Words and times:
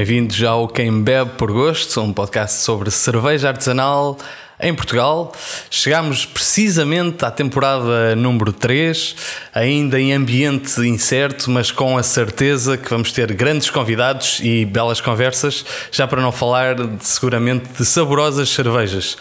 Bem-vindos 0.00 0.42
ao 0.42 0.66
Quem 0.66 1.02
Bebe 1.02 1.32
por 1.36 1.52
Gosto, 1.52 2.00
um 2.00 2.10
podcast 2.10 2.62
sobre 2.62 2.90
cerveja 2.90 3.48
artesanal 3.48 4.16
em 4.58 4.74
Portugal. 4.74 5.30
Chegámos 5.68 6.24
precisamente 6.24 7.22
à 7.22 7.30
temporada 7.30 8.16
número 8.16 8.50
3, 8.50 9.14
ainda 9.54 10.00
em 10.00 10.14
ambiente 10.14 10.80
incerto, 10.88 11.50
mas 11.50 11.70
com 11.70 11.98
a 11.98 12.02
certeza 12.02 12.78
que 12.78 12.88
vamos 12.88 13.12
ter 13.12 13.30
grandes 13.34 13.68
convidados 13.68 14.40
e 14.42 14.64
belas 14.64 15.02
conversas, 15.02 15.66
já 15.92 16.08
para 16.08 16.22
não 16.22 16.32
falar 16.32 16.76
de, 16.76 17.04
seguramente 17.04 17.68
de 17.76 17.84
saborosas 17.84 18.48
cervejas. 18.48 19.18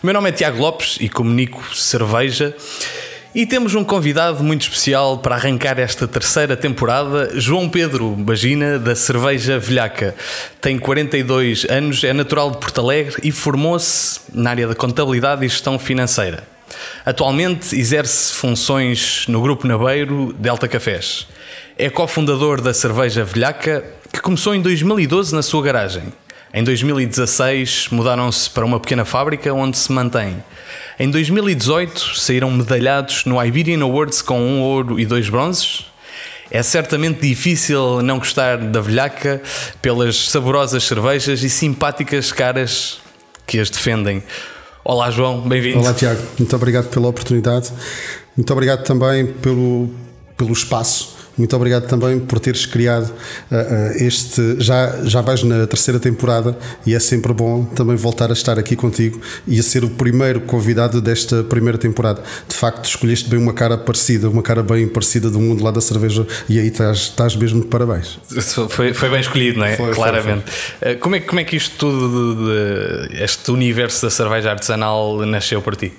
O 0.00 0.06
meu 0.06 0.14
nome 0.14 0.28
é 0.28 0.32
Tiago 0.32 0.62
Lopes 0.62 0.96
e 1.00 1.08
comunico 1.08 1.74
cerveja. 1.74 2.54
E 3.32 3.46
temos 3.46 3.76
um 3.76 3.84
convidado 3.84 4.42
muito 4.42 4.62
especial 4.62 5.18
para 5.18 5.36
arrancar 5.36 5.78
esta 5.78 6.08
terceira 6.08 6.56
temporada, 6.56 7.30
João 7.38 7.68
Pedro 7.68 8.10
Bagina, 8.10 8.76
da 8.76 8.96
Cerveja 8.96 9.56
Velhaca. 9.56 10.16
Tem 10.60 10.76
42 10.76 11.64
anos, 11.70 12.02
é 12.02 12.12
natural 12.12 12.50
de 12.50 12.58
Porto 12.58 12.80
Alegre 12.80 13.14
e 13.22 13.30
formou-se 13.30 14.18
na 14.34 14.50
área 14.50 14.66
da 14.66 14.74
contabilidade 14.74 15.44
e 15.44 15.48
gestão 15.48 15.78
financeira. 15.78 16.42
Atualmente 17.06 17.78
exerce 17.78 18.34
funções 18.34 19.26
no 19.28 19.40
Grupo 19.40 19.64
Nabeiro 19.64 20.34
Delta 20.36 20.66
Cafés. 20.66 21.28
É 21.78 21.88
cofundador 21.88 22.60
da 22.60 22.74
Cerveja 22.74 23.22
Velhaca, 23.22 23.84
que 24.12 24.20
começou 24.20 24.56
em 24.56 24.60
2012 24.60 25.32
na 25.36 25.42
sua 25.42 25.62
garagem. 25.62 26.02
Em 26.52 26.64
2016 26.64 27.88
mudaram-se 27.92 28.50
para 28.50 28.64
uma 28.64 28.80
pequena 28.80 29.04
fábrica 29.04 29.54
onde 29.54 29.78
se 29.78 29.92
mantém. 29.92 30.42
Em 30.98 31.08
2018 31.08 32.18
saíram 32.18 32.50
medalhados 32.50 33.24
no 33.24 33.42
Iberian 33.42 33.80
Awards 33.84 34.20
com 34.20 34.40
um 34.40 34.60
ouro 34.60 34.98
e 34.98 35.06
dois 35.06 35.28
bronzes. 35.28 35.86
É 36.50 36.60
certamente 36.64 37.20
difícil 37.20 38.02
não 38.02 38.18
gostar 38.18 38.58
da 38.58 38.80
velhaca 38.80 39.40
pelas 39.80 40.28
saborosas 40.28 40.82
cervejas 40.82 41.44
e 41.44 41.48
simpáticas 41.48 42.32
caras 42.32 42.98
que 43.46 43.60
as 43.60 43.70
defendem. 43.70 44.20
Olá 44.84 45.08
João, 45.08 45.42
bem-vindo. 45.42 45.78
Olá 45.78 45.94
Tiago, 45.94 46.20
muito 46.36 46.56
obrigado 46.56 46.88
pela 46.88 47.06
oportunidade. 47.06 47.70
Muito 48.36 48.52
obrigado 48.52 48.82
também 48.82 49.24
pelo, 49.24 49.88
pelo 50.36 50.52
espaço 50.52 51.19
muito 51.40 51.56
obrigado 51.56 51.86
também 51.88 52.20
por 52.20 52.38
teres 52.38 52.66
criado 52.66 53.10
uh, 53.50 53.96
este. 53.96 54.56
Já, 54.58 55.04
já 55.04 55.20
vais 55.20 55.42
na 55.42 55.66
terceira 55.66 55.98
temporada 55.98 56.56
e 56.86 56.94
é 56.94 57.00
sempre 57.00 57.32
bom 57.32 57.64
também 57.64 57.96
voltar 57.96 58.30
a 58.30 58.32
estar 58.32 58.58
aqui 58.58 58.76
contigo 58.76 59.20
e 59.46 59.58
a 59.58 59.62
ser 59.62 59.82
o 59.82 59.90
primeiro 59.90 60.40
convidado 60.42 61.00
desta 61.00 61.42
primeira 61.42 61.78
temporada. 61.78 62.22
De 62.46 62.54
facto, 62.54 62.84
escolheste 62.84 63.28
bem 63.28 63.38
uma 63.38 63.52
cara 63.52 63.76
parecida, 63.76 64.28
uma 64.28 64.42
cara 64.42 64.62
bem 64.62 64.86
parecida 64.86 65.30
do 65.30 65.40
mundo 65.40 65.64
lá 65.64 65.70
da 65.70 65.80
cerveja 65.80 66.26
e 66.48 66.58
aí 66.58 66.68
estás, 66.68 66.98
estás 66.98 67.34
mesmo 67.34 67.62
de 67.62 67.66
parabéns. 67.66 68.18
Foi, 68.68 68.92
foi 68.92 69.08
bem 69.08 69.20
escolhido, 69.20 69.58
não 69.58 69.66
é? 69.66 69.76
Foi, 69.76 69.92
Claramente. 69.92 70.44
Foi, 70.50 70.88
foi. 70.90 70.96
Como, 70.96 71.16
é, 71.16 71.20
como 71.20 71.40
é 71.40 71.44
que 71.44 71.56
isto 71.56 71.76
tudo, 71.76 72.36
de, 72.36 73.08
de, 73.08 73.22
este 73.22 73.50
universo 73.50 74.02
da 74.02 74.10
cerveja 74.10 74.50
artesanal 74.50 75.24
nasceu 75.24 75.62
para 75.62 75.76
ti? 75.76 75.92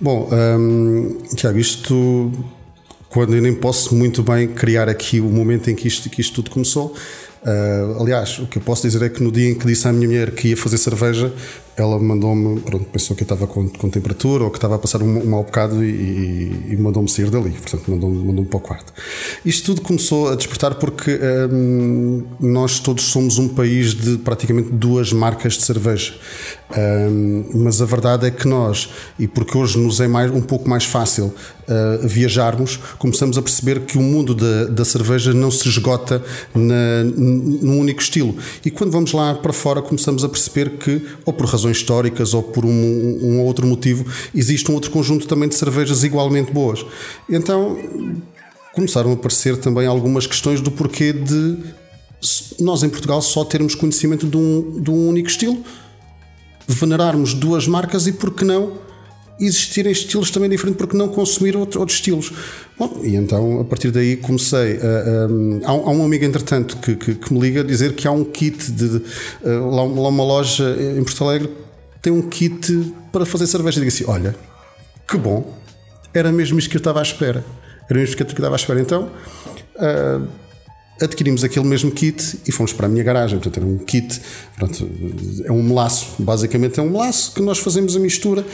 Bom, 0.00 0.28
um, 0.30 1.18
Tiago, 1.34 1.58
isto 1.58 2.32
quando 3.08 3.34
eu 3.34 3.42
nem 3.42 3.54
posso 3.54 3.94
muito 3.94 4.22
bem 4.22 4.48
criar 4.48 4.88
aqui 4.88 5.20
o 5.20 5.28
momento 5.28 5.70
em 5.70 5.74
que 5.74 5.88
isto, 5.88 6.08
que 6.10 6.20
isto 6.20 6.34
tudo 6.34 6.50
começou. 6.50 6.94
Uh, 7.42 8.02
aliás, 8.02 8.38
o 8.38 8.46
que 8.46 8.58
eu 8.58 8.62
posso 8.62 8.82
dizer 8.82 9.02
é 9.02 9.08
que 9.08 9.22
no 9.22 9.30
dia 9.30 9.50
em 9.50 9.54
que 9.54 9.66
disse 9.66 9.86
à 9.86 9.92
minha 9.92 10.08
mulher 10.08 10.32
que 10.32 10.48
ia 10.48 10.56
fazer 10.56 10.78
cerveja, 10.78 11.32
ela 11.76 11.98
mandou-me, 11.98 12.60
pronto, 12.60 12.86
pensou 12.86 13.14
que 13.14 13.22
eu 13.22 13.26
estava 13.26 13.46
com, 13.46 13.68
com 13.68 13.90
temperatura 13.90 14.44
ou 14.44 14.50
que 14.50 14.56
estava 14.56 14.76
a 14.76 14.78
passar 14.78 15.02
um, 15.02 15.18
um 15.18 15.26
mau 15.26 15.44
bocado 15.44 15.84
e, 15.84 16.70
e 16.70 16.76
mandou-me 16.78 17.08
sair 17.08 17.28
dali, 17.28 17.50
portanto 17.50 17.90
mandou-me 17.90 18.24
mandou 18.24 18.44
para 18.46 18.56
o 18.56 18.60
quarto. 18.60 18.92
Isto 19.44 19.74
tudo 19.74 19.82
começou 19.82 20.30
a 20.30 20.34
despertar 20.34 20.76
porque 20.76 21.18
um, 21.50 22.24
nós 22.40 22.80
todos 22.80 23.04
somos 23.04 23.38
um 23.38 23.48
país 23.48 23.94
de 23.94 24.16
praticamente 24.18 24.70
duas 24.70 25.12
marcas 25.12 25.54
de 25.54 25.62
cerveja, 25.62 26.14
um, 26.76 27.44
mas 27.54 27.82
a 27.82 27.84
verdade 27.84 28.26
é 28.26 28.30
que 28.30 28.48
nós, 28.48 28.90
e 29.18 29.28
porque 29.28 29.56
hoje 29.56 29.78
nos 29.78 30.00
é 30.00 30.08
mais, 30.08 30.30
um 30.30 30.40
pouco 30.40 30.68
mais 30.68 30.84
fácil 30.84 31.26
uh, 31.26 32.06
viajarmos, 32.08 32.78
começamos 32.98 33.36
a 33.36 33.42
perceber 33.42 33.80
que 33.80 33.98
o 33.98 34.02
mundo 34.02 34.34
da, 34.34 34.64
da 34.64 34.84
cerveja 34.84 35.34
não 35.34 35.50
se 35.50 35.68
esgota 35.68 36.22
na, 36.54 37.04
num 37.04 37.80
único 37.80 38.00
estilo. 38.00 38.34
E 38.64 38.70
quando 38.70 38.90
vamos 38.90 39.12
lá 39.12 39.34
para 39.34 39.52
fora 39.52 39.82
começamos 39.82 40.24
a 40.24 40.28
perceber 40.28 40.78
que, 40.78 41.04
ou 41.24 41.32
por 41.32 41.46
razões 41.46 41.65
razões 41.66 41.76
históricas 41.78 42.34
ou 42.34 42.42
por 42.42 42.64
um, 42.64 42.70
um 42.70 43.40
outro 43.40 43.66
motivo, 43.66 44.06
existe 44.34 44.70
um 44.70 44.74
outro 44.74 44.90
conjunto 44.90 45.26
também 45.26 45.48
de 45.48 45.54
cervejas 45.54 46.04
igualmente 46.04 46.52
boas. 46.52 46.84
Então 47.28 47.76
começaram 48.72 49.10
a 49.10 49.14
aparecer 49.14 49.56
também 49.56 49.86
algumas 49.86 50.26
questões 50.26 50.60
do 50.60 50.70
porquê 50.70 51.12
de 51.12 51.58
nós 52.60 52.82
em 52.82 52.88
Portugal 52.88 53.20
só 53.22 53.44
termos 53.44 53.74
conhecimento 53.74 54.26
de 54.26 54.36
um, 54.36 54.80
de 54.80 54.90
um 54.90 55.08
único 55.08 55.28
estilo, 55.28 55.62
venerarmos 56.66 57.34
duas 57.34 57.66
marcas 57.66 58.06
e 58.06 58.12
por 58.12 58.34
que 58.34 58.44
não 58.44 58.85
existirem 59.38 59.92
estilos 59.92 60.30
também 60.30 60.48
diferentes, 60.48 60.78
porque 60.78 60.96
não 60.96 61.08
consumir 61.08 61.56
outro, 61.56 61.80
outros 61.80 61.98
estilos. 61.98 62.32
Bom, 62.78 63.00
e 63.02 63.16
então 63.16 63.60
a 63.60 63.64
partir 63.64 63.90
daí 63.90 64.16
comecei 64.16 64.78
a. 64.78 65.66
a, 65.66 65.70
há, 65.70 65.90
um 65.92 66.04
amigo, 66.04 66.24
entretanto, 66.24 66.76
que, 66.78 66.96
que, 66.96 67.14
que, 67.14 67.32
me 67.32 67.40
liga 67.40 67.60
a 67.60 67.64
dizer 67.64 67.94
que 67.94 68.06
há 68.06 68.10
um 68.10 68.24
kit 68.24 68.70
de. 68.72 68.88
de 68.88 69.02
lá, 69.44 69.82
lá 69.82 70.08
uma 70.08 70.24
loja 70.24 70.76
em 70.98 71.02
Porto 71.04 71.24
Alegre 71.24 71.50
tem 72.00 72.12
um 72.12 72.22
kit 72.22 72.92
para 73.12 73.26
fazer 73.26 73.46
cerveja. 73.46 73.80
digo 73.80 73.88
assim: 73.88 74.04
olha, 74.06 74.34
que 75.08 75.16
bom, 75.16 75.54
era 76.14 76.32
mesmo 76.32 76.58
isto 76.58 76.70
que 76.70 76.76
eu 76.76 76.80
estava 76.80 77.00
à 77.00 77.02
espera. 77.02 77.44
Era 77.88 77.98
mesmo 77.98 78.04
isto 78.04 78.16
que 78.16 78.22
eu 78.22 78.26
estava 78.26 78.54
à 78.54 78.56
espera. 78.56 78.80
Então. 78.80 79.10
Uh, 79.76 80.46
adquirimos 81.00 81.44
aquele 81.44 81.66
mesmo 81.66 81.90
kit 81.90 82.40
e 82.46 82.52
fomos 82.52 82.72
para 82.72 82.86
a 82.86 82.88
minha 82.88 83.04
garagem. 83.04 83.38
Portanto, 83.38 83.58
era 83.62 83.66
um 83.66 83.78
kit, 83.78 84.20
pronto, 84.56 84.88
é 85.44 85.52
um 85.52 85.62
melaço, 85.62 86.14
basicamente 86.18 86.80
é 86.80 86.82
um 86.82 86.90
melaço 86.90 87.34
que 87.34 87.42
nós 87.42 87.58
fazemos 87.58 87.96
a 87.96 87.98
mistura 88.00 88.44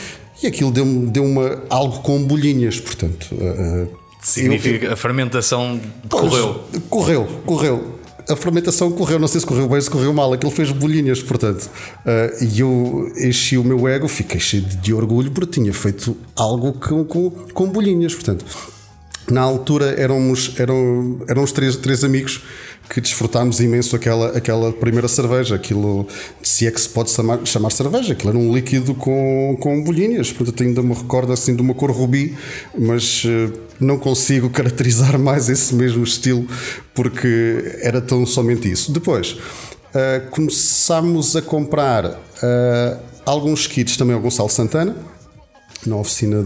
e 0.42 0.46
aquilo 0.46 0.70
deu, 0.70 0.84
deu 0.84 1.24
uma, 1.24 1.62
algo 1.68 2.00
com 2.00 2.22
bolhinhas, 2.22 2.78
portanto. 2.80 3.28
Uh, 3.32 3.88
Significa 4.22 4.86
eu, 4.86 4.92
a 4.92 4.96
fermentação 4.96 5.80
correu. 6.08 6.62
Correu, 6.88 7.26
correu. 7.44 7.98
A 8.28 8.36
fermentação 8.36 8.92
correu, 8.92 9.18
não 9.18 9.26
sei 9.26 9.40
se 9.40 9.46
correu 9.46 9.68
bem, 9.68 9.80
se 9.80 9.90
correu 9.90 10.12
mal, 10.12 10.32
aquilo 10.32 10.52
fez 10.52 10.70
bolhinhas, 10.70 11.20
portanto. 11.20 11.68
Uh, 12.06 12.44
e 12.44 12.60
eu 12.60 13.12
enchi 13.18 13.58
o 13.58 13.64
meu 13.64 13.88
ego, 13.88 14.06
fiquei 14.06 14.38
cheio 14.38 14.62
de, 14.62 14.76
de 14.76 14.94
orgulho 14.94 15.32
porque 15.32 15.60
tinha 15.60 15.72
feito 15.74 16.16
algo 16.36 16.72
com, 16.72 17.04
com, 17.04 17.30
com 17.30 17.66
bolhinhas, 17.68 18.14
portanto. 18.14 18.44
Na 19.30 19.40
altura 19.40 19.94
éramos, 19.98 20.54
eram, 20.58 21.18
éramos 21.28 21.52
três, 21.52 21.76
três 21.76 22.04
amigos 22.04 22.42
que 22.88 23.00
desfrutámos 23.00 23.60
imenso 23.60 23.96
aquela, 23.96 24.36
aquela 24.36 24.72
primeira 24.72 25.08
cerveja. 25.08 25.54
Aquilo, 25.54 26.06
se 26.42 26.66
é 26.66 26.70
que 26.70 26.80
se 26.80 26.88
pode 26.88 27.10
chamar, 27.10 27.38
chamar 27.44 27.70
cerveja, 27.70 28.12
aquilo 28.12 28.30
era 28.30 28.38
um 28.38 28.52
líquido 28.52 28.94
com, 28.94 29.56
com 29.60 29.82
bolhinhas. 29.82 30.30
Portanto, 30.32 30.62
ainda 30.62 30.82
me 30.82 30.94
recordo 30.94 31.32
assim 31.32 31.54
de 31.54 31.62
uma 31.62 31.74
cor 31.74 31.90
rubi, 31.90 32.36
mas 32.78 33.24
uh, 33.24 33.52
não 33.80 33.96
consigo 33.96 34.50
caracterizar 34.50 35.18
mais 35.18 35.48
esse 35.48 35.74
mesmo 35.74 36.02
estilo 36.02 36.46
porque 36.94 37.78
era 37.80 38.00
tão 38.00 38.26
somente 38.26 38.70
isso. 38.70 38.92
Depois 38.92 39.32
uh, 39.32 40.30
começámos 40.30 41.36
a 41.36 41.42
comprar 41.42 42.04
uh, 42.06 42.98
alguns 43.24 43.66
kits 43.66 43.96
também 43.96 44.14
ao 44.14 44.20
Gonçalo 44.20 44.50
Santana 44.50 45.11
na 45.86 45.96
oficina 45.96 46.42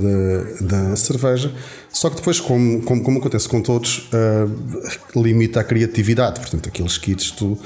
da, 0.60 0.96
cerveja. 0.96 1.52
Só 1.92 2.10
que 2.10 2.16
depois, 2.16 2.40
como, 2.40 2.82
como, 2.82 3.02
como 3.02 3.18
acontece 3.18 3.48
com 3.48 3.60
todos, 3.60 4.08
uh, 4.12 5.20
limita 5.20 5.60
a 5.60 5.64
criatividade. 5.64 6.40
Portanto, 6.40 6.68
aqueles 6.68 6.98
kits 6.98 7.30
tu 7.30 7.52
uh, 7.52 7.58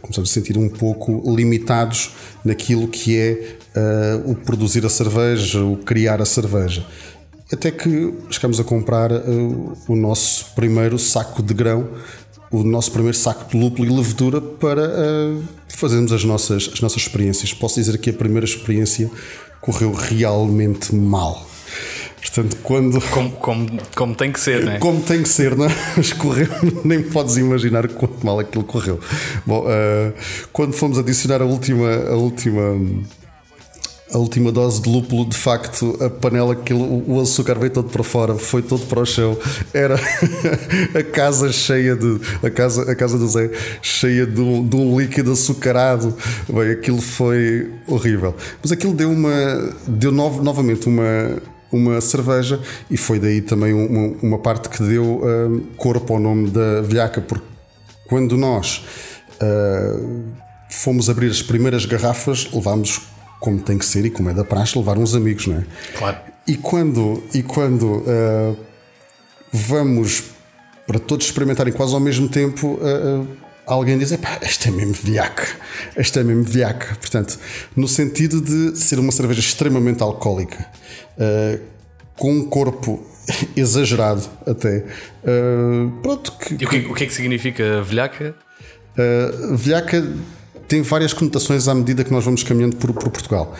começamos 0.00 0.30
a 0.30 0.32
sentir 0.32 0.56
um 0.58 0.68
pouco 0.68 1.22
limitados 1.34 2.12
naquilo 2.44 2.88
que 2.88 3.16
é 3.16 3.56
uh, 3.76 4.30
o 4.30 4.34
produzir 4.34 4.84
a 4.84 4.88
cerveja, 4.88 5.62
o 5.64 5.76
criar 5.76 6.20
a 6.20 6.24
cerveja. 6.26 6.84
Até 7.52 7.70
que 7.70 8.12
chegamos 8.30 8.58
a 8.58 8.64
comprar 8.64 9.12
uh, 9.12 9.78
o 9.88 9.94
nosso 9.94 10.54
primeiro 10.54 10.98
saco 10.98 11.42
de 11.42 11.54
grão, 11.54 11.88
o 12.50 12.62
nosso 12.62 12.92
primeiro 12.92 13.16
saco 13.16 13.50
de 13.50 13.58
lúpulo 13.58 13.88
e 13.88 13.96
levedura 13.96 14.40
para 14.40 14.88
fazermos 15.68 16.12
as 16.12 16.24
nossas, 16.24 16.70
as 16.72 16.80
nossas 16.80 17.02
experiências. 17.02 17.52
Posso 17.52 17.74
dizer 17.74 17.98
que 17.98 18.10
a 18.10 18.12
primeira 18.12 18.46
experiência 18.46 19.10
correu 19.66 19.92
realmente 19.92 20.94
mal. 20.94 21.44
Portanto, 22.20 22.56
quando. 22.62 23.00
Como, 23.10 23.30
como, 23.32 23.66
como 23.94 24.14
tem 24.14 24.30
que 24.30 24.38
ser, 24.38 24.64
né? 24.64 24.78
Como 24.78 25.00
tem 25.00 25.22
que 25.22 25.28
ser, 25.28 25.56
não 25.56 25.66
é? 25.66 25.68
Mas 25.96 26.12
correu, 26.12 26.48
nem 26.84 27.02
podes 27.02 27.36
imaginar 27.36 27.88
quanto 27.88 28.24
mal 28.24 28.38
aquilo 28.38 28.62
correu. 28.62 29.00
Bom, 29.44 29.64
uh, 29.64 30.12
quando 30.52 30.72
fomos 30.72 30.98
adicionar 30.98 31.42
a 31.42 31.44
última. 31.44 31.92
A 32.08 32.14
última 32.14 32.78
a 34.12 34.18
última 34.18 34.52
dose 34.52 34.80
de 34.80 34.88
lúpulo, 34.88 35.28
de 35.28 35.36
facto, 35.36 35.98
a 36.00 36.08
panela, 36.08 36.52
aquilo, 36.52 37.02
o 37.10 37.20
açúcar 37.20 37.58
veio 37.58 37.72
todo 37.72 37.90
para 37.90 38.04
fora, 38.04 38.36
foi 38.36 38.62
todo 38.62 38.86
para 38.86 39.00
o 39.00 39.06
chão. 39.06 39.36
Era 39.74 39.96
a 40.94 41.02
casa 41.02 41.50
cheia 41.50 41.96
de. 41.96 42.20
A 42.42 42.48
casa, 42.48 42.90
a 42.90 42.94
casa 42.94 43.18
do 43.18 43.26
Zé 43.28 43.50
cheia 43.82 44.24
de 44.24 44.40
um, 44.40 44.66
de 44.66 44.76
um 44.76 44.98
líquido 44.98 45.32
açucarado. 45.32 46.14
Bem, 46.48 46.70
aquilo 46.70 47.00
foi 47.00 47.72
horrível. 47.86 48.34
Mas 48.62 48.70
aquilo 48.70 48.94
deu 48.94 49.10
uma. 49.10 49.74
Deu 49.88 50.12
no, 50.12 50.42
novamente 50.42 50.86
uma. 50.86 51.56
Uma 51.72 52.00
cerveja, 52.00 52.60
e 52.88 52.96
foi 52.96 53.18
daí 53.18 53.42
também 53.42 53.74
uma, 53.74 54.16
uma 54.22 54.38
parte 54.38 54.68
que 54.68 54.80
deu 54.84 55.20
um, 55.20 55.60
corpo 55.76 56.14
ao 56.14 56.20
nome 56.20 56.48
da 56.48 56.80
velhaca, 56.80 57.20
porque 57.20 57.44
quando 58.06 58.36
nós 58.36 58.84
uh, 59.42 60.32
fomos 60.70 61.10
abrir 61.10 61.28
as 61.28 61.42
primeiras 61.42 61.84
garrafas, 61.84 62.48
levámos 62.52 63.02
como 63.46 63.60
tem 63.60 63.78
que 63.78 63.86
ser 63.86 64.04
e 64.04 64.10
como 64.10 64.28
é 64.28 64.34
da 64.34 64.44
praxe, 64.44 64.76
levar 64.76 64.98
uns 64.98 65.14
amigos, 65.14 65.46
não 65.46 65.58
é? 65.58 65.64
Claro. 65.96 66.16
E 66.48 66.56
quando, 66.56 67.22
e 67.32 67.44
quando 67.44 67.98
uh, 67.98 68.56
vamos 69.52 70.24
para 70.84 70.98
todos 70.98 71.26
experimentarem 71.26 71.72
quase 71.72 71.94
ao 71.94 72.00
mesmo 72.00 72.28
tempo, 72.28 72.72
uh, 72.74 73.24
alguém 73.64 73.96
diz: 73.96 74.10
Epá, 74.10 74.36
esta 74.40 74.66
é 74.66 74.72
mesmo 74.72 74.94
velhaca, 74.94 75.46
esta 75.94 76.18
é 76.18 76.24
mesmo 76.24 76.42
velhaca. 76.42 76.96
Portanto, 76.96 77.38
no 77.76 77.86
sentido 77.86 78.40
de 78.40 78.76
ser 78.76 78.98
uma 78.98 79.12
cerveja 79.12 79.38
extremamente 79.38 80.02
alcoólica, 80.02 80.66
uh, 81.16 81.60
com 82.16 82.32
um 82.32 82.44
corpo 82.46 83.06
exagerado 83.54 84.28
até. 84.44 84.86
Uh, 85.22 86.00
pronto. 86.02 86.32
Que, 86.32 86.54
e 86.54 86.66
o 86.66 86.68
que, 86.68 86.78
o 86.78 86.94
que 86.94 87.04
é 87.04 87.06
que 87.06 87.14
significa 87.14 87.80
velhaca? 87.82 88.34
Uh, 88.98 89.56
velhaca 89.56 90.04
tem 90.68 90.82
várias 90.82 91.12
conotações 91.12 91.68
à 91.68 91.74
medida 91.74 92.04
que 92.04 92.12
nós 92.12 92.24
vamos 92.24 92.42
caminhando 92.42 92.76
por, 92.76 92.92
por 92.92 93.10
Portugal. 93.10 93.54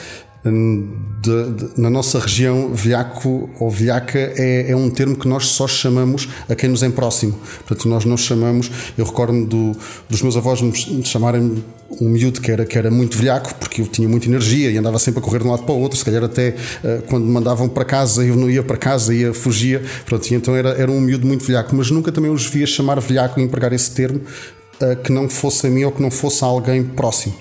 De, 0.45 1.51
de, 1.51 1.81
na 1.81 1.91
nossa 1.91 2.21
região, 2.21 2.73
velhaco 2.73 3.51
ou 3.59 3.69
velhaca 3.69 4.17
é, 4.17 4.71
é, 4.71 4.77
um 4.77 4.89
termo 4.89 5.17
que 5.17 5.27
nós 5.27 5.47
só 5.49 5.67
chamamos 5.67 6.29
a 6.49 6.55
quem 6.55 6.71
nos 6.71 6.85
é 6.85 6.89
próximo. 6.89 7.37
Portanto, 7.67 7.89
nós 7.89 8.05
não 8.05 8.17
chamamos. 8.17 8.71
Eu 8.97 9.05
recordo-me 9.05 9.45
do, 9.45 9.73
dos 10.09 10.23
meus 10.23 10.37
avós 10.37 10.63
me 10.63 10.73
chamarem 11.05 11.65
um 12.01 12.09
miúdo 12.09 12.41
que 12.41 12.51
era, 12.51 12.65
que 12.65 12.79
era 12.79 12.93
muito 12.93 13.17
velhaco, 13.19 13.57
porque 13.57 13.83
eu 13.83 13.89
tinha 13.89 14.09
muita 14.09 14.27
energia 14.27 14.71
e 14.71 14.79
andava 14.79 15.01
sempre 15.01 15.19
a 15.19 15.23
correr 15.23 15.41
de 15.41 15.47
um 15.47 15.51
lado 15.51 15.65
para 15.65 15.75
o 15.75 15.81
outro. 15.81 15.99
Se 15.99 16.05
calhar, 16.05 16.23
até 16.23 16.51
uh, 16.51 17.03
quando 17.09 17.25
me 17.25 17.33
mandavam 17.33 17.69
para 17.69 17.85
casa, 17.85 18.25
eu 18.25 18.37
não 18.37 18.49
ia 18.49 18.63
para 18.63 18.77
casa, 18.77 19.13
ia, 19.13 19.35
fugia. 19.35 19.83
Pronto, 20.05 20.31
e 20.31 20.35
então 20.35 20.55
era, 20.55 20.71
era 20.71 20.91
um 20.91 21.01
miúdo 21.01 21.27
muito 21.27 21.45
velhaco. 21.45 21.75
Mas 21.75 21.91
nunca 21.91 22.13
também 22.13 22.31
os 22.31 22.47
via 22.47 22.67
chamar 22.69 23.01
velhaco 23.01 23.41
e 23.41 23.43
empregar 23.43 23.73
esse 23.73 23.91
termo 23.91 24.21
uh, 24.81 24.97
que 25.03 25.13
não 25.13 25.29
fosse 25.29 25.67
a 25.67 25.71
mim 25.71 25.85
ou 25.85 25.93
que 25.93 26.03
não 26.03 26.11
fosse 26.11 26.45
a 26.45 26.47
alguém 26.47 26.83
próximo. 26.83 27.35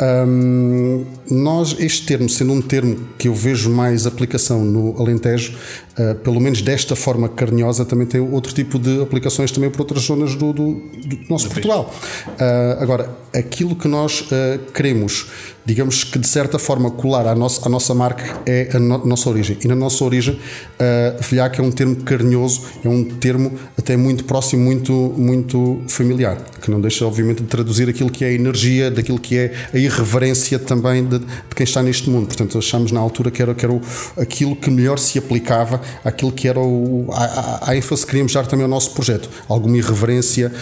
Um, 0.00 1.04
nós, 1.28 1.74
este 1.80 2.06
termo, 2.06 2.28
sendo 2.28 2.52
um 2.52 2.62
termo 2.62 3.08
que 3.18 3.26
eu 3.26 3.34
vejo 3.34 3.68
mais 3.68 4.06
aplicação 4.06 4.64
no 4.64 4.96
Alentejo, 5.00 5.58
uh, 5.98 6.14
pelo 6.16 6.40
menos 6.40 6.62
desta 6.62 6.94
forma 6.96 7.28
carinhosa, 7.28 7.84
também 7.84 8.06
tem 8.06 8.20
outro 8.20 8.54
tipo 8.54 8.78
de 8.78 9.02
aplicações 9.02 9.50
também 9.50 9.70
para 9.70 9.82
outras 9.82 10.02
zonas 10.02 10.34
do, 10.34 10.52
do, 10.52 10.74
do 10.74 11.18
nosso 11.28 11.48
do 11.48 11.52
Portugal. 11.52 11.94
Uh, 12.26 12.82
agora, 12.82 13.10
aquilo 13.34 13.76
que 13.76 13.88
nós 13.88 14.22
uh, 14.22 14.72
queremos, 14.72 15.26
digamos 15.64 16.04
que 16.04 16.18
de 16.18 16.26
certa 16.26 16.58
forma 16.58 16.90
colar 16.90 17.26
à 17.26 17.34
nossa, 17.34 17.66
à 17.66 17.68
nossa 17.68 17.94
marca 17.94 18.40
é 18.46 18.70
a 18.74 18.78
no, 18.78 19.04
nossa 19.06 19.28
origem. 19.28 19.58
E 19.62 19.68
na 19.68 19.74
nossa 19.74 20.02
origem, 20.04 20.34
uh, 20.34 21.22
velhaco 21.22 21.60
é 21.60 21.64
um 21.64 21.70
termo 21.70 21.96
carinhoso, 21.96 22.62
é 22.84 22.88
um 22.88 23.04
termo 23.04 23.52
até 23.76 23.96
muito 23.96 24.24
próximo, 24.24 24.64
muito, 24.64 24.92
muito 25.16 25.82
familiar, 25.88 26.38
que 26.62 26.70
não 26.70 26.80
deixa, 26.80 27.06
obviamente, 27.06 27.42
de 27.42 27.48
traduzir 27.48 27.88
aquilo 27.88 28.10
que 28.10 28.24
é 28.24 28.28
a 28.28 28.32
energia, 28.32 28.90
daquilo 28.90 29.18
que 29.18 29.36
é 29.36 29.52
a 29.72 29.78
irreverência 29.78 30.58
também 30.58 31.04
de, 31.04 31.18
de 31.18 31.54
quem 31.54 31.64
está 31.64 31.82
neste 31.82 32.08
mundo. 32.08 32.26
Portanto, 32.26 32.58
achamos 32.58 32.92
na 32.92 33.00
altura 33.00 33.30
que 33.30 33.42
era, 33.42 33.54
que 33.54 33.64
era 33.64 33.72
o, 33.72 33.80
aquilo 34.16 34.56
que 34.56 34.70
melhor 34.70 34.98
se 34.98 35.18
aplicava 35.18 35.80
àquilo 36.04 36.32
que 36.32 36.48
era 36.48 36.60
o, 36.60 37.06
a 37.62 37.76
ênfase 37.76 38.02
que 38.02 38.08
queríamos 38.10 38.32
dar 38.32 38.46
também 38.46 38.64
ao 38.64 38.70
nosso 38.70 38.92
projeto. 38.92 39.28
Alguma 39.48 39.76
irreverência, 39.76 40.52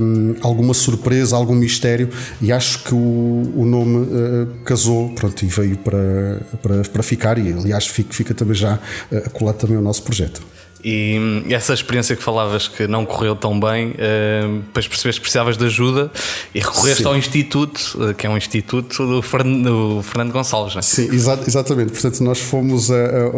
um, 0.00 0.34
alguma 0.40 0.74
surpresa, 0.74 1.36
algum 1.36 1.54
mistério, 1.54 2.08
e 2.40 2.52
acho 2.52 2.84
que 2.84 2.94
o, 2.94 3.52
o 3.56 3.64
nome 3.64 4.06
uh, 4.06 4.46
casou 4.64 5.10
pronto, 5.14 5.44
e 5.44 5.48
veio 5.48 5.76
para, 5.78 6.40
para, 6.62 6.82
para 6.82 7.02
ficar, 7.02 7.38
e 7.38 7.52
aliás 7.52 7.86
fica, 7.86 8.12
fica 8.12 8.34
também 8.34 8.54
já 8.54 8.78
uh, 9.10 9.30
colado 9.30 9.56
também 9.56 9.76
ao 9.76 9.82
nosso 9.82 10.02
projeto. 10.02 10.53
E 10.84 11.18
essa 11.48 11.72
experiência 11.72 12.14
que 12.14 12.22
falavas 12.22 12.68
que 12.68 12.86
não 12.86 13.06
correu 13.06 13.34
tão 13.34 13.58
bem, 13.58 13.92
uh, 13.92 14.58
depois 14.66 14.86
percebeste 14.86 15.18
que 15.18 15.22
precisavas 15.22 15.56
de 15.56 15.64
ajuda 15.64 16.12
e 16.54 16.60
recorreste 16.60 17.02
Sim. 17.02 17.08
ao 17.08 17.16
Instituto, 17.16 17.78
uh, 17.94 18.14
que 18.14 18.26
é 18.26 18.30
um 18.30 18.36
instituto 18.36 19.06
do 19.06 19.22
Fernando, 19.22 19.96
do 19.96 20.02
Fernando 20.02 20.32
Gonçalves, 20.32 20.74
não 20.74 20.80
é? 20.80 20.82
Sim, 20.82 21.08
exa 21.14 21.40
exatamente. 21.46 21.92
Portanto, 21.92 22.22
nós 22.22 22.38
fomos 22.38 22.90
a, 22.90 22.96
a, 22.96 22.98
a, 22.98 23.30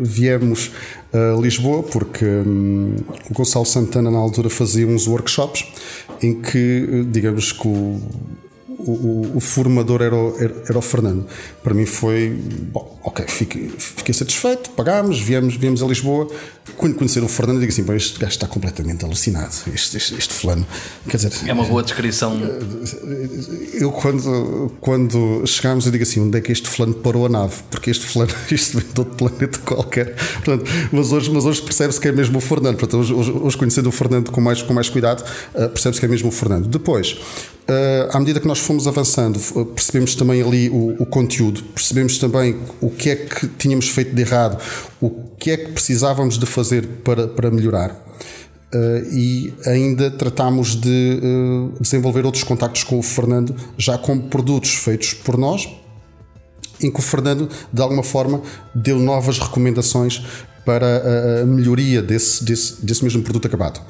viemos 0.00 0.70
a 1.12 1.38
Lisboa 1.38 1.82
porque 1.82 2.24
um, 2.24 2.96
o 3.30 3.34
Gonçalo 3.34 3.66
Santana, 3.66 4.10
na 4.10 4.18
altura, 4.18 4.48
fazia 4.48 4.86
uns 4.86 5.06
workshops 5.06 5.66
em 6.22 6.40
que, 6.40 7.04
digamos 7.10 7.52
que 7.52 7.68
o 7.68 8.00
o, 8.78 9.36
o, 9.36 9.40
formador 9.40 10.02
era 10.02 10.14
o, 10.14 10.36
era 10.38 10.78
o 10.78 10.82
Fernando. 10.82 11.26
Para 11.62 11.74
mim 11.74 11.86
foi, 11.86 12.30
bom, 12.30 12.98
ok, 13.02 13.24
fiquei, 13.28 13.68
fiquei 13.68 14.14
satisfeito, 14.14 14.70
pagámos, 14.70 15.20
viemos, 15.20 15.56
viemos 15.56 15.82
a 15.82 15.86
Lisboa. 15.86 16.28
Quando 16.76 16.96
conhecer 16.96 17.22
o 17.22 17.28
Fernando, 17.28 17.60
digo 17.60 17.72
assim: 17.72 17.82
bom, 17.82 17.94
este 17.94 18.18
gajo 18.18 18.32
está 18.32 18.46
completamente 18.46 19.04
alucinado, 19.04 19.54
este, 19.72 19.96
este, 19.96 20.14
este 20.14 20.34
fulano. 20.34 20.66
Quer 21.08 21.16
dizer, 21.16 21.32
é 21.46 21.52
uma 21.52 21.64
boa 21.64 21.82
descrição. 21.82 22.36
Eu, 23.74 23.92
quando, 23.92 24.72
quando 24.80 25.46
chegámos, 25.46 25.86
eu 25.86 25.92
digo 25.92 26.02
assim: 26.02 26.20
onde 26.20 26.38
é 26.38 26.40
que 26.40 26.52
este 26.52 26.68
fulano 26.68 26.94
parou 26.94 27.26
a 27.26 27.28
nave? 27.28 27.54
Porque 27.70 27.90
este 27.90 28.04
fulano, 28.04 28.32
isto 28.50 28.78
vem 28.78 28.86
de 28.92 29.00
outro 29.00 29.14
planeta 29.14 29.58
qualquer. 29.60 30.14
Portanto, 30.14 30.64
mas 30.92 31.12
hoje, 31.12 31.30
mas 31.30 31.44
hoje 31.44 31.62
percebe-se 31.62 32.00
que 32.00 32.08
é 32.08 32.12
mesmo 32.12 32.38
o 32.38 32.40
Fernando. 32.40 32.76
Portanto, 32.76 33.00
hoje, 33.00 33.14
hoje, 33.14 33.56
conhecendo 33.56 33.88
o 33.88 33.92
Fernando 33.92 34.30
com 34.30 34.40
mais, 34.40 34.62
com 34.62 34.74
mais 34.74 34.88
cuidado, 34.88 35.24
uh, 35.54 35.68
percebe-se 35.68 36.00
que 36.00 36.06
é 36.06 36.08
mesmo 36.08 36.28
o 36.28 36.32
Fernando. 36.32 36.66
Depois, 36.66 37.16
Uh, 37.66 38.06
à 38.16 38.20
medida 38.20 38.38
que 38.38 38.46
nós 38.46 38.60
fomos 38.60 38.86
avançando, 38.86 39.40
percebemos 39.74 40.14
também 40.14 40.40
ali 40.40 40.70
o, 40.70 41.02
o, 41.02 41.04
conteúdo, 41.04 41.64
percebemos 41.74 42.16
também 42.16 42.60
o 42.80 42.88
que 42.88 43.10
é 43.10 43.16
que 43.16 43.48
tínhamos 43.48 43.88
feito 43.88 44.14
de 44.14 44.22
errado, 44.22 44.62
o 45.00 45.10
que 45.38 45.50
é 45.50 45.56
que 45.56 45.72
precisávamos 45.72 46.38
de 46.38 46.46
fazer 46.46 46.86
para, 47.04 47.28
para 47.28 47.50
melhorar. 47.50 47.90
Uh, 48.74 49.14
e 49.14 49.54
ainda 49.64 50.10
tratámos 50.10 50.74
de 50.74 51.20
uh, 51.22 51.80
desenvolver 51.80 52.26
outros 52.26 52.42
contactos 52.42 52.82
com 52.84 52.98
o 52.98 53.02
Fernando, 53.02 53.54
já 53.78 53.96
com 53.96 54.18
produtos 54.18 54.74
feitos 54.74 55.14
por 55.14 55.36
nós, 55.36 55.68
em 56.82 56.90
que 56.90 56.98
o 56.98 57.02
Fernando, 57.02 57.48
de 57.72 57.82
alguma 57.82 58.02
forma, 58.02 58.42
deu 58.74 58.98
novas 58.98 59.38
recomendações 59.38 60.22
para 60.64 61.42
a 61.42 61.46
melhoria 61.46 62.02
desse, 62.02 62.44
desse, 62.44 62.84
desse 62.84 63.04
mesmo 63.04 63.22
produto 63.22 63.46
acabado. 63.46 63.80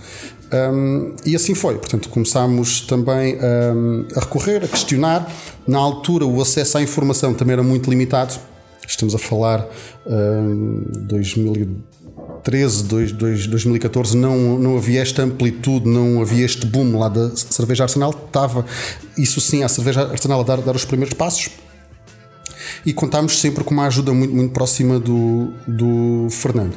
Um, 0.53 1.17
e 1.25 1.35
assim 1.35 1.55
foi. 1.55 1.77
Portanto, 1.77 2.09
começámos 2.09 2.83
também 2.83 3.37
um, 3.37 4.07
a 4.15 4.21
recorrer, 4.21 4.63
a 4.63 4.69
questionar. 4.69 5.31
Na 5.67 5.79
altura, 5.79 6.25
o 6.25 6.41
acesso 6.41 6.79
à 6.79 6.83
informação 6.83 7.35
também 7.35 7.55
era 7.55 7.63
muito 7.63 7.91
limitado. 7.91 8.35
Estamos 8.87 9.15
a 9.15 9.19
falar 9.19 9.67
um, 10.07 10.85
2013, 11.03 12.85
2014, 13.49 14.17
não, 14.17 14.59
não 14.59 14.77
havia 14.77 15.03
esta 15.03 15.23
amplitude, 15.23 15.89
não 15.89 16.21
havia 16.23 16.45
este 16.45 16.67
boom 16.67 16.99
lá 16.99 17.09
da 17.09 17.35
cerveja 17.35 17.85
Arsenal. 17.85 18.11
Estava, 18.11 18.65
isso 19.19 19.41
sim, 19.41 19.63
a 19.63 19.69
cerveja 19.69 20.03
Arsenal 20.03 20.41
a 20.41 20.45
dar, 20.45 20.61
dar 20.61 20.77
os 20.77 20.85
primeiros 20.85 21.15
passos. 21.15 21.51
E 22.85 22.93
contámos 22.93 23.41
sempre 23.41 23.65
com 23.65 23.75
uma 23.75 23.87
ajuda 23.87 24.13
muito, 24.13 24.35
muito 24.35 24.53
próxima 24.53 25.01
do, 25.01 25.53
do 25.67 26.29
Fernando. 26.31 26.77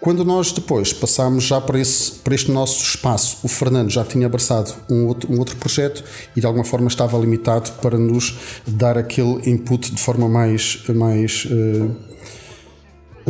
Quando 0.00 0.24
nós 0.24 0.50
depois 0.50 0.94
passámos 0.94 1.44
já 1.44 1.60
para, 1.60 1.78
esse, 1.78 2.12
para 2.12 2.34
este 2.34 2.50
nosso 2.50 2.82
espaço, 2.82 3.36
o 3.42 3.48
Fernando 3.48 3.90
já 3.90 4.02
tinha 4.02 4.24
abraçado 4.24 4.74
um 4.88 5.06
outro, 5.06 5.30
um 5.30 5.38
outro 5.38 5.56
projeto 5.56 6.02
e 6.34 6.40
de 6.40 6.46
alguma 6.46 6.64
forma 6.64 6.88
estava 6.88 7.18
limitado 7.18 7.70
para 7.82 7.98
nos 7.98 8.38
dar 8.66 8.96
aquele 8.96 9.42
input 9.50 9.94
de 9.94 10.00
forma 10.00 10.26
mais, 10.26 10.82
mais 10.88 11.44
uh, 11.44 11.94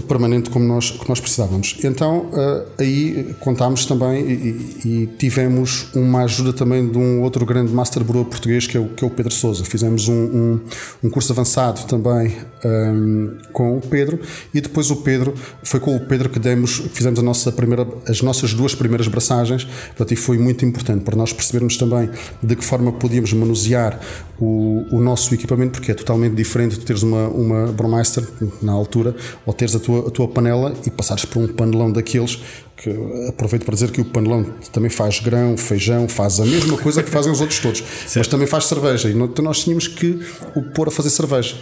permanente 0.06 0.50
como 0.50 0.64
nós, 0.64 0.90
que 0.90 1.08
nós 1.08 1.20
precisávamos. 1.20 1.76
Então 1.82 2.26
uh, 2.32 2.66
aí 2.78 3.34
contámos 3.40 3.86
também 3.86 4.22
e, 4.22 4.78
e, 4.84 5.06
tivemos 5.18 5.88
uma 5.94 6.22
ajuda 6.22 6.52
também 6.52 6.88
de 6.88 6.98
um 6.98 7.22
outro 7.22 7.44
grande 7.44 7.72
master 7.72 8.04
brewer 8.04 8.26
português 8.26 8.66
que 8.66 8.76
é 8.76 8.80
o, 8.80 8.88
que 8.88 9.04
é 9.04 9.06
o 9.06 9.10
Pedro 9.10 9.32
Souza. 9.32 9.64
Fizemos 9.64 10.08
um, 10.08 10.14
um, 10.14 10.60
um 11.04 11.10
curso 11.10 11.32
avançado 11.32 11.84
também 11.86 12.36
um, 12.64 13.36
com 13.52 13.78
o 13.78 13.80
Pedro 13.80 14.20
e 14.54 14.60
depois 14.60 14.90
o 14.90 14.96
Pedro, 14.96 15.34
foi 15.62 15.80
com 15.80 15.96
o 15.96 16.00
Pedro 16.00 16.28
que 16.28 16.38
demos, 16.38 16.82
fizemos 16.92 17.18
a 17.18 17.22
nossa 17.22 17.50
primeira, 17.50 17.86
as 18.08 18.22
nossas 18.22 18.54
duas 18.54 18.74
primeiras 18.74 19.08
braçagens 19.08 19.64
portanto, 19.64 20.12
e 20.12 20.16
foi 20.16 20.38
muito 20.38 20.64
importante 20.64 21.04
para 21.04 21.16
nós 21.16 21.32
percebermos 21.32 21.76
também 21.76 22.10
de 22.42 22.56
que 22.56 22.64
forma 22.64 22.92
podíamos 22.92 23.32
manusear 23.32 23.98
o, 24.40 24.86
o 24.90 25.00
nosso 25.00 25.34
equipamento, 25.34 25.72
porque 25.72 25.92
é 25.92 25.94
totalmente 25.94 26.34
diferente 26.34 26.78
de 26.78 26.84
teres 26.84 27.02
uma, 27.02 27.28
uma 27.28 27.66
Brewmaster 27.66 28.26
na 28.62 28.72
altura 28.72 29.14
ou 29.44 29.52
teres 29.52 29.74
a 29.74 29.79
tua, 29.80 30.08
a 30.08 30.10
tua 30.10 30.28
panela 30.28 30.72
e 30.86 30.90
passares 30.90 31.24
por 31.24 31.42
um 31.42 31.48
panelão 31.48 31.90
daqueles 31.90 32.40
que 32.76 32.90
aproveito 33.28 33.64
para 33.64 33.74
dizer 33.74 33.90
que 33.90 34.00
o 34.00 34.04
panelão 34.04 34.44
também 34.72 34.90
faz 34.90 35.20
grão, 35.20 35.56
feijão, 35.56 36.08
faz 36.08 36.40
a 36.40 36.46
mesma 36.46 36.78
coisa 36.78 37.02
que 37.02 37.10
fazem 37.10 37.30
os 37.30 37.40
outros 37.40 37.58
todos, 37.58 37.82
mas 38.16 38.26
também 38.26 38.46
faz 38.46 38.66
cerveja 38.66 39.10
e 39.10 39.14
nós 39.14 39.62
tínhamos 39.62 39.86
que 39.86 40.20
o 40.54 40.62
pôr 40.72 40.88
a 40.88 40.90
fazer 40.90 41.10
cerveja. 41.10 41.56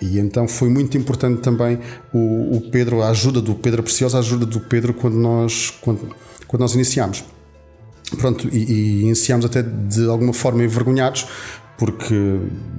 E 0.00 0.18
então 0.18 0.48
foi 0.48 0.68
muito 0.68 0.98
importante 0.98 1.40
também 1.40 1.78
o, 2.12 2.56
o 2.56 2.60
Pedro, 2.70 3.02
a 3.02 3.10
ajuda 3.10 3.40
do 3.40 3.54
Pedro, 3.54 3.80
a 3.80 3.82
preciosa 3.84 4.18
ajuda 4.18 4.44
do 4.44 4.60
Pedro 4.60 4.92
quando 4.92 5.16
nós, 5.16 5.72
quando, 5.80 6.14
quando 6.46 6.60
nós 6.60 6.74
iniciámos. 6.74 7.24
Pronto, 8.18 8.48
e, 8.52 8.58
e 8.58 9.02
iniciámos 9.02 9.46
até 9.46 9.62
de 9.62 10.06
alguma 10.06 10.32
forma 10.32 10.62
envergonhados, 10.62 11.26
porque 11.76 12.14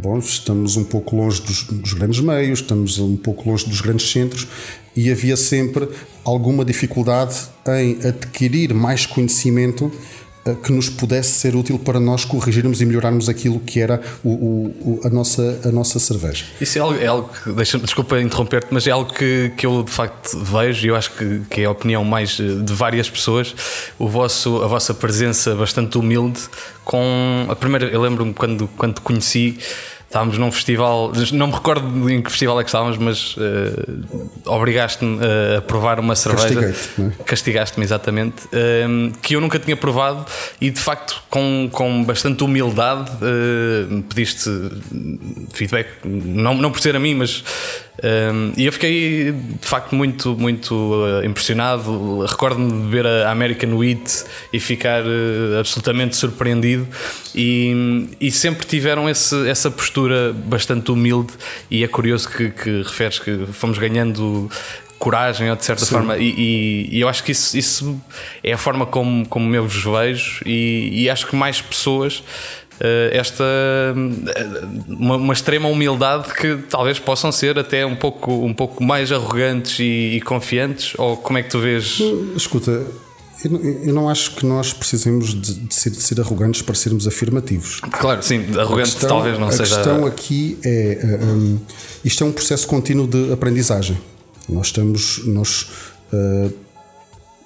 bom, 0.01 0.17
estamos 0.19 0.77
um 0.77 0.83
pouco 0.83 1.15
longe 1.15 1.41
dos, 1.41 1.63
dos, 1.63 1.93
grandes 1.93 2.19
meios, 2.19 2.59
estamos 2.59 2.97
um 2.99 3.17
pouco 3.17 3.49
longe 3.49 3.67
dos 3.67 3.81
grandes 3.81 4.09
centros 4.09 4.47
e 4.95 5.11
havia 5.11 5.35
sempre 5.35 5.89
alguma 6.23 6.63
dificuldade 6.63 7.35
em 7.67 8.07
adquirir 8.07 8.73
mais 8.73 9.05
conhecimento 9.05 9.91
que 10.53 10.71
nos 10.71 10.89
pudesse 10.89 11.29
ser 11.31 11.55
útil 11.55 11.79
para 11.79 11.99
nós 11.99 12.23
corrigirmos 12.23 12.79
e 12.79 12.85
melhorarmos 12.85 13.27
aquilo 13.27 13.59
que 13.59 13.79
era 13.79 13.99
o, 14.23 14.29
o, 14.29 15.01
a, 15.03 15.09
nossa, 15.09 15.59
a 15.63 15.71
nossa 15.71 15.97
cerveja. 15.97 16.45
Isso 16.61 16.77
é 16.77 16.81
algo, 16.81 16.99
é 16.99 17.07
algo 17.07 17.29
que, 17.29 17.51
deixa 17.51 17.79
desculpa 17.79 18.21
interromper-te, 18.21 18.67
mas 18.71 18.85
é 18.85 18.91
algo 18.91 19.11
que, 19.11 19.51
que 19.57 19.65
eu 19.65 19.81
de 19.81 19.91
facto 19.91 20.37
vejo 20.37 20.85
e 20.85 20.89
eu 20.89 20.95
acho 20.95 21.11
que, 21.11 21.41
que 21.49 21.61
é 21.61 21.65
a 21.65 21.71
opinião 21.71 22.03
mais 22.03 22.37
de 22.37 22.73
várias 22.73 23.09
pessoas, 23.09 23.55
o 23.97 24.07
vosso, 24.07 24.61
a 24.61 24.67
vossa 24.67 24.93
presença 24.93 25.55
bastante 25.55 25.97
humilde 25.97 26.41
com 26.83 27.47
a 27.49 27.55
primeira, 27.55 27.87
eu 27.87 27.99
lembro-me 27.99 28.33
quando, 28.33 28.67
quando 28.77 28.93
te 28.93 29.01
conheci 29.01 29.57
Estávamos 30.15 30.37
num 30.37 30.49
festival, 30.49 31.11
não 31.33 31.47
me 31.47 31.53
recordo 31.53 32.09
em 32.09 32.21
que 32.21 32.29
festival 32.29 32.57
é 32.61 32.63
que 32.63 32.69
estávamos, 32.69 32.97
mas 32.97 33.35
uh, 33.35 34.39
obrigaste-me 34.45 35.19
a 35.57 35.61
provar 35.61 35.99
uma 35.99 36.15
cerveja. 36.15 36.73
É? 36.97 37.23
Castigaste-me, 37.25 37.83
exatamente. 37.83 38.45
Uh, 38.45 39.11
que 39.21 39.35
eu 39.35 39.41
nunca 39.41 39.59
tinha 39.59 39.75
provado 39.75 40.25
e 40.61 40.71
de 40.71 40.79
facto, 40.79 41.21
com, 41.29 41.67
com 41.69 42.01
bastante 42.05 42.45
humildade, 42.45 43.11
uh, 43.11 44.03
pediste 44.03 44.49
feedback, 45.51 45.89
não, 46.05 46.53
não 46.53 46.71
por 46.71 46.79
ser 46.79 46.95
a 46.95 46.99
mim, 46.99 47.15
mas 47.15 47.43
um, 48.03 48.51
e 48.57 48.65
eu 48.65 48.73
fiquei 48.73 49.31
de 49.31 49.67
facto 49.67 49.95
muito, 49.95 50.35
muito 50.37 50.73
uh, 50.73 51.25
impressionado. 51.25 52.25
Recordo-me 52.25 52.83
de 52.83 52.89
ver 52.89 53.07
a 53.07 53.31
American 53.31 53.73
Wheat 53.75 54.25
e 54.51 54.59
ficar 54.59 55.03
uh, 55.03 55.59
absolutamente 55.59 56.15
surpreendido. 56.15 56.87
E, 57.33 58.09
e 58.19 58.31
sempre 58.31 58.65
tiveram 58.65 59.09
esse, 59.09 59.47
essa 59.47 59.71
postura 59.71 60.33
bastante 60.33 60.91
humilde. 60.91 61.33
E 61.71 61.83
é 61.83 61.87
curioso 61.87 62.29
que, 62.29 62.49
que 62.51 62.81
referes 62.83 63.19
que 63.19 63.45
fomos 63.53 63.77
ganhando 63.77 64.49
coragem, 64.97 65.53
de 65.55 65.63
certa 65.63 65.85
Sim. 65.85 65.91
forma, 65.91 66.17
e, 66.17 66.29
e, 66.29 66.89
e, 66.97 67.01
eu 67.01 67.09
acho 67.09 67.23
que 67.23 67.31
isso, 67.31 67.55
isso 67.57 68.01
é 68.41 68.53
a 68.53 68.57
forma 68.57 68.85
como, 68.85 69.27
como 69.27 69.53
eu 69.53 69.67
vos 69.67 69.83
vejo, 69.83 70.41
e, 70.45 71.03
e 71.03 71.09
acho 71.09 71.27
que 71.27 71.35
mais 71.35 71.61
pessoas 71.61 72.23
esta 73.11 73.43
uma, 74.87 75.15
uma, 75.15 75.33
extrema 75.33 75.69
humildade 75.69 76.33
que 76.33 76.57
talvez 76.69 76.99
possam 76.99 77.31
ser 77.31 77.57
até 77.57 77.85
um 77.85 77.95
pouco, 77.95 78.31
um 78.31 78.53
pouco 78.53 78.83
mais 78.83 79.11
arrogantes 79.11 79.79
e, 79.79 80.17
e 80.17 80.21
confiantes 80.21 80.93
ou 80.97 81.15
como 81.17 81.37
é 81.37 81.43
que 81.43 81.49
tu 81.49 81.59
vês? 81.59 81.99
Escuta, 82.35 82.85
eu 83.43 83.93
não, 83.93 84.09
acho 84.09 84.35
que 84.35 84.45
nós 84.45 84.73
precisemos 84.73 85.33
de, 85.33 85.53
de, 85.53 85.75
ser, 85.75 85.89
de, 85.89 86.01
ser, 86.01 86.19
arrogantes 86.19 86.61
para 86.61 86.73
sermos 86.73 87.07
afirmativos. 87.07 87.79
Claro, 87.91 88.23
sim, 88.23 88.39
arrogante 88.57 88.91
questão, 88.91 89.09
talvez 89.09 89.37
não 89.37 89.47
a 89.47 89.51
seja. 89.51 89.75
A 89.75 89.77
questão 89.77 90.05
aqui 90.05 90.57
é 90.63 91.19
um, 91.21 91.59
isto 92.03 92.23
é 92.23 92.27
um 92.27 92.31
processo 92.31 92.65
contínuo 92.65 93.05
de 93.05 93.33
aprendizagem. 93.33 93.97
Nós 94.47 94.67
estamos, 94.67 95.25
nós 95.25 95.69
uh, 96.13 96.64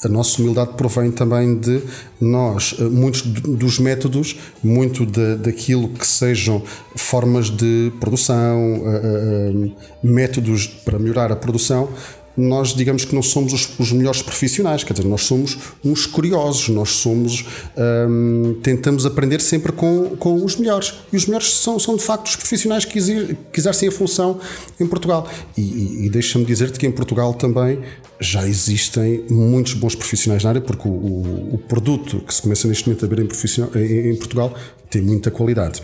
a 0.03 0.07
nossa 0.07 0.41
humildade 0.41 0.73
provém 0.77 1.11
também 1.11 1.57
de 1.57 1.81
nós, 2.21 2.75
eh, 2.79 2.83
muitos 2.83 3.21
dos 3.21 3.79
métodos, 3.79 4.37
muito 4.63 5.05
de, 5.05 5.35
daquilo 5.35 5.89
que 5.89 6.07
sejam 6.07 6.63
formas 6.95 7.49
de 7.49 7.91
produção, 7.99 8.81
uh, 8.81 9.67
uh, 9.67 9.71
métodos 10.01 10.67
para 10.67 10.97
melhorar 10.97 11.31
a 11.31 11.35
produção, 11.35 11.89
nós 12.37 12.73
digamos 12.73 13.05
que 13.05 13.13
não 13.13 13.21
somos 13.21 13.53
os, 13.53 13.79
os, 13.79 13.91
melhores 13.91 14.21
profissionais, 14.21 14.83
quer 14.83 14.93
dizer, 14.93 15.07
nós 15.07 15.23
somos 15.23 15.57
uns 15.83 16.05
curiosos, 16.05 16.69
nós 16.69 16.91
somos 16.91 17.45
hum, 17.77 18.57
tentamos 18.63 19.05
aprender 19.05 19.41
sempre 19.41 19.71
com, 19.71 20.15
com 20.17 20.43
os 20.43 20.55
melhores 20.55 20.93
e 21.11 21.17
os 21.17 21.25
melhores 21.25 21.51
são, 21.51 21.77
são 21.79 21.95
de 21.95 22.03
facto 22.03 22.27
os 22.27 22.35
profissionais 22.35 22.85
que, 22.85 22.97
exer, 22.97 23.37
que 23.51 23.59
exercem 23.59 23.89
a 23.89 23.91
função 23.91 24.39
em 24.79 24.87
Portugal 24.87 25.27
e, 25.57 25.61
e, 25.61 26.05
e 26.05 26.09
deixa-me 26.09 26.45
dizer-te 26.45 26.79
que 26.79 26.87
em 26.87 26.91
Portugal 26.91 27.33
também 27.33 27.79
já 28.19 28.47
existem 28.47 29.25
muitos 29.29 29.73
bons 29.73 29.95
profissionais 29.95 30.43
na 30.43 30.49
área 30.49 30.61
porque 30.61 30.87
o, 30.87 30.91
o, 30.91 31.55
o 31.55 31.57
produto 31.57 32.19
que 32.19 32.33
se 32.33 32.41
começa 32.41 32.67
neste 32.67 32.87
momento 32.87 33.05
a 33.05 33.07
ver 33.07 33.19
em, 33.19 34.11
em, 34.11 34.15
Portugal 34.15 34.53
tem 34.89 35.01
muita 35.01 35.31
qualidade. 35.31 35.81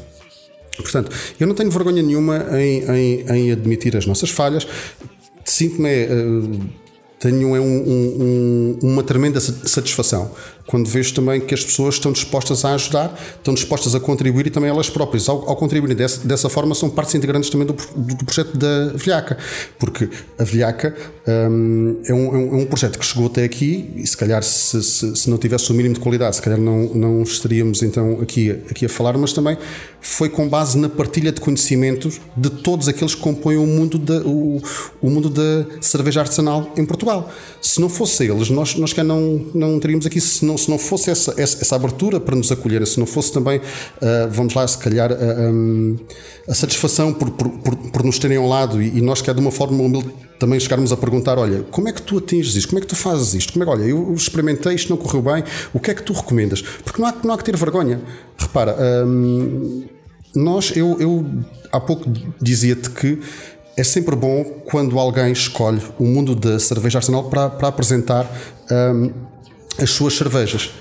Portanto, 0.78 1.10
eu 1.40 1.48
não 1.48 1.56
tenho 1.56 1.72
vergonha 1.72 2.04
nenhuma 2.04 2.46
em, 2.60 2.84
em, 2.84 3.26
em 3.30 3.52
admitir 3.52 3.96
as 3.96 4.06
nossas 4.06 4.30
falhas 4.30 4.68
sinto-me. 5.46 6.06
Uh, 6.06 6.86
tenho 7.18 7.56
é 7.56 7.60
um, 7.60 7.78
um, 7.88 8.80
uma 8.84 9.02
tremenda 9.02 9.40
satisfação 9.40 10.32
quando 10.68 10.90
vejo 10.90 11.14
também 11.14 11.40
que 11.40 11.54
as 11.54 11.64
pessoas 11.64 11.96
estão 11.96 12.12
dispostas 12.12 12.66
a 12.66 12.74
ajudar, 12.74 13.18
estão 13.38 13.54
dispostas 13.54 13.94
a 13.94 14.00
contribuir 14.00 14.48
e 14.48 14.50
também 14.50 14.70
elas 14.70 14.90
próprias, 14.90 15.30
ao, 15.30 15.48
ao 15.48 15.56
contribuírem 15.56 15.96
dessa, 15.96 16.26
dessa 16.28 16.50
forma, 16.50 16.74
são 16.74 16.90
partes 16.90 17.14
integrantes 17.16 17.50
também 17.50 17.68
do, 17.68 17.74
do, 17.74 18.16
do 18.16 18.26
projeto 18.26 18.58
da 18.58 18.94
Vilhaca, 18.96 19.38
porque 19.78 20.10
a 20.38 20.44
Vilhaca 20.44 20.96
um, 21.28 22.02
é, 22.08 22.14
um, 22.14 22.60
é 22.60 22.64
um 22.64 22.66
projeto 22.66 22.98
que 22.98 23.06
chegou 23.06 23.28
até 23.28 23.44
aqui 23.44 23.92
e 23.96 24.06
se 24.08 24.18
calhar 24.18 24.42
se, 24.44 24.82
se, 24.82 25.16
se, 25.16 25.30
não 25.30 25.38
tivesse 25.38 25.72
o 25.72 25.74
mínimo 25.74 25.96
de 25.96 26.00
qualidade, 26.00 26.36
se 26.36 26.42
calhar 26.42 26.60
não, 26.60 26.94
não 26.94 27.24
estaríamos 27.24 27.84
então 27.84 28.20
aqui, 28.22 28.52
aqui 28.70 28.86
a 28.86 28.90
falar, 28.90 29.18
mas 29.18 29.34
também 29.34 29.58
foi 30.02 30.30
com 30.30 30.48
base 30.48 30.78
na 30.78 30.88
partilha 30.88 31.32
de 31.32 31.42
conhecimentos 31.42 32.22
de 32.38 32.50
todos 32.50 32.88
aqueles 32.88 33.16
que 33.16 33.22
compõem 33.22 33.58
o 33.58 33.66
mundo 33.66 33.98
da, 33.98 34.20
o, 34.20 34.62
o 35.02 35.10
mundo 35.10 35.30
da 35.30 35.66
cerveja 35.82 36.22
artesanal 36.22 36.72
em 36.78 36.86
Portugal. 36.86 37.32
Se 37.60 37.82
não 37.82 37.90
fosse 37.90 38.26
eles, 38.26 38.50
nós, 38.50 38.76
nós 38.76 38.96
não, 38.98 39.46
não 39.54 39.80
teríamos 39.80 40.06
aqui, 40.06 40.22
se 40.22 40.46
não 40.46 40.55
não, 40.56 40.58
se 40.58 40.70
não 40.70 40.80
fosse 40.80 41.12
essa, 41.12 41.34
essa, 41.38 41.62
essa, 41.62 41.76
abertura 41.76 42.20
para 42.20 42.36
nos 42.36 42.52
acolher, 42.52 42.86
se 42.88 43.00
não 43.00 43.06
fosse 43.06 43.32
também, 43.32 43.58
uh, 43.60 44.30
vamos 44.30 44.54
lá, 44.54 44.66
se 44.68 44.78
calhar, 44.78 45.12
uh, 45.12 45.16
ah, 45.16 45.50
um, 45.52 45.98
a 46.48 46.54
satisfação 46.54 47.14
por, 47.14 47.30
por, 47.32 47.50
por, 47.50 47.76
por, 47.76 48.04
nos 48.04 48.18
terem 48.18 48.38
ao 48.38 48.48
lado 48.48 48.82
e, 48.82 48.98
e 48.98 49.02
nós 49.02 49.22
que 49.22 49.30
é 49.30 49.34
de 49.34 49.40
uma 49.40 49.52
forma 49.52 49.82
humilde 49.84 50.10
também 50.40 50.60
chegarmos 50.60 50.92
a 50.92 50.98
perguntar: 50.98 51.38
olha, 51.38 51.64
como 51.72 51.90
é 51.90 51.92
que 51.92 52.02
tu 52.02 52.18
atinges 52.18 52.56
isto? 52.56 52.70
Como 52.70 52.80
é 52.80 52.82
que 52.82 52.88
tu 52.88 52.96
fazes 52.96 53.34
isto? 53.34 53.54
Como 53.54 53.64
é 53.64 53.66
que, 53.66 53.72
olha, 53.72 53.84
eu 53.84 54.14
experimentei, 54.14 54.74
isto 54.74 54.90
não 54.90 54.98
correu 54.98 55.22
bem, 55.22 55.44
o 55.74 55.80
que 55.80 55.92
é 55.92 55.94
que 55.94 56.04
tu 56.04 56.14
recomendas? 56.14 56.62
Porque 56.62 57.02
não 57.02 57.10
há, 57.10 57.14
não 57.24 57.34
há 57.34 57.38
que 57.38 57.44
ter 57.44 57.58
vergonha. 57.58 58.02
Repara, 58.38 58.76
um, 59.06 59.84
nós, 60.34 60.72
eu, 60.76 60.98
eu 61.00 61.26
há 61.72 61.80
pouco 61.80 62.10
dizia-te 62.42 62.90
que 62.90 63.20
é 63.78 63.84
sempre 63.84 64.16
bom 64.16 64.44
quando 64.66 64.98
alguém 64.98 65.32
escolhe 65.32 65.82
o 66.00 66.06
mundo 66.06 66.34
da 66.34 66.60
cerveja 66.60 67.00
arsenal 67.00 67.26
para, 67.26 67.50
para 67.50 67.68
apresentar 67.68 68.26
um, 68.72 69.35
as 69.80 69.92
suas 69.92 70.16
cervejas. 70.16 70.72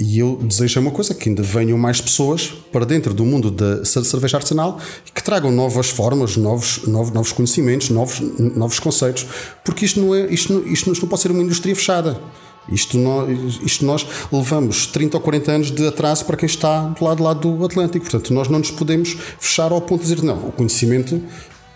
E 0.00 0.20
eu 0.20 0.36
desejo 0.36 0.80
uma 0.80 0.90
coisa: 0.90 1.14
que 1.14 1.28
ainda 1.28 1.42
venham 1.42 1.76
mais 1.76 2.00
pessoas 2.00 2.52
para 2.72 2.84
dentro 2.84 3.12
do 3.12 3.24
mundo 3.24 3.50
da 3.50 3.84
cerveja 3.84 4.36
artesanal 4.36 4.78
e 5.06 5.10
que 5.10 5.22
tragam 5.22 5.50
novas 5.50 5.90
formas, 5.90 6.36
novos, 6.36 6.86
novos, 6.86 7.12
novos 7.12 7.32
conhecimentos, 7.32 7.90
novos, 7.90 8.20
novos 8.20 8.78
conceitos, 8.78 9.26
porque 9.64 9.84
isto 9.84 10.00
não, 10.00 10.14
é, 10.14 10.26
isto, 10.32 10.52
não, 10.52 10.66
isto 10.66 10.88
não 10.88 11.08
pode 11.08 11.22
ser 11.22 11.30
uma 11.30 11.42
indústria 11.42 11.74
fechada. 11.74 12.20
Isto 12.70 12.98
nós, 12.98 13.60
isto 13.64 13.84
nós 13.84 14.06
levamos 14.30 14.86
30 14.86 15.16
ou 15.16 15.22
40 15.22 15.52
anos 15.52 15.70
de 15.70 15.86
atraso 15.86 16.24
para 16.26 16.36
quem 16.36 16.46
está 16.46 16.82
do 16.82 17.02
lado, 17.02 17.16
do 17.16 17.24
lado 17.24 17.56
do 17.56 17.64
Atlântico. 17.64 18.04
Portanto, 18.04 18.32
nós 18.34 18.46
não 18.48 18.58
nos 18.58 18.70
podemos 18.70 19.16
fechar 19.40 19.72
ao 19.72 19.80
ponto 19.80 20.02
de 20.02 20.14
dizer, 20.14 20.22
não, 20.22 20.48
o 20.48 20.52
conhecimento 20.52 21.20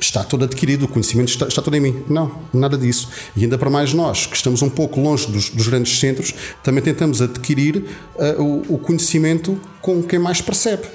está 0.05 0.25
todo 0.25 0.45
adquirido, 0.45 0.85
o 0.85 0.89
conhecimento 0.89 1.29
está, 1.29 1.47
está, 1.47 1.63
todo 1.63 1.75
em 1.77 1.81
mim. 1.81 2.05
Não, 2.09 2.43
nada 2.53 2.77
disso. 2.77 3.09
E 3.37 3.45
ainda 3.45 3.57
para 3.57 3.71
mais 3.71 3.93
nós, 3.93 4.27
que 4.27 4.37
estamos 4.37 4.63
um 4.63 4.71
pouco 4.71 5.01
longe 5.01 5.31
dos, 5.31 5.51
dos 5.51 5.69
grandes 5.69 5.99
centros, 5.99 6.35
também 6.63 6.83
tentamos 6.83 7.23
adquirir 7.23 7.85
uh, 8.17 8.43
o, 8.43 8.75
o, 8.75 8.79
conhecimento 8.79 9.61
com 9.81 10.03
quem 10.03 10.19
mais 10.19 10.41
percebe. 10.41 10.87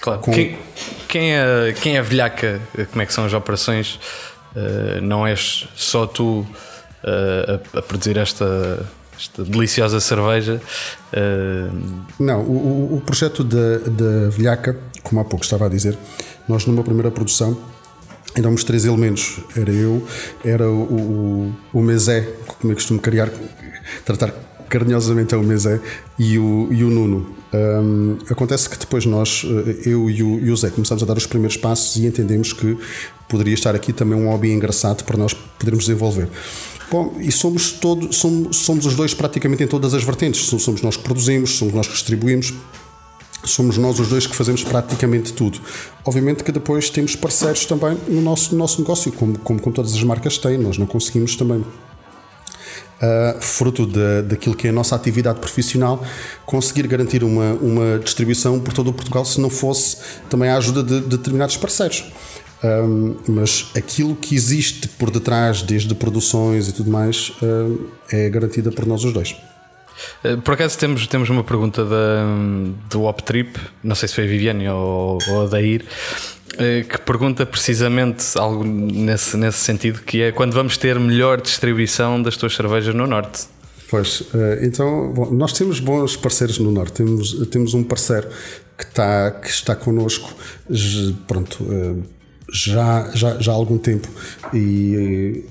Claro. 0.00 0.20
Com... 0.20 0.32
Quem, 0.32 0.58
quem, 1.08 1.32
é, 1.32 1.74
quem 1.80 1.96
é 1.96 2.02
velhaca? 2.02 2.60
Como 2.90 3.02
é 3.02 3.06
que 3.06 3.12
são 3.12 3.24
as 3.24 3.32
operações? 3.32 3.98
Uh, 4.54 5.00
não 5.02 5.26
és 5.26 5.68
só 5.74 6.06
tu 6.06 6.40
uh, 6.40 6.46
a, 7.74 7.78
a, 7.78 7.82
produzir 7.82 8.16
esta, 8.16 8.86
esta 9.16 9.44
deliciosa 9.44 10.00
cerveja? 10.00 10.60
Não, 12.18 12.40
o, 12.42 12.96
o 12.96 13.02
projeto 13.04 13.42
da 13.42 14.28
velhaca, 14.28 14.76
como 15.02 15.20
há 15.20 15.24
pouco 15.24 15.44
estava 15.44 15.66
a 15.66 15.68
dizer, 15.68 15.96
nós 16.48 16.66
numa 16.66 16.82
primeira 16.82 17.10
produção 17.10 17.56
éramos 18.36 18.62
três 18.62 18.84
elementos. 18.84 19.38
Era 19.56 19.70
eu, 19.70 20.06
era 20.44 20.70
o, 20.70 20.82
o, 20.82 21.52
o 21.72 21.82
Mesé, 21.82 22.28
como 22.46 22.72
eu 22.72 22.76
costumo 22.76 23.00
criar, 23.00 23.30
tratar 24.04 24.32
carinhosamente 24.68 25.34
é 25.34 25.38
o 25.38 25.42
Mesé, 25.42 25.80
e 26.18 26.38
o, 26.38 26.68
e 26.70 26.84
o 26.84 26.90
Nuno. 26.90 27.34
Um, 27.52 28.18
acontece 28.28 28.68
que 28.68 28.76
depois 28.78 29.06
nós, 29.06 29.44
eh, 29.44 29.88
eu 29.88 30.10
e 30.10 30.22
o, 30.22 30.40
e 30.40 30.50
o 30.50 30.56
Zé, 30.56 30.70
começamos 30.70 31.02
a 31.02 31.06
dar 31.06 31.16
os 31.16 31.26
primeiros 31.26 31.56
passos 31.56 31.96
e 31.96 32.06
entendemos 32.06 32.52
que 32.52 32.76
poderia 33.28 33.54
estar 33.54 33.74
aqui 33.74 33.92
também 33.92 34.18
um 34.18 34.28
hobby 34.28 34.52
engraçado 34.52 35.04
para 35.04 35.16
nós 35.16 35.32
podermos 35.32 35.86
desenvolver. 35.86 36.28
Bom, 36.90 37.16
e 37.18 37.32
somos, 37.32 37.72
todos, 37.72 38.16
somos, 38.16 38.56
somos 38.58 38.86
os 38.86 38.94
dois 38.94 39.14
praticamente 39.14 39.62
em 39.62 39.66
todas 39.66 39.94
as 39.94 40.04
vertentes. 40.04 40.40
Somos 40.46 40.82
nós 40.82 40.96
que 40.96 41.02
produzimos, 41.02 41.50
somos 41.50 41.74
nós 41.74 41.86
que 41.86 41.94
distribuímos, 41.94 42.52
somos 43.48 43.78
nós 43.78 43.98
os 43.98 44.08
dois 44.08 44.26
que 44.26 44.34
fazemos 44.34 44.62
praticamente 44.62 45.32
tudo. 45.32 45.60
Obviamente 46.04 46.44
que 46.44 46.52
depois 46.52 46.90
temos 46.90 47.16
parceiros 47.16 47.64
também 47.64 47.96
no 48.08 48.20
nosso, 48.20 48.52
no 48.52 48.58
nosso 48.58 48.80
negócio, 48.80 49.12
como, 49.12 49.38
como 49.38 49.60
com 49.60 49.70
todas 49.70 49.94
as 49.94 50.02
marcas 50.02 50.38
têm, 50.38 50.58
nós 50.58 50.78
não 50.78 50.86
conseguimos 50.86 51.36
também. 51.36 51.64
Uh, 52.96 53.38
fruto 53.42 53.86
de, 53.86 54.22
daquilo 54.22 54.54
que 54.56 54.66
é 54.66 54.70
a 54.70 54.72
nossa 54.72 54.96
atividade 54.96 55.38
profissional, 55.38 56.02
conseguir 56.46 56.86
garantir 56.86 57.22
uma, 57.22 57.52
uma 57.54 57.98
distribuição 57.98 58.58
por 58.58 58.72
todo 58.72 58.88
o 58.88 58.92
Portugal 58.92 59.22
se 59.22 59.38
não 59.38 59.50
fosse 59.50 59.98
também 60.30 60.48
a 60.48 60.56
ajuda 60.56 60.82
de, 60.82 61.00
de 61.00 61.08
determinados 61.08 61.58
parceiros. 61.58 62.10
Um, 62.64 63.16
ah, 63.18 63.22
mas 63.28 63.70
aquilo 63.76 64.16
que 64.16 64.34
existe 64.34 64.88
por 64.88 65.10
detrás, 65.10 65.60
desde 65.60 65.94
produções 65.94 66.68
e 66.68 66.72
tudo 66.72 66.90
mais, 66.90 67.30
uh, 67.42 67.86
é 68.10 68.30
garantida 68.30 68.72
por 68.72 68.86
nós 68.86 69.04
os 69.04 69.12
dois. 69.12 69.36
Eh, 70.22 70.36
por 70.36 70.54
acaso 70.54 70.78
temos, 70.78 71.06
temos 71.06 71.30
uma 71.30 71.44
pergunta 71.44 71.84
da, 71.84 72.24
do 72.90 73.04
Optrip, 73.04 73.56
não 73.82 73.94
sei 73.94 74.08
se 74.08 74.14
foi 74.14 74.24
a 74.24 74.26
Viviane 74.26 74.68
ou, 74.68 75.18
ou 75.28 75.42
a 75.42 75.46
Dair, 75.46 75.84
eh, 76.58 76.84
que 76.88 76.98
pergunta 76.98 77.44
precisamente 77.46 78.24
algo 78.36 78.64
nesse, 78.64 79.36
nesse 79.36 79.58
sentido, 79.58 80.00
que 80.02 80.22
é 80.22 80.32
quando 80.32 80.52
vamos 80.52 80.76
ter 80.76 80.98
melhor 80.98 81.40
distribuição 81.40 82.20
das 82.20 82.36
tuas 82.36 82.54
cervejas 82.54 82.94
no 82.94 83.06
Norte? 83.06 83.46
Pois, 83.88 84.22
eh, 84.34 84.60
então, 84.62 85.12
bom, 85.12 85.30
nós 85.30 85.52
temos 85.52 85.80
bons 85.80 86.16
parceiros 86.16 86.58
no 86.58 86.70
Norte. 86.72 86.94
Temos, 86.94 87.46
temos 87.48 87.74
um 87.74 87.84
parceiro 87.84 88.28
que 88.76 88.84
está, 88.84 89.30
que 89.30 89.48
está 89.48 89.76
connosco, 89.76 90.34
pronto, 91.26 91.64
já, 92.52 93.10
já, 93.14 93.38
já 93.40 93.52
há 93.52 93.54
algum 93.54 93.78
tempo 93.78 94.06
e 94.52 95.44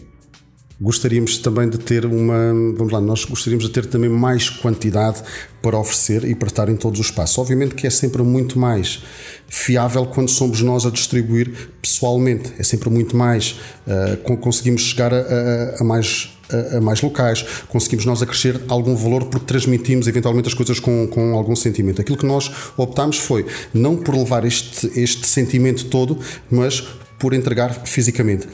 Gostaríamos 0.80 1.38
também 1.38 1.70
de 1.70 1.78
ter 1.78 2.06
uma, 2.06 2.54
vamos 2.76 2.92
lá, 2.92 3.00
nós 3.00 3.24
gostaríamos 3.24 3.66
de 3.66 3.72
ter 3.72 3.86
também 3.86 4.10
mais 4.10 4.50
quantidade 4.50 5.24
para 5.62 5.78
oferecer 5.78 6.26
e 6.26 6.36
para 6.36 6.50
estar 6.50 6.68
em 6.68 6.76
todos 6.76 7.00
os 7.00 7.06
espaços. 7.08 7.38
Obviamente 7.38 7.76
que 7.76 7.88
é 7.88 7.90
sempre 7.90 8.22
muito 8.24 8.60
mais 8.60 9.02
fiável 9.48 10.06
quando 10.06 10.30
somos 10.30 10.62
nós 10.62 10.86
a 10.86 10.90
distribuir 10.90 11.70
pessoalmente, 11.82 12.52
é 12.60 12.64
sempre 12.64 12.90
muito 12.90 13.16
mais, 13.16 13.60
uh, 13.88 14.38
conseguimos 14.38 14.82
chegar 14.82 15.14
a, 15.14 15.18
a, 15.18 15.82
a 15.82 15.84
mais 15.84 16.36
a, 16.78 16.82
mais 16.82 17.02
locais, 17.02 17.44
conseguimos 17.70 18.06
nós 18.06 18.22
acrescer 18.22 18.62
algum 18.68 18.96
valor 18.96 19.26
porque 19.26 19.46
transmitimos 19.46 20.08
eventualmente 20.08 20.48
as 20.48 20.54
coisas 20.54 20.80
com, 20.80 21.08
com 21.08 21.34
algum 21.34 21.56
sentimento. 21.56 22.02
Aquilo 22.02 22.18
que 22.18 22.26
nós 22.26 22.52
optámos 22.78 23.18
foi 23.18 23.46
não 23.74 23.96
por 23.96 24.16
levar 24.16 24.46
este, 24.46 24.92
este 25.00 25.26
sentimento 25.26 25.86
todo, 25.86 26.20
mas 26.52 26.82
por 27.18 27.34
entregar 27.34 27.74
fisicamente. 27.86 28.48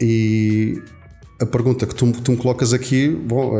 E 0.00 0.80
a 1.40 1.46
pergunta 1.46 1.84
que 1.84 1.94
tu, 1.94 2.12
tu, 2.12 2.30
me 2.30 2.36
colocas 2.36 2.72
aqui, 2.72 3.08
bom, 3.08 3.56
uh, 3.56 3.58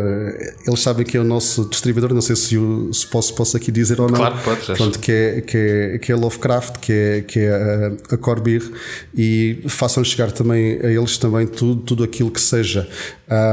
eles 0.67 0.81
sabem 0.81 1.05
que 1.05 1.17
é 1.17 1.21
o 1.21 1.25
nosso 1.25 1.65
distribuidor, 1.69 2.15
não 2.15 2.21
sei 2.21 2.37
se, 2.37 2.55
eu, 2.55 2.93
se 2.93 3.05
posso, 3.07 3.35
posso 3.35 3.57
aqui 3.57 3.73
dizer 3.73 4.01
ou 4.01 4.09
não. 4.09 4.17
Claro, 4.17 4.39
podes. 4.45 4.67
Pronto, 4.67 4.99
que 4.99 5.11
é, 5.11 5.41
que, 5.41 5.57
é, 5.57 5.99
que 5.99 6.13
é 6.13 6.15
Lovecraft, 6.15 6.79
que 6.79 6.93
é, 6.93 7.21
que 7.23 7.41
é 7.41 7.51
a, 7.51 8.15
a 8.15 8.17
Corbir, 8.17 8.71
e 9.15 9.61
façam 9.67 10.05
chegar 10.05 10.31
também 10.31 10.79
a 10.81 10.87
eles 10.87 11.19
também 11.19 11.47
tudo, 11.47 11.83
tudo 11.83 12.05
aquilo 12.05 12.31
que 12.31 12.41
seja 12.41 12.89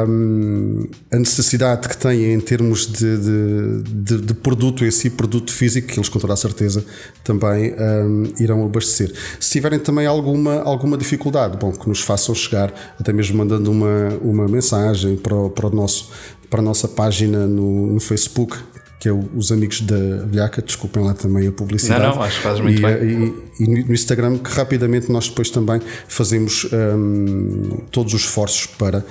um, 0.07 0.87
a 1.11 1.17
necessidade 1.17 1.87
que 1.87 1.97
têm 1.97 2.33
em 2.33 2.39
termos 2.39 2.85
de, 2.85 3.17
de, 3.17 3.83
de, 3.83 4.17
de, 4.17 4.33
produto 4.33 4.83
em 4.85 4.91
si, 4.91 5.09
produto 5.09 5.51
físico, 5.51 5.87
que 5.87 5.97
eles 5.97 6.09
com 6.09 6.19
toda 6.19 6.33
a 6.33 6.37
certeza 6.37 6.85
também 7.23 7.73
um, 7.73 8.23
irão 8.39 8.65
abastecer. 8.65 9.13
Se 9.39 9.51
tiverem 9.51 9.79
também 9.79 10.05
alguma, 10.05 10.61
alguma 10.61 10.97
dificuldade, 10.97 11.57
bom, 11.57 11.71
que 11.71 11.87
nos 11.87 12.01
façam 12.01 12.35
chegar, 12.35 12.73
até 12.99 13.13
mesmo 13.13 13.37
mandando 13.37 13.71
uma, 13.71 14.09
uma 14.21 14.47
mensagem 14.47 15.15
para 15.15 15.35
o, 15.35 15.49
para 15.49 15.67
o 15.67 15.69
nosso 15.69 16.09
para 16.49 16.59
a 16.59 16.63
nossa 16.63 16.85
página 16.85 17.47
no, 17.47 17.93
no 17.93 17.99
Facebook, 18.01 18.57
que 19.01 19.09
é 19.09 19.11
os 19.11 19.51
amigos 19.51 19.81
da 19.81 20.25
Vilhaca, 20.27 20.61
desculpem 20.61 21.03
lá 21.03 21.15
também 21.15 21.47
a 21.47 21.51
publicidade. 21.51 22.03
Não, 22.03 22.15
não, 22.15 22.21
acho 22.21 22.37
que 22.37 22.43
faz 22.43 22.59
muito 22.59 22.77
e, 22.77 22.81
bem. 22.83 23.33
E, 23.59 23.63
e, 23.63 23.83
no 23.85 23.93
Instagram, 23.93 24.37
que 24.37 24.51
rapidamente 24.51 25.11
nós 25.11 25.27
depois 25.27 25.49
também 25.49 25.81
fazemos 26.07 26.67
um, 26.71 27.77
todos 27.89 28.13
os 28.13 28.21
esforços 28.21 28.67
para 28.67 29.03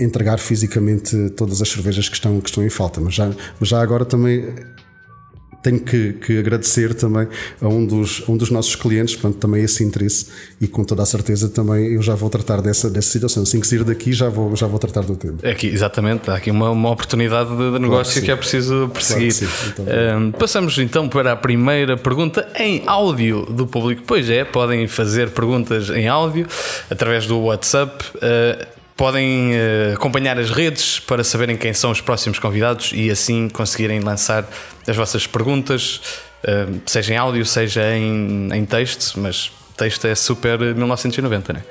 entregar 0.00 0.38
fisicamente 0.38 1.30
todas 1.30 1.60
as 1.60 1.68
cervejas 1.68 2.08
que 2.08 2.14
estão, 2.14 2.40
que 2.40 2.48
estão 2.48 2.64
em 2.64 2.70
falta. 2.70 3.00
Mas 3.00 3.14
já, 3.14 3.30
mas 3.58 3.68
já 3.68 3.80
agora 3.80 4.04
também 4.04 4.54
tenho 5.62 5.80
que, 5.80 6.14
que, 6.14 6.38
agradecer 6.38 6.94
também 6.94 7.28
a 7.60 7.68
um 7.68 7.84
dos, 7.84 8.26
um 8.28 8.36
dos 8.36 8.50
nossos 8.50 8.74
clientes, 8.74 9.14
portanto, 9.14 9.40
também 9.40 9.62
esse 9.62 9.84
interesse 9.84 10.26
e 10.60 10.66
com 10.66 10.84
toda 10.84 11.02
a 11.02 11.06
certeza 11.06 11.48
também 11.48 11.92
eu 11.92 12.02
já 12.02 12.14
vou 12.14 12.30
tratar 12.30 12.60
dessa, 12.62 12.88
dessa 12.88 13.10
situação. 13.10 13.42
Assim 13.42 13.60
que 13.60 13.66
sair 13.66 13.84
daqui 13.84 14.12
já 14.12 14.28
vou, 14.28 14.54
já 14.56 14.66
vou 14.66 14.78
tratar 14.78 15.02
do 15.02 15.16
tema. 15.16 15.38
É 15.42 15.50
aqui, 15.50 15.66
exatamente, 15.66 16.30
há 16.30 16.36
aqui 16.36 16.50
uma, 16.50 16.70
uma 16.70 16.90
oportunidade 16.90 17.50
de, 17.50 17.78
negócio 17.78 17.88
claro 17.88 18.08
que, 18.12 18.20
que, 18.22 18.30
é 18.30 18.36
preciso 18.36 18.88
perseguir. 18.92 19.34
Claro 19.36 19.50
então, 19.68 20.18
um, 20.18 20.32
passamos 20.32 20.78
então 20.78 21.08
para 21.08 21.32
a 21.32 21.36
primeira 21.36 21.96
pergunta 21.96 22.48
em 22.58 22.82
áudio 22.86 23.44
do 23.46 23.66
público. 23.66 24.02
Pois 24.06 24.30
é, 24.30 24.44
podem 24.44 24.86
fazer 24.88 25.30
perguntas 25.30 25.90
em 25.90 26.08
áudio 26.08 26.46
através 26.88 27.26
do 27.26 27.38
WhatsApp. 27.38 28.02
Uh, 28.16 28.79
Podem 29.00 29.52
uh, 29.52 29.94
acompanhar 29.94 30.38
as 30.38 30.50
redes 30.50 31.00
para 31.00 31.24
saberem 31.24 31.56
quem 31.56 31.72
são 31.72 31.90
os 31.90 32.02
próximos 32.02 32.38
convidados 32.38 32.90
e 32.94 33.10
assim 33.10 33.48
conseguirem 33.48 33.98
lançar 34.00 34.46
as 34.86 34.94
vossas 34.94 35.26
perguntas, 35.26 36.02
uh, 36.44 36.78
seja 36.84 37.14
em 37.14 37.16
áudio, 37.16 37.46
seja 37.46 37.96
em, 37.96 38.50
em 38.52 38.66
texto, 38.66 39.18
mas 39.18 39.50
texto 39.74 40.06
é 40.06 40.14
super 40.14 40.58
1990, 40.58 41.50
né? 41.54 41.62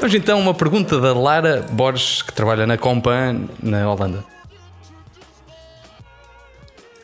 Vamos 0.00 0.12
então 0.16 0.40
uma 0.40 0.52
pergunta 0.52 1.00
da 1.00 1.12
Lara 1.14 1.64
Borges, 1.70 2.22
que 2.22 2.32
trabalha 2.32 2.66
na 2.66 2.76
Compan 2.76 3.42
na 3.62 3.88
Holanda. 3.88 4.24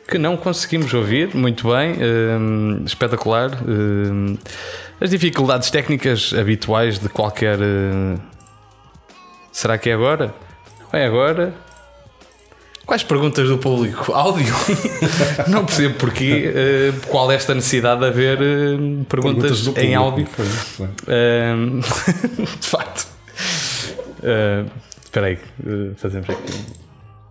Que 0.05 0.17
não 0.17 0.35
conseguimos 0.35 0.93
ouvir 0.93 1.33
muito 1.33 1.69
bem, 1.69 1.93
uh, 1.93 2.83
espetacular. 2.85 3.51
As 4.99 5.09
dificuldades 5.09 5.71
técnicas 5.71 6.33
habituais 6.33 6.99
de 6.99 7.07
qualquer 7.07 7.57
Será 9.55 9.77
que 9.77 9.89
é 9.89 9.93
agora? 9.93 10.35
Não 10.81 10.99
é 10.99 11.05
agora? 11.05 11.53
Quais 12.85 13.03
perguntas 13.03 13.47
do 13.47 13.57
público? 13.57 14.11
Áudio? 14.11 14.53
não 15.47 15.65
percebo 15.65 15.95
porquê. 15.95 16.51
Uh, 16.51 17.07
qual 17.07 17.31
é 17.31 17.35
esta 17.35 17.55
necessidade 17.55 18.01
de 18.01 18.05
haver 18.05 18.37
uh, 18.37 19.05
perguntas, 19.05 19.61
perguntas 19.61 19.81
em 19.81 19.95
áudio? 19.95 20.27
Uh, 20.77 21.79
de 22.59 22.69
facto. 22.69 23.07
Espera 25.05 25.27
aí, 25.27 25.39
fazemos 25.95 26.29
aqui. 26.29 26.84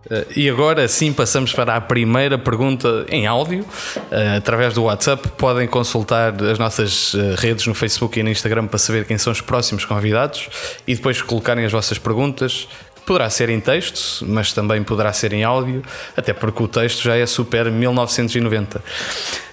Uh, 0.05 0.25
e 0.35 0.47
agora 0.47 0.87
sim 0.87 1.11
passamos 1.11 1.51
para 1.51 1.75
a 1.75 1.81
primeira 1.81 2.37
pergunta 2.37 3.05
em 3.09 3.25
áudio. 3.25 3.61
Uh, 3.61 4.37
através 4.37 4.73
do 4.73 4.83
WhatsApp 4.83 5.27
podem 5.29 5.67
consultar 5.67 6.33
as 6.43 6.59
nossas 6.59 7.13
uh, 7.15 7.35
redes 7.37 7.65
no 7.65 7.73
Facebook 7.73 8.19
e 8.19 8.23
no 8.23 8.29
Instagram 8.29 8.67
para 8.67 8.77
saber 8.77 9.05
quem 9.05 9.17
são 9.17 9.33
os 9.33 9.41
próximos 9.41 9.83
convidados 9.83 10.47
e 10.87 10.95
depois 10.95 11.21
colocarem 11.21 11.65
as 11.65 11.71
vossas 11.71 11.97
perguntas. 11.97 12.67
Poderá 13.03 13.29
ser 13.29 13.49
em 13.49 13.59
texto, 13.59 14.25
mas 14.27 14.51
também 14.51 14.83
poderá 14.83 15.13
ser 15.13 15.31
em 15.31 15.43
áudio, 15.43 15.83
até 16.17 16.33
porque 16.33 16.63
o 16.63 16.67
texto 16.67 17.03
já 17.03 17.15
é 17.15 17.25
super 17.25 17.71
1990. 17.71 18.83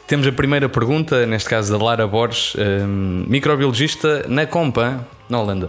Temos 0.06 0.26
a 0.26 0.32
primeira 0.32 0.70
pergunta, 0.70 1.26
neste 1.26 1.50
caso 1.50 1.70
da 1.70 1.82
Lara 1.82 2.06
Borges, 2.06 2.54
microbiologista 3.26 4.24
na 4.26 4.46
Compa, 4.46 5.06
na 5.28 5.38
Holanda. 5.38 5.68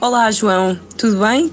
Olá, 0.00 0.30
João, 0.30 0.78
tudo 0.96 1.18
bem? 1.18 1.52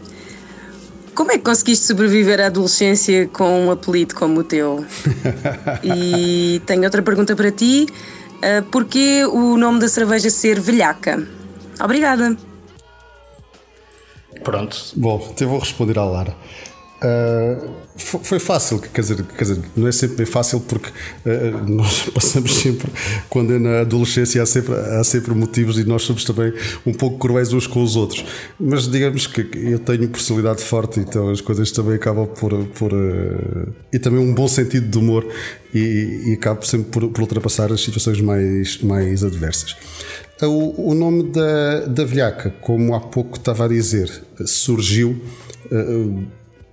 Como 1.17 1.31
é 1.31 1.37
que 1.39 1.43
conseguiste 1.43 1.83
sobreviver 1.83 2.39
à 2.39 2.45
adolescência 2.45 3.27
com 3.29 3.65
um 3.65 3.71
apelido 3.71 4.13
como 4.13 4.41
o 4.41 4.43
teu? 4.43 4.85
e 5.83 6.61
tenho 6.67 6.83
outra 6.83 7.01
pergunta 7.01 7.35
para 7.35 7.49
ti. 7.49 7.87
Uh, 8.35 8.61
porquê 8.69 9.25
o 9.25 9.57
nome 9.57 9.79
da 9.79 9.87
cerveja 9.87 10.29
ser 10.29 10.59
velhaca? 10.59 11.27
Obrigada. 11.83 12.37
Pronto. 14.43 14.77
Bom, 14.95 15.27
então 15.31 15.49
vou 15.49 15.57
responder 15.57 15.97
à 15.97 16.03
Lara. 16.05 16.35
Uh, 16.97 17.77
foi 17.95 18.39
fácil, 18.39 18.79
quer 18.79 19.01
dizer, 19.01 19.23
quer 19.23 19.43
dizer, 19.43 19.59
não 19.75 19.87
é 19.87 19.91
sempre 19.91 20.25
fácil 20.25 20.59
porque 20.61 20.89
uh, 20.89 21.69
nós 21.69 22.03
passamos 22.09 22.51
sempre, 22.51 22.91
quando 23.29 23.53
é 23.53 23.59
na 23.59 23.81
adolescência, 23.81 24.41
há 24.41 24.45
sempre, 24.47 24.73
há 24.73 25.03
sempre 25.03 25.31
motivos 25.35 25.77
e 25.77 25.83
nós 25.83 26.01
somos 26.01 26.23
também 26.23 26.51
um 26.87 26.93
pouco 26.93 27.19
cruéis 27.19 27.53
uns 27.53 27.67
com 27.67 27.83
os 27.83 27.95
outros. 27.95 28.25
Mas 28.59 28.87
digamos 28.87 29.27
que 29.27 29.47
eu 29.53 29.77
tenho 29.77 30.09
personalidade 30.09 30.63
forte, 30.63 30.99
então 30.99 31.29
as 31.29 31.39
coisas 31.39 31.71
também 31.71 31.95
acabam 31.95 32.25
por. 32.27 32.65
por 32.69 32.91
uh, 32.91 33.73
e 33.93 33.99
também 33.99 34.19
um 34.19 34.33
bom 34.33 34.47
sentido 34.47 34.87
de 34.87 34.97
humor 34.97 35.27
e, 35.73 36.29
e 36.29 36.33
acabo 36.33 36.65
sempre 36.65 36.89
por, 36.89 37.09
por 37.09 37.21
ultrapassar 37.21 37.71
as 37.71 37.81
situações 37.81 38.19
mais, 38.21 38.81
mais 38.81 39.23
adversas. 39.23 39.75
O, 40.41 40.91
o 40.91 40.95
nome 40.95 41.31
da, 41.31 41.85
da 41.85 42.03
velhaca, 42.03 42.49
como 42.61 42.95
há 42.95 42.99
pouco 42.99 43.37
estava 43.37 43.65
a 43.65 43.67
dizer, 43.67 44.11
surgiu. 44.45 45.21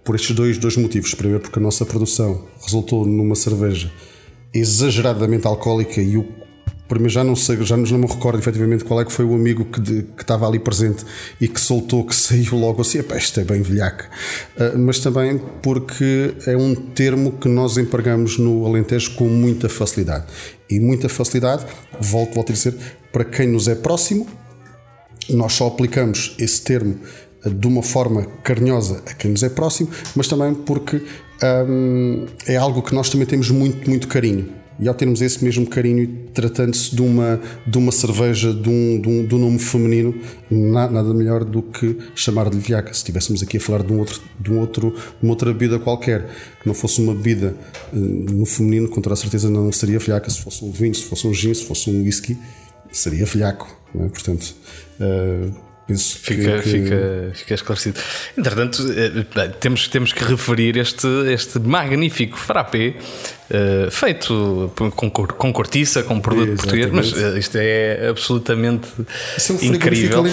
Por 0.04 0.14
estes 0.14 0.36
dois, 0.36 0.58
dois 0.58 0.76
motivos. 0.76 1.14
Primeiro, 1.14 1.40
porque 1.42 1.58
a 1.58 1.62
nossa 1.62 1.86
produção 1.86 2.46
resultou 2.62 3.06
numa 3.06 3.34
cerveja 3.34 3.90
exageradamente 4.52 5.46
alcoólica 5.46 6.00
e 6.00 6.16
o 6.16 6.26
primeiro 6.88 7.12
já 7.12 7.24
não 7.24 7.34
sei, 7.34 7.62
já 7.64 7.76
não 7.76 7.98
me 7.98 8.06
recordo 8.06 8.38
efetivamente 8.38 8.84
qual 8.84 9.00
é 9.00 9.04
que 9.04 9.12
foi 9.12 9.24
o 9.24 9.34
amigo 9.34 9.64
que, 9.64 9.80
de, 9.80 10.02
que 10.02 10.22
estava 10.22 10.46
ali 10.46 10.58
presente 10.58 11.04
e 11.40 11.48
que 11.48 11.60
soltou, 11.60 12.04
que 12.04 12.14
saiu 12.14 12.56
logo 12.56 12.82
assim, 12.82 12.98
Epá, 12.98 13.16
isto 13.16 13.40
é 13.40 13.44
bem 13.44 13.62
velhaca. 13.62 14.08
Uh, 14.56 14.78
mas 14.78 14.98
também 15.00 15.40
porque 15.62 16.34
é 16.46 16.56
um 16.56 16.74
termo 16.74 17.32
que 17.32 17.48
nós 17.48 17.76
empregamos 17.78 18.38
no 18.38 18.64
Alentejo 18.66 19.14
com 19.14 19.28
muita 19.28 19.68
facilidade. 19.68 20.26
E 20.70 20.78
muita 20.78 21.08
facilidade, 21.08 21.66
volto, 22.00 22.34
volto 22.34 22.50
a 22.50 22.54
dizer, 22.54 22.74
para 23.12 23.24
quem 23.24 23.48
nos 23.48 23.68
é 23.68 23.74
próximo, 23.74 24.26
nós 25.30 25.54
só 25.54 25.66
aplicamos 25.66 26.34
esse 26.38 26.62
termo 26.62 26.98
de 27.50 27.66
uma 27.66 27.82
forma 27.82 28.26
carinhosa 28.42 29.02
a 29.06 29.14
quem 29.14 29.30
nos 29.30 29.42
é 29.42 29.48
próximo, 29.48 29.88
mas 30.14 30.26
também 30.28 30.54
porque 30.54 31.02
hum, 31.68 32.26
é 32.46 32.56
algo 32.56 32.82
que 32.82 32.94
nós 32.94 33.10
também 33.10 33.26
temos 33.26 33.50
muito, 33.50 33.88
muito 33.88 34.08
carinho. 34.08 34.64
E 34.78 34.88
ao 34.88 34.94
termos 34.94 35.22
esse 35.22 35.44
mesmo 35.44 35.66
carinho, 35.68 36.28
tratando-se 36.34 36.94
de 36.94 37.00
uma, 37.00 37.40
de 37.64 37.78
uma 37.78 37.92
cerveja 37.92 38.52
de 38.52 38.68
um, 38.68 39.00
de 39.00 39.08
um, 39.08 39.26
de 39.26 39.34
um 39.36 39.38
nome 39.38 39.58
feminino, 39.58 40.14
nada 40.50 41.14
melhor 41.14 41.44
do 41.44 41.62
que 41.62 41.96
chamar-lhe 42.14 42.58
Viaca. 42.58 42.92
Se 42.92 42.98
estivéssemos 42.98 43.40
aqui 43.40 43.58
a 43.58 43.60
falar 43.60 43.84
de, 43.84 43.92
um 43.92 44.00
outro, 44.00 44.20
de, 44.40 44.52
um 44.52 44.58
outro, 44.58 44.90
de 44.90 45.22
uma 45.22 45.32
outra 45.32 45.52
bebida 45.52 45.78
qualquer, 45.78 46.26
que 46.60 46.66
não 46.66 46.74
fosse 46.74 47.00
uma 47.00 47.14
bebida 47.14 47.54
uh, 47.92 47.96
no 47.96 48.44
feminino, 48.44 48.88
com 48.88 49.00
toda 49.00 49.14
a 49.14 49.16
certeza 49.16 49.48
não 49.48 49.70
seria 49.70 50.00
Viaca. 50.00 50.28
Se 50.28 50.40
fosse 50.40 50.64
um 50.64 50.72
vinho, 50.72 50.94
se 50.94 51.04
fosse 51.04 51.26
um 51.26 51.32
gin, 51.32 51.54
se 51.54 51.64
fosse 51.64 51.88
um 51.88 52.02
whisky, 52.02 52.36
seria 52.90 53.24
Viaco. 53.24 53.68
É? 53.94 54.08
Portanto, 54.08 54.56
uh, 54.98 55.54
Penso 55.86 56.18
fica, 56.18 56.62
que, 56.62 56.70
fica, 56.70 57.30
fica 57.34 57.54
esclarecido. 57.54 58.00
Entretanto, 58.38 58.82
eh, 58.90 59.48
temos, 59.60 59.86
temos 59.88 60.12
que 60.14 60.24
referir 60.24 60.78
este, 60.78 61.06
este 61.30 61.58
magnífico 61.58 62.38
frappé 62.38 62.94
uh, 63.50 63.90
feito 63.90 64.72
com, 64.96 65.10
com 65.10 65.52
cortiça, 65.52 66.02
com 66.02 66.18
produto 66.20 66.52
é, 66.52 66.56
português, 66.56 66.90
mas 66.90 67.12
uh, 67.12 67.36
isto 67.36 67.58
é 67.60 68.08
absolutamente 68.08 68.88
Isso 69.36 69.52
é 69.52 69.54
um 69.56 69.74
incrível. 69.74 70.24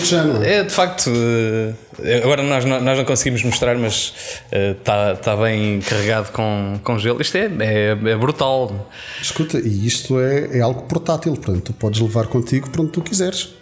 É? 0.42 0.60
é 0.60 0.64
de 0.64 0.72
facto. 0.72 1.08
Uh, 1.10 1.76
agora 2.24 2.44
nós, 2.44 2.64
nós 2.64 2.98
não 2.98 3.04
conseguimos 3.04 3.44
mostrar, 3.44 3.78
mas 3.78 4.14
está 4.50 5.18
tá 5.18 5.36
bem 5.36 5.82
carregado 5.82 6.32
com, 6.32 6.80
com 6.82 6.98
gelo. 6.98 7.22
Isto 7.22 7.36
é, 7.36 7.52
é, 7.60 7.90
é 7.90 8.16
brutal. 8.16 8.90
Escuta, 9.22 9.60
e 9.60 9.86
isto 9.86 10.18
é, 10.18 10.60
é 10.60 10.62
algo 10.62 10.84
portátil, 10.84 11.34
portanto, 11.34 11.62
tu 11.66 11.74
podes 11.74 12.00
levar 12.00 12.28
contigo 12.28 12.70
para 12.70 12.84
onde 12.84 12.92
tu 12.94 13.02
quiseres. 13.02 13.61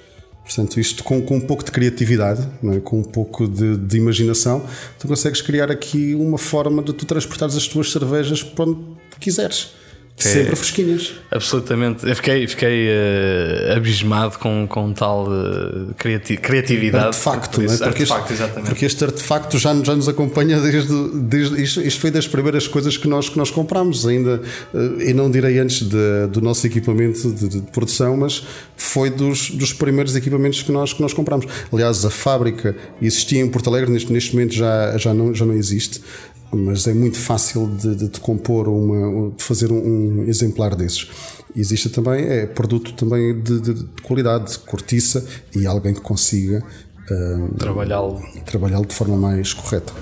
Portanto, 0.50 0.80
isto 0.80 1.04
com, 1.04 1.22
com 1.22 1.38
um 1.38 1.42
pouco 1.42 1.64
de 1.64 1.70
criatividade, 1.70 2.42
é? 2.64 2.80
com 2.80 2.98
um 2.98 3.04
pouco 3.04 3.48
de, 3.48 3.78
de, 3.78 3.98
imaginação, 3.98 4.66
tu 4.98 5.08
consegues 5.08 5.44
criar 5.44 5.70
aqui 5.70 6.16
uma 6.16 6.40
forma 6.40 6.82
de 6.82 6.92
tu 6.92 7.06
transportares 7.06 7.56
as 7.56 7.68
tuas 7.68 7.92
cervejas 7.92 8.42
para 8.42 8.66
onde 8.66 8.80
quiseres. 9.20 9.74
Sempre 10.20 10.56
fresquinhas. 10.58 11.14
Absolutamente. 11.32 12.06
Eu 12.06 12.16
fiquei, 12.16 12.46
fiquei 12.46 12.88
uh, 12.90 13.78
abismado 13.78 14.38
com, 14.38 14.68
com 14.68 14.92
tal 14.92 15.28
uh, 15.28 15.94
criati 15.98 16.36
criatividade. 16.36 17.06
Artefacto, 17.06 17.62
não 17.62 17.74
é? 17.74 17.78
porque, 17.78 18.04
artefacto, 18.04 18.34
este, 18.34 18.62
porque 18.62 18.86
este 18.86 19.04
artefacto 19.06 19.58
já, 19.58 19.74
já 19.82 19.96
nos 19.96 20.10
acompanha 20.10 20.60
desde. 20.60 20.94
desde 21.14 21.62
isto, 21.64 21.82
isto, 21.82 22.02
foi 22.02 22.12
das 22.12 22.28
primeiras 22.28 22.68
coisas 22.68 22.98
que 22.98 23.08
nós, 23.08 23.30
que 23.30 23.38
nós 23.38 23.50
comprámos, 23.50 24.06
ainda. 24.06 24.42
Uh, 24.74 25.02
e 25.02 25.14
não 25.14 25.32
direi 25.32 25.58
antes 25.58 25.88
de, 25.88 26.28
do 26.30 26.42
nosso 26.42 26.68
equipamento 26.68 27.32
de, 27.32 27.48
de, 27.48 27.62
produção, 27.72 28.18
mas 28.18 28.44
foi 28.76 29.10
dos, 29.10 29.52
dos 29.52 29.72
primeiros 29.72 30.18
equipamentos 30.18 30.62
que 30.62 30.72
nós, 30.72 30.92
que 30.92 31.02
nós 31.02 31.14
comprámos. 31.14 31.46
Aliás, 31.72 32.04
a 32.04 32.10
fábrica 32.10 32.76
existia 33.02 33.40
em 33.40 33.48
Porto 33.48 33.70
Alegre, 33.70 33.90
neste, 33.90 34.12
neste 34.12 34.34
momento 34.34 34.54
já, 34.54 34.98
já, 34.98 35.14
não, 35.14 35.34
já 35.34 35.46
não 35.46 35.54
existe 35.54 36.02
mas 36.52 36.88
é 36.88 36.94
muito 36.94 37.18
fácil 37.18 37.68
de, 37.68 37.96
de, 37.96 38.10
de 38.10 38.20
compor 38.20 38.68
uma, 38.68 39.32
de 39.32 39.44
fazer 39.44 39.72
um, 39.72 39.78
um, 40.22 40.24
exemplar 40.26 40.76
desses. 40.76 41.08
Existe 41.56 41.90
também 41.90 42.26
é 42.26 42.46
produto 42.46 42.94
também 42.94 43.40
de, 43.42 43.60
de, 43.60 43.74
de 43.74 43.84
qualidade, 44.02 44.52
de 44.52 44.60
cortiça 44.60 45.26
e 45.56 45.66
alguém 45.66 45.94
que 45.94 46.02
consiga 46.02 46.64
um, 47.12 47.48
trabalhá-lo 47.58 48.22
trabalhá 48.46 48.80
de 48.82 48.94
forma 48.94 49.18
mais 49.18 49.54
correta. 49.54 49.94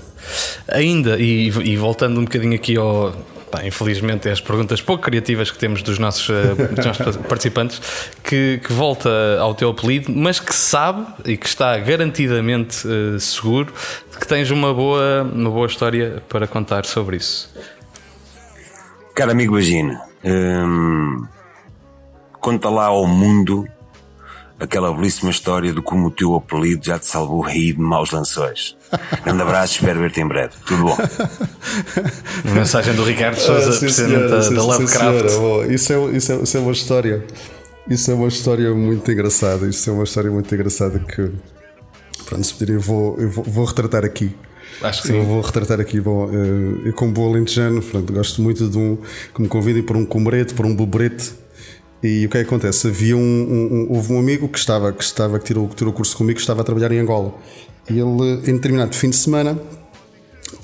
Ainda 0.67 1.17
e, 1.17 1.47
e 1.47 1.77
voltando 1.77 2.19
um 2.19 2.23
bocadinho 2.23 2.55
aqui 2.55 2.75
ao 2.75 3.13
Pá, 3.51 3.65
infelizmente, 3.65 4.27
é 4.27 4.31
as 4.31 4.41
perguntas 4.41 4.81
pouco 4.81 5.03
criativas 5.03 5.49
que 5.49 5.57
temos 5.57 5.81
dos 5.81 5.97
nossos, 5.97 6.27
uh, 6.27 6.55
dos 6.75 6.85
nossos 6.85 7.17
participantes, 7.27 7.81
que, 8.23 8.59
que, 8.61 8.73
volta 8.73 9.09
ao 9.39 9.55
teu 9.55 9.69
apelido, 9.69 10.11
mas 10.13 10.39
que 10.39 10.53
sabe 10.53 11.05
e 11.23 11.37
que 11.37 11.45
está 11.45 11.77
garantidamente 11.77 12.85
uh, 12.85 13.17
seguro 13.19 13.73
de 14.11 14.17
que 14.17 14.27
tens 14.27 14.51
uma 14.51 14.73
boa, 14.73 15.23
uma 15.23 15.49
boa 15.49 15.67
história 15.67 16.21
para 16.27 16.45
contar 16.45 16.85
sobre 16.85 17.17
isso. 17.17 17.49
Cara 19.15 19.31
amigo 19.31 19.53
Bagina, 19.53 20.01
hum, 20.23 21.25
conta 22.39 22.69
lá 22.69 22.85
ao 22.87 23.07
mundo 23.07 23.65
aquela 24.59 24.93
belíssima 24.93 25.31
história 25.31 25.71
de 25.71 25.81
como 25.81 26.07
o 26.07 26.11
teu 26.11 26.35
apelido 26.35 26.85
já 26.85 26.97
te 26.97 27.05
salvou 27.05 27.41
rir 27.41 27.73
de 27.73 27.79
maus 27.79 28.11
lanções. 28.11 28.75
Grande 29.23 29.41
abraço, 29.41 29.75
espero 29.75 29.99
ver-te 29.99 30.21
em 30.21 30.27
breve. 30.27 30.53
Tudo 30.65 30.83
bom. 30.83 30.97
Mensagem 32.53 32.95
do 32.95 33.03
Ricardo 33.03 33.37
Souza, 33.37 33.75
ah, 33.75 33.79
presidente 33.79 34.27
da, 34.27 34.39
da 34.39 34.63
Lovecraft. 34.63 35.25
Isso 35.69 35.93
é, 35.93 36.05
isso, 36.15 36.31
é, 36.31 36.35
isso 36.37 36.57
é 36.57 36.59
uma 36.59 36.71
história. 36.71 37.25
Isso 37.89 38.11
é 38.11 38.13
uma 38.13 38.27
história 38.27 38.73
muito 38.73 39.09
engraçada. 39.11 39.67
Isso 39.67 39.89
é 39.89 39.93
uma 39.93 40.03
história 40.03 40.31
muito 40.31 40.53
engraçada 40.53 40.99
que. 40.99 41.31
Pronto, 42.25 42.43
se 42.43 42.53
pedirem, 42.53 42.75
eu 42.75 42.81
vou, 42.81 43.17
eu 43.19 43.29
vou, 43.29 43.43
vou 43.43 43.65
retratar 43.65 44.03
aqui. 44.03 44.35
Acho 44.81 45.01
que 45.01 45.07
sim. 45.07 45.17
Eu 45.17 45.23
vou 45.23 45.41
retratar 45.41 45.79
aqui. 45.79 46.01
Bom, 46.01 46.29
eh, 46.29 46.89
eu, 46.89 46.93
como 46.93 47.11
boa 47.11 47.29
alentejano, 47.29 47.81
pronto, 47.81 48.11
gosto 48.11 48.41
muito 48.41 48.67
de 48.67 48.77
um. 48.77 48.97
que 49.33 49.41
me 49.41 49.47
convidem 49.47 49.81
para 49.81 49.97
um 49.97 50.05
comerete, 50.05 50.53
para 50.53 50.67
um 50.67 50.75
bobrete 50.75 51.33
e 52.01 52.25
o 52.25 52.29
que 52.29 52.37
é 52.37 52.41
que 52.41 52.47
acontece? 52.47 52.87
Havia 52.87 53.17
um, 53.17 53.19
um, 53.19 53.87
houve 53.89 54.13
um 54.13 54.19
amigo 54.19 54.47
que 54.47 54.59
estava, 54.59 54.93
que 54.93 55.03
estava, 55.03 55.39
que 55.39 55.45
tirou, 55.45 55.67
que 55.67 55.75
tirou 55.75 55.91
o 55.91 55.95
curso 55.95 56.15
comigo, 56.15 56.35
que 56.35 56.41
estava 56.41 56.61
a 56.61 56.63
trabalhar 56.63 56.91
em 56.91 56.99
Angola. 56.99 57.33
E 57.89 57.93
ele, 57.93 58.49
em 58.49 58.55
determinado 58.55 58.93
fim 58.93 59.09
de 59.09 59.15
semana, 59.15 59.59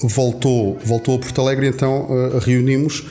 voltou, 0.02 0.78
voltou 0.86 1.16
a 1.16 1.20
Porto 1.20 1.42
Alegre, 1.42 1.68
então 1.68 2.06
uh, 2.06 2.38
reunimos 2.40 3.06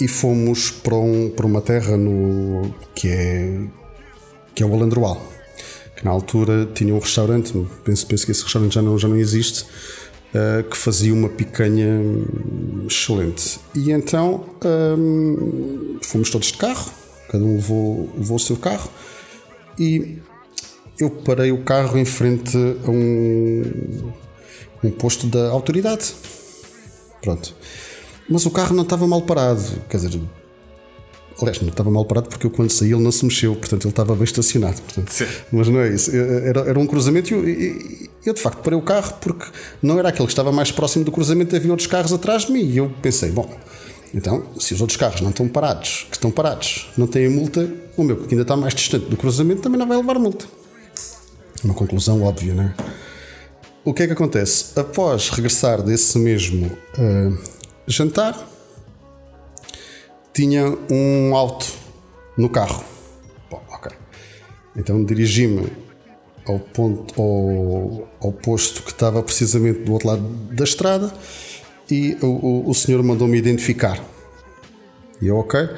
e 0.00 0.06
fomos 0.06 0.70
para, 0.70 0.96
um, 0.96 1.30
para 1.30 1.46
uma 1.46 1.62
terra 1.62 1.96
no, 1.96 2.74
que, 2.94 3.08
é, 3.08 3.60
que 4.54 4.62
é 4.62 4.66
o 4.66 4.74
Alandroal. 4.74 5.22
Que 5.96 6.04
na 6.04 6.10
altura 6.10 6.68
tinha 6.74 6.94
um 6.94 6.98
restaurante, 6.98 7.54
penso, 7.82 8.06
penso 8.06 8.26
que 8.26 8.32
esse 8.32 8.42
restaurante 8.42 8.74
já 8.74 8.82
não, 8.82 8.98
já 8.98 9.08
não 9.08 9.16
existe, 9.16 9.64
uh, 10.34 10.62
que 10.68 10.76
fazia 10.76 11.14
uma 11.14 11.30
picanha 11.30 12.02
excelente. 12.86 13.58
E 13.74 13.90
então 13.90 14.44
um, 14.62 15.98
fomos 16.02 16.28
todos 16.28 16.48
de 16.48 16.58
carro 16.58 17.05
cada 17.28 17.44
um 17.44 17.56
levou, 17.56 18.10
levou 18.16 18.36
o 18.36 18.40
seu 18.40 18.56
carro 18.56 18.90
e 19.78 20.18
eu 20.98 21.10
parei 21.10 21.52
o 21.52 21.62
carro 21.62 21.98
em 21.98 22.04
frente 22.04 22.56
a 22.56 22.90
um, 22.90 24.12
um 24.84 24.90
posto 24.90 25.26
da 25.26 25.50
autoridade. 25.50 26.14
Pronto. 27.22 27.54
Mas 28.28 28.46
o 28.46 28.50
carro 28.50 28.74
não 28.74 28.82
estava 28.82 29.06
mal 29.06 29.22
parado, 29.22 29.62
quer 29.88 29.98
dizer, 29.98 30.20
Aliás, 31.38 31.60
não 31.60 31.68
estava 31.68 31.90
mal 31.90 32.04
parado 32.06 32.28
porque 32.28 32.46
eu 32.46 32.50
quando 32.50 32.70
saí 32.70 32.92
ele 32.92 33.02
não 33.02 33.12
se 33.12 33.22
mexeu, 33.22 33.54
portanto 33.54 33.84
ele 33.84 33.90
estava 33.90 34.14
bem 34.14 34.24
estacionado. 34.24 34.80
Portanto, 34.80 35.12
mas 35.52 35.68
não 35.68 35.80
é 35.80 35.94
isso. 35.94 36.10
Era, 36.16 36.60
era 36.60 36.78
um 36.78 36.86
cruzamento 36.86 37.34
e 37.34 37.34
eu, 37.34 37.46
eu, 37.46 38.08
eu, 38.24 38.34
de 38.34 38.40
facto 38.40 38.62
parei 38.62 38.78
o 38.78 38.82
carro 38.82 39.12
porque 39.20 39.44
não 39.82 39.98
era 39.98 40.08
aquele 40.08 40.26
que 40.26 40.32
estava 40.32 40.50
mais 40.50 40.72
próximo 40.72 41.04
do 41.04 41.12
cruzamento, 41.12 41.54
havia 41.54 41.70
outros 41.70 41.86
carros 41.86 42.10
atrás 42.12 42.46
de 42.46 42.52
mim. 42.52 42.64
E 42.64 42.78
eu 42.78 42.90
pensei, 43.02 43.30
bom, 43.30 43.54
então, 44.16 44.46
se 44.58 44.72
os 44.72 44.80
outros 44.80 44.96
carros 44.96 45.20
não 45.20 45.28
estão 45.28 45.46
parados, 45.46 46.06
que 46.08 46.16
estão 46.16 46.30
parados, 46.30 46.88
não 46.96 47.06
têm 47.06 47.28
multa, 47.28 47.70
o 47.98 48.02
meu 48.02 48.16
que 48.16 48.32
ainda 48.32 48.42
está 48.42 48.56
mais 48.56 48.74
distante 48.74 49.04
do 49.10 49.16
cruzamento 49.16 49.60
também 49.60 49.78
não 49.78 49.86
vai 49.86 49.98
levar 49.98 50.18
multa. 50.18 50.46
Uma 51.62 51.74
conclusão 51.74 52.22
óbvia, 52.22 52.54
não 52.54 52.64
é? 52.64 52.74
O 53.84 53.92
que 53.92 54.04
é 54.04 54.06
que 54.06 54.14
acontece? 54.14 54.80
Após 54.80 55.28
regressar 55.28 55.82
desse 55.82 56.18
mesmo 56.18 56.66
uh, 56.66 57.38
jantar, 57.86 58.34
tinha 60.32 60.64
um 60.90 61.36
auto 61.36 61.66
no 62.38 62.48
carro. 62.48 62.82
Bom, 63.50 63.62
ok. 63.68 63.92
Então 64.74 65.04
dirigi-me 65.04 65.70
ao 66.46 66.58
ponto 66.58 67.20
ao, 67.20 68.08
ao 68.18 68.32
posto 68.32 68.82
que 68.82 68.92
estava 68.92 69.22
precisamente 69.22 69.80
do 69.80 69.92
outro 69.92 70.08
lado 70.08 70.22
da 70.22 70.64
estrada 70.64 71.12
e 71.90 72.16
o, 72.20 72.26
o, 72.26 72.70
o 72.70 72.74
senhor 72.74 73.02
mandou-me 73.02 73.36
identificar. 73.36 74.02
E 75.20 75.26
eu, 75.26 75.36
ok. 75.36 75.68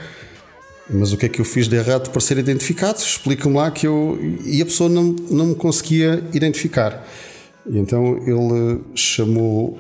Mas 0.91 1.13
o 1.13 1.17
que 1.17 1.27
é 1.27 1.29
que 1.29 1.41
eu 1.41 1.45
fiz 1.45 1.69
de 1.69 1.77
errado 1.77 2.11
para 2.11 2.21
ser 2.21 2.39
identificado? 2.39 2.99
Explica-me 2.99 3.57
lá 3.57 3.71
que 3.71 3.87
eu. 3.87 4.19
E 4.45 4.63
a 4.63 4.65
pessoa 4.65 4.89
não, 4.89 5.15
não 5.31 5.47
me 5.47 5.55
conseguia 5.55 6.25
identificar. 6.33 7.07
E 7.67 7.79
então 7.79 8.17
ele 8.27 8.81
chamou 8.95 9.79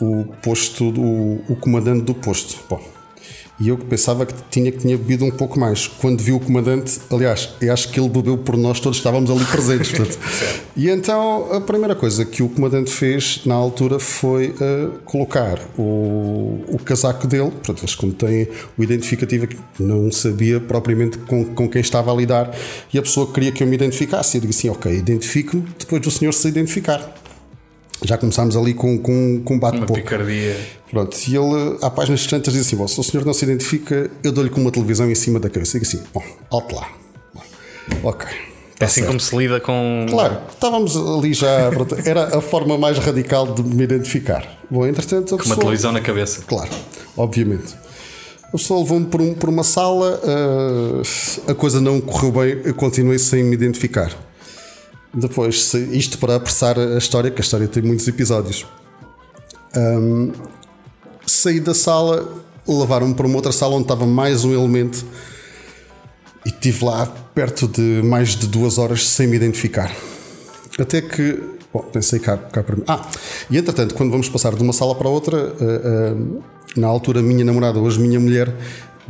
o 0.00 0.24
posto, 0.42 0.90
o, 0.90 1.44
o 1.48 1.56
comandante 1.56 2.04
do 2.04 2.14
posto. 2.14 2.58
Bom, 2.68 2.82
e 3.60 3.68
eu 3.68 3.76
pensava 3.76 4.24
que 4.24 4.34
tinha 4.50 4.72
que 4.72 4.78
tinha 4.78 4.96
bebido 4.96 5.24
um 5.24 5.30
pouco 5.30 5.60
mais. 5.60 5.86
Quando 5.86 6.22
vi 6.22 6.32
o 6.32 6.40
comandante, 6.40 6.98
aliás, 7.10 7.50
eu 7.60 7.72
acho 7.72 7.90
que 7.90 8.00
ele 8.00 8.08
bebeu 8.08 8.38
por 8.38 8.56
nós 8.56 8.80
todos 8.80 8.98
estávamos 8.98 9.30
ali 9.30 9.44
presentes. 9.44 9.90
E 10.76 10.88
então 10.88 11.52
a 11.52 11.60
primeira 11.60 11.94
coisa 11.94 12.24
que 12.24 12.42
o 12.42 12.48
comandante 12.48 12.90
fez 12.90 13.42
na 13.44 13.54
altura 13.54 13.98
foi 13.98 14.48
uh, 14.48 14.98
colocar 15.04 15.58
o, 15.76 16.64
o 16.68 16.78
casaco 16.82 17.26
dele. 17.26 17.50
Portanto, 17.50 17.80
eles 17.80 17.94
como 17.94 18.12
têm 18.12 18.48
o 18.78 18.82
identificativo 18.82 19.46
que 19.46 19.58
não 19.78 20.10
sabia 20.10 20.58
propriamente 20.58 21.18
com, 21.18 21.44
com 21.44 21.68
quem 21.68 21.82
estava 21.82 22.10
a 22.10 22.14
lidar 22.14 22.50
e 22.94 22.98
a 22.98 23.02
pessoa 23.02 23.30
queria 23.30 23.52
que 23.52 23.62
eu 23.62 23.66
me 23.66 23.74
identificasse. 23.74 24.38
Eu 24.38 24.40
disse 24.40 24.68
assim: 24.68 24.78
Ok, 24.78 24.90
identifico-me 24.90 25.66
depois 25.78 26.00
do 26.00 26.10
senhor 26.10 26.32
se 26.32 26.48
identificar 26.48 27.14
já 28.04 28.16
começámos 28.16 28.56
ali 28.56 28.74
com, 28.74 28.98
com, 28.98 29.42
com 29.44 29.54
um 29.54 29.58
bate-boca. 29.58 29.92
Uma 29.92 30.02
picardia. 30.02 30.56
Pronto, 30.90 31.16
e 31.28 31.36
ele, 31.36 31.78
à 31.82 31.90
página 31.90 32.18
tantas, 32.28 32.52
diz 32.52 32.66
assim: 32.66 32.76
bom, 32.76 32.88
se 32.88 32.98
o 32.98 33.02
senhor 33.02 33.24
não 33.24 33.32
se 33.32 33.44
identifica, 33.44 34.10
eu 34.22 34.32
dou-lhe 34.32 34.50
com 34.50 34.60
uma 34.60 34.70
televisão 34.70 35.10
em 35.10 35.14
cima 35.14 35.38
da 35.38 35.48
cabeça. 35.48 35.78
Digo 35.78 35.84
assim: 35.84 36.02
bom, 36.12 36.22
alto 36.50 36.74
lá. 36.74 36.88
Ok. 38.02 38.28
É 38.80 38.86
assim 38.86 39.00
certo. 39.00 39.08
como 39.08 39.20
se 39.20 39.36
lida 39.36 39.60
com. 39.60 40.06
Claro, 40.08 40.38
estávamos 40.50 40.96
ali 40.96 41.34
já. 41.34 41.70
era 42.04 42.38
a 42.38 42.40
forma 42.40 42.78
mais 42.78 42.98
radical 42.98 43.52
de 43.52 43.62
me 43.62 43.84
identificar. 43.84 44.58
Bom, 44.70 44.86
entretanto. 44.86 45.36
Com 45.36 45.44
uma 45.44 45.56
televisão 45.56 45.92
na 45.92 46.00
cabeça. 46.00 46.42
Claro, 46.46 46.70
obviamente. 47.16 47.74
A 48.44 48.52
pessoa 48.52 48.80
levou-me 48.80 49.06
por, 49.06 49.20
um, 49.20 49.32
por 49.32 49.48
uma 49.48 49.62
sala, 49.62 50.20
uh, 50.24 51.50
a 51.50 51.54
coisa 51.54 51.80
não 51.80 52.00
correu 52.00 52.32
bem, 52.32 52.60
eu 52.64 52.74
continuei 52.74 53.16
sem 53.16 53.44
me 53.44 53.54
identificar. 53.54 54.10
Depois, 55.12 55.74
isto 55.74 56.18
para 56.18 56.36
apressar 56.36 56.78
a 56.78 56.96
história, 56.96 57.30
que 57.30 57.40
a 57.40 57.44
história 57.44 57.66
tem 57.66 57.82
muitos 57.82 58.06
episódios. 58.06 58.64
Um, 59.76 60.32
saí 61.26 61.58
da 61.60 61.74
sala, 61.74 62.28
levaram-me 62.66 63.14
para 63.14 63.26
uma 63.26 63.36
outra 63.36 63.52
sala 63.52 63.74
onde 63.74 63.84
estava 63.84 64.06
mais 64.06 64.44
um 64.44 64.52
elemento 64.52 65.04
e 66.44 66.48
estive 66.48 66.84
lá 66.84 67.06
perto 67.34 67.66
de 67.66 68.02
mais 68.04 68.36
de 68.36 68.46
duas 68.46 68.78
horas 68.78 69.06
sem 69.08 69.26
me 69.26 69.36
identificar. 69.36 69.90
Até 70.78 71.02
que, 71.02 71.42
bom, 71.72 71.82
pensei 71.92 72.20
cá, 72.20 72.36
cá 72.36 72.62
para 72.62 72.76
mim. 72.76 72.84
Ah, 72.86 73.04
e 73.50 73.58
entretanto, 73.58 73.94
quando 73.94 74.10
vamos 74.10 74.28
passar 74.28 74.54
de 74.54 74.62
uma 74.62 74.72
sala 74.72 74.94
para 74.94 75.08
outra, 75.08 75.36
uh, 75.36 76.14
uh, 76.14 76.42
na 76.76 76.86
altura, 76.86 77.20
minha 77.20 77.44
namorada, 77.44 77.78
hoje 77.80 78.00
minha 78.00 78.18
mulher, 78.20 78.54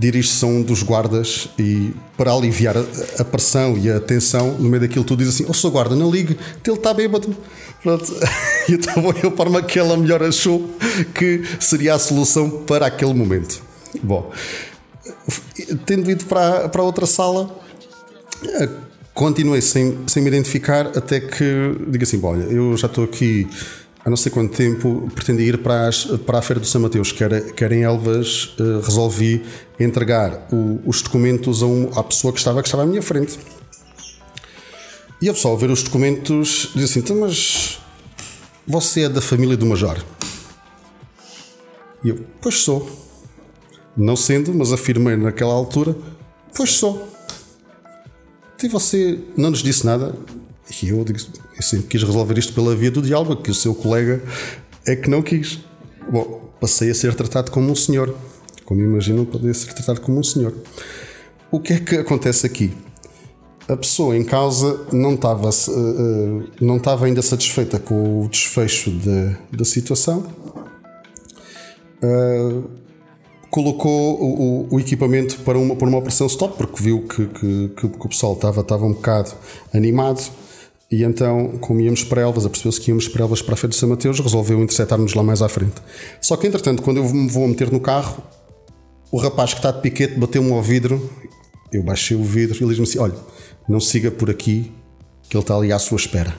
dirige-se 0.00 0.42
a 0.42 0.48
um 0.48 0.62
dos 0.62 0.82
guardas 0.82 1.50
e, 1.58 1.92
para 2.16 2.32
aliviar 2.32 2.74
a, 2.76 2.84
a, 3.18 3.24
pressão 3.24 3.76
e 3.76 3.90
a 3.90 4.00
tensão, 4.00 4.56
no 4.58 4.68
meio 4.68 4.80
daquilo 4.80 5.04
tudo, 5.04 5.22
diz 5.22 5.28
assim: 5.34 5.44
Ô, 5.44 5.50
oh, 5.50 5.54
sou 5.54 5.70
guarda, 5.70 5.94
não 5.94 6.10
ligue, 6.10 6.38
ele 6.66 6.76
está 6.76 6.94
bêbado. 6.94 7.36
Pronto. 7.82 8.10
E 8.68 8.72
então 8.74 9.30
para 9.32 9.48
uma 9.50 9.62
que 9.62 9.78
ela 9.78 9.96
melhor 9.96 10.22
achou 10.22 10.70
que 11.14 11.42
seria 11.60 11.94
a 11.94 11.98
solução 11.98 12.64
para 12.64 12.86
aquele 12.86 13.12
momento. 13.12 13.62
Bom, 14.02 14.30
tendo 15.84 16.10
ido 16.10 16.24
para, 16.24 16.68
para 16.70 16.82
outra 16.82 17.04
sala, 17.04 17.54
eh, 18.44 18.68
continuei 19.12 19.60
sem, 19.60 19.98
sem 20.06 20.22
me 20.22 20.28
identificar 20.28 20.86
até 20.96 21.20
que 21.20 21.76
digo 21.88 22.04
assim: 22.04 22.18
olha, 22.22 22.44
eu 22.44 22.74
já 22.74 22.86
estou 22.86 23.04
aqui 23.04 23.46
há 24.04 24.10
não 24.10 24.16
sei 24.16 24.32
quanto 24.32 24.56
tempo, 24.56 25.10
pretendi 25.14 25.44
ir 25.44 25.58
para, 25.58 25.88
as, 25.88 26.04
para 26.04 26.38
a 26.38 26.42
Feira 26.42 26.60
do 26.60 26.66
São 26.66 26.80
Mateus, 26.80 27.12
que 27.12 27.22
era, 27.22 27.40
que 27.40 27.64
era 27.64 27.74
em 27.74 27.82
Elvas, 27.82 28.54
uh, 28.58 28.80
resolvi 28.80 29.42
entregar 29.78 30.48
o, 30.52 30.80
os 30.86 31.02
documentos 31.02 31.62
a 31.62 31.66
um, 31.66 31.90
à 31.94 32.02
pessoa 32.02 32.32
que 32.32 32.38
estava, 32.38 32.62
que 32.62 32.68
estava 32.68 32.82
à 32.84 32.86
minha 32.86 33.02
frente. 33.02 33.38
E 35.20 35.28
a 35.28 35.32
pessoa, 35.34 35.52
ao 35.52 35.58
ver 35.58 35.70
os 35.70 35.82
documentos, 35.82 36.70
diz 36.74 36.90
assim: 36.90 37.00
então, 37.00 37.20
mas 37.20 37.78
você 38.66 39.02
é 39.02 39.08
da 39.08 39.20
família 39.20 39.56
do 39.56 39.66
Major? 39.66 40.02
E 42.02 42.08
eu, 42.08 42.24
pois 42.40 42.56
sou. 42.56 42.88
Não 43.96 44.16
sendo, 44.16 44.54
mas 44.54 44.72
afirmei 44.72 45.16
naquela 45.16 45.52
altura, 45.52 45.94
pois 46.56 46.70
sou. 46.70 47.06
E 48.62 48.68
você 48.68 49.18
não 49.36 49.50
nos 49.50 49.62
disse 49.62 49.84
nada? 49.84 50.14
E 50.82 50.88
eu, 50.88 51.04
digo, 51.04 51.18
eu 51.60 51.62
sempre 51.62 51.88
quis 51.88 52.02
resolver 52.02 52.38
isto 52.38 52.54
pela 52.54 52.74
via 52.74 52.90
do 52.90 53.02
diálogo, 53.02 53.36
que 53.36 53.50
o 53.50 53.54
seu 53.54 53.74
colega 53.74 54.22
é 54.86 54.96
que 54.96 55.10
não 55.10 55.20
quis. 55.20 55.60
Bom, 56.10 56.50
passei 56.58 56.90
a 56.90 56.94
ser 56.94 57.14
tratado 57.14 57.50
como 57.50 57.70
um 57.70 57.74
senhor. 57.74 58.16
Como 58.64 58.80
imaginam, 58.80 59.26
poderia 59.26 59.52
ser 59.52 59.74
tratado 59.74 60.00
como 60.00 60.18
um 60.18 60.22
senhor. 60.22 60.54
O 61.50 61.60
que 61.60 61.74
é 61.74 61.78
que 61.78 61.96
acontece 61.96 62.46
aqui? 62.46 62.72
A 63.68 63.76
pessoa 63.76 64.16
em 64.16 64.24
causa 64.24 64.86
não 64.90 65.14
estava, 65.14 65.50
uh, 65.50 66.44
não 66.60 66.78
estava 66.78 67.04
ainda 67.04 67.20
satisfeita 67.20 67.78
com 67.78 68.24
o 68.24 68.28
desfecho 68.28 68.90
de, 68.90 69.36
da 69.52 69.64
situação. 69.64 70.24
Uh, 72.02 72.70
colocou 73.50 74.18
o, 74.18 74.74
o, 74.74 74.80
equipamento 74.80 75.40
para 75.40 75.58
uma, 75.58 75.76
para 75.76 75.88
uma 75.88 75.98
operação 75.98 76.26
stop, 76.26 76.56
porque 76.56 76.82
viu 76.82 77.02
que, 77.02 77.26
que, 77.26 77.68
que 77.76 77.86
o 77.86 78.08
pessoal 78.08 78.32
estava, 78.32 78.62
estava 78.62 78.86
um 78.86 78.92
bocado 78.92 79.32
animado 79.74 80.22
e 80.90 81.05
então, 81.05 81.59
como 81.61 81.81
íamos 81.81 82.03
para 82.03 82.22
Elvas, 82.22 82.44
apercebeu-se 82.44 82.81
que 82.81 82.90
íamos 82.90 83.07
para 83.07 83.22
Elvas 83.22 83.40
para 83.40 83.55
a 83.55 83.57
Feira 83.57 83.70
de 83.70 83.76
São 83.76 83.88
Mateus, 83.88 84.18
resolveu 84.18 84.61
interceptar-nos 84.61 85.14
lá 85.14 85.22
mais 85.22 85.40
à 85.40 85.48
frente. 85.48 85.74
Só 86.20 86.37
que, 86.37 86.48
entretanto, 86.48 86.83
quando 86.83 86.96
eu 86.96 87.09
me 87.09 87.29
vou 87.29 87.46
meter 87.46 87.70
no 87.70 87.79
carro, 87.79 88.20
o 89.12 89.16
rapaz 89.16 89.53
que 89.53 89.61
está 89.61 89.70
de 89.70 89.81
piquete 89.81 90.18
bateu-me 90.18 90.53
ao 90.53 90.61
vidro, 90.61 91.09
eu 91.72 91.83
baixei 91.83 92.16
o 92.16 92.24
vidro 92.24 92.57
e 92.57 92.62
ele 92.64 92.70
diz-me 92.70 92.85
assim: 92.85 92.98
Olha, 92.98 93.14
não 93.68 93.79
siga 93.79 94.11
por 94.11 94.29
aqui, 94.29 94.72
que 95.29 95.37
ele 95.37 95.42
está 95.42 95.55
ali 95.55 95.72
à 95.72 95.79
sua 95.79 95.96
espera. 95.96 96.35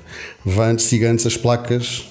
Vá 0.46 0.68
antes, 0.68 0.86
siga 0.86 1.10
antes 1.10 1.26
as 1.26 1.38
placas 1.38 2.11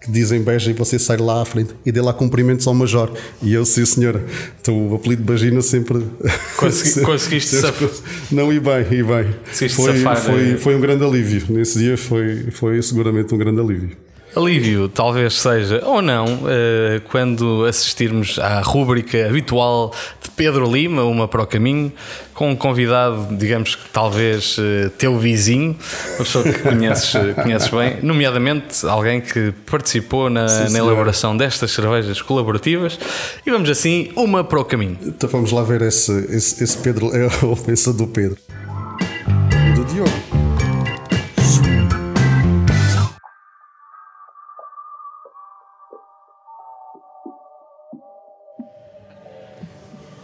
que 0.00 0.10
dizem 0.10 0.42
beija 0.42 0.70
e 0.70 0.74
você 0.74 0.98
sai 0.98 1.16
lá 1.16 1.42
à 1.42 1.44
frente 1.44 1.74
e 1.84 1.90
dê 1.90 2.00
lá 2.00 2.12
cumprimentos 2.12 2.66
ao 2.66 2.74
Major. 2.74 3.12
E 3.42 3.52
eu, 3.52 3.64
sim 3.64 3.84
senhora, 3.84 4.24
então 4.60 4.88
o 4.88 4.94
apelido 4.94 5.22
Bagina 5.22 5.60
sempre. 5.62 6.06
Consegui, 6.56 7.04
conseguiste 7.04 7.56
safar. 7.56 7.88
Não, 8.30 8.52
e 8.52 8.60
bem, 8.60 8.86
e 8.90 9.02
bem. 9.02 9.34
Foi, 9.44 9.68
safar, 9.68 10.16
foi, 10.16 10.52
é... 10.52 10.56
foi 10.56 10.74
um 10.74 10.80
grande 10.80 11.04
alívio. 11.04 11.44
Nesse 11.48 11.78
dia 11.78 11.96
foi, 11.96 12.50
foi 12.50 12.80
seguramente 12.82 13.34
um 13.34 13.38
grande 13.38 13.60
alívio. 13.60 13.96
Alívio, 14.36 14.86
talvez 14.86 15.40
seja, 15.40 15.82
ou 15.82 16.02
não, 16.02 16.40
eh, 16.46 17.00
quando 17.10 17.64
assistirmos 17.64 18.38
à 18.38 18.60
rúbrica 18.60 19.26
habitual 19.26 19.94
de 20.22 20.30
Pedro 20.30 20.70
Lima, 20.70 21.04
uma 21.04 21.26
para 21.26 21.42
o 21.42 21.46
caminho, 21.46 21.90
com 22.34 22.50
um 22.50 22.54
convidado, 22.54 23.34
digamos 23.34 23.74
que 23.74 23.88
talvez 23.88 24.58
eh, 24.58 24.90
teu 24.98 25.16
vizinho, 25.18 25.74
uma 26.16 26.18
pessoa 26.18 26.44
que 26.44 26.58
conheces, 26.58 27.14
conheces 27.42 27.70
bem, 27.70 27.96
nomeadamente 28.02 28.86
alguém 28.86 29.22
que 29.22 29.54
participou 29.70 30.28
na, 30.28 30.46
Sim, 30.46 30.70
na 30.70 30.80
elaboração 30.80 31.34
destas 31.34 31.70
cervejas 31.70 32.20
colaborativas. 32.20 32.98
E 33.46 33.50
vamos 33.50 33.70
assim, 33.70 34.10
uma 34.14 34.44
para 34.44 34.60
o 34.60 34.64
caminho. 34.66 34.98
Então 35.02 35.30
vamos 35.30 35.50
lá 35.50 35.62
ver 35.62 35.80
esse, 35.80 36.12
esse, 36.28 36.62
esse 36.62 36.76
Pedro, 36.76 37.10
a 37.16 37.46
ofensa 37.46 37.90
do 37.90 38.06
Pedro. 38.06 38.36
Do 39.74 39.84
Diogo. 39.86 40.25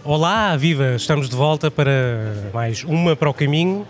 Olá, 0.04 0.56
viva! 0.56 0.96
Estamos 0.96 1.28
de 1.28 1.36
volta 1.36 1.70
para 1.70 2.50
mais 2.52 2.82
uma 2.82 3.14
para 3.14 3.30
o 3.30 3.34
caminho, 3.34 3.86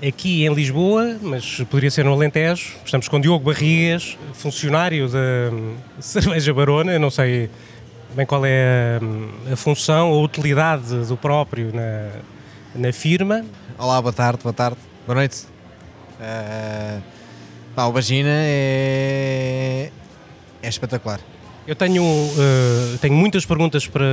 aqui 0.00 0.46
em 0.46 0.54
Lisboa, 0.54 1.18
mas 1.20 1.56
poderia 1.68 1.90
ser 1.90 2.04
no 2.04 2.12
Alentejo. 2.12 2.76
Estamos 2.84 3.08
com 3.08 3.20
Diogo 3.20 3.44
Barrigas, 3.44 4.16
funcionário 4.34 5.08
da 5.08 5.50
Cerveja 5.98 6.54
Barona. 6.54 6.92
Eu 6.92 7.00
não 7.00 7.10
sei 7.10 7.50
bem 8.14 8.24
qual 8.24 8.46
é 8.46 9.00
a, 9.48 9.52
a 9.52 9.56
função 9.56 10.12
ou 10.12 10.22
utilidade 10.22 11.04
do 11.06 11.16
próprio 11.16 11.72
na, 11.74 12.10
na 12.72 12.92
firma. 12.92 13.44
Olá, 13.76 14.00
boa 14.00 14.12
tarde, 14.12 14.38
boa 14.44 14.54
tarde, 14.54 14.78
boa 15.04 15.16
noite. 15.16 15.44
Uh, 16.20 17.02
pá, 17.74 17.86
o 17.86 17.94
é, 17.98 19.90
é 20.62 20.68
espetacular. 20.68 21.18
Eu 21.66 21.74
tenho, 21.74 22.04
uh, 22.04 22.98
tenho 23.00 23.14
muitas 23.14 23.44
perguntas 23.44 23.88
para 23.88 24.06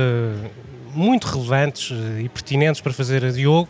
muito 0.98 1.26
relevantes 1.26 1.92
eh, 1.92 2.22
e 2.22 2.28
pertinentes 2.28 2.80
para 2.80 2.92
fazer 2.92 3.24
a 3.24 3.30
Diogo. 3.30 3.68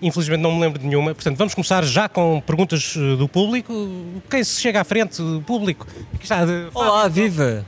Infelizmente 0.00 0.40
não 0.40 0.54
me 0.54 0.60
lembro 0.60 0.78
de 0.78 0.86
nenhuma. 0.86 1.14
Portanto, 1.14 1.36
vamos 1.36 1.54
começar 1.54 1.84
já 1.84 2.08
com 2.08 2.40
perguntas 2.40 2.94
eh, 2.96 3.16
do 3.16 3.28
público. 3.28 3.72
Quem 4.30 4.42
se 4.42 4.60
chega 4.60 4.80
à 4.80 4.84
frente, 4.84 5.22
público? 5.46 5.86
Está 6.20 6.44
de... 6.44 6.68
Olá, 6.74 7.06
viva! 7.08 7.64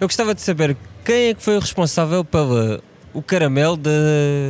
Eu 0.00 0.08
gostava 0.08 0.34
de 0.34 0.42
saber 0.42 0.76
quem 1.04 1.28
é 1.28 1.34
que 1.34 1.42
foi 1.42 1.56
o 1.56 1.60
responsável 1.60 2.24
pelo 2.24 2.82
o 3.12 3.22
caramelo 3.22 3.76
da, 3.76 3.90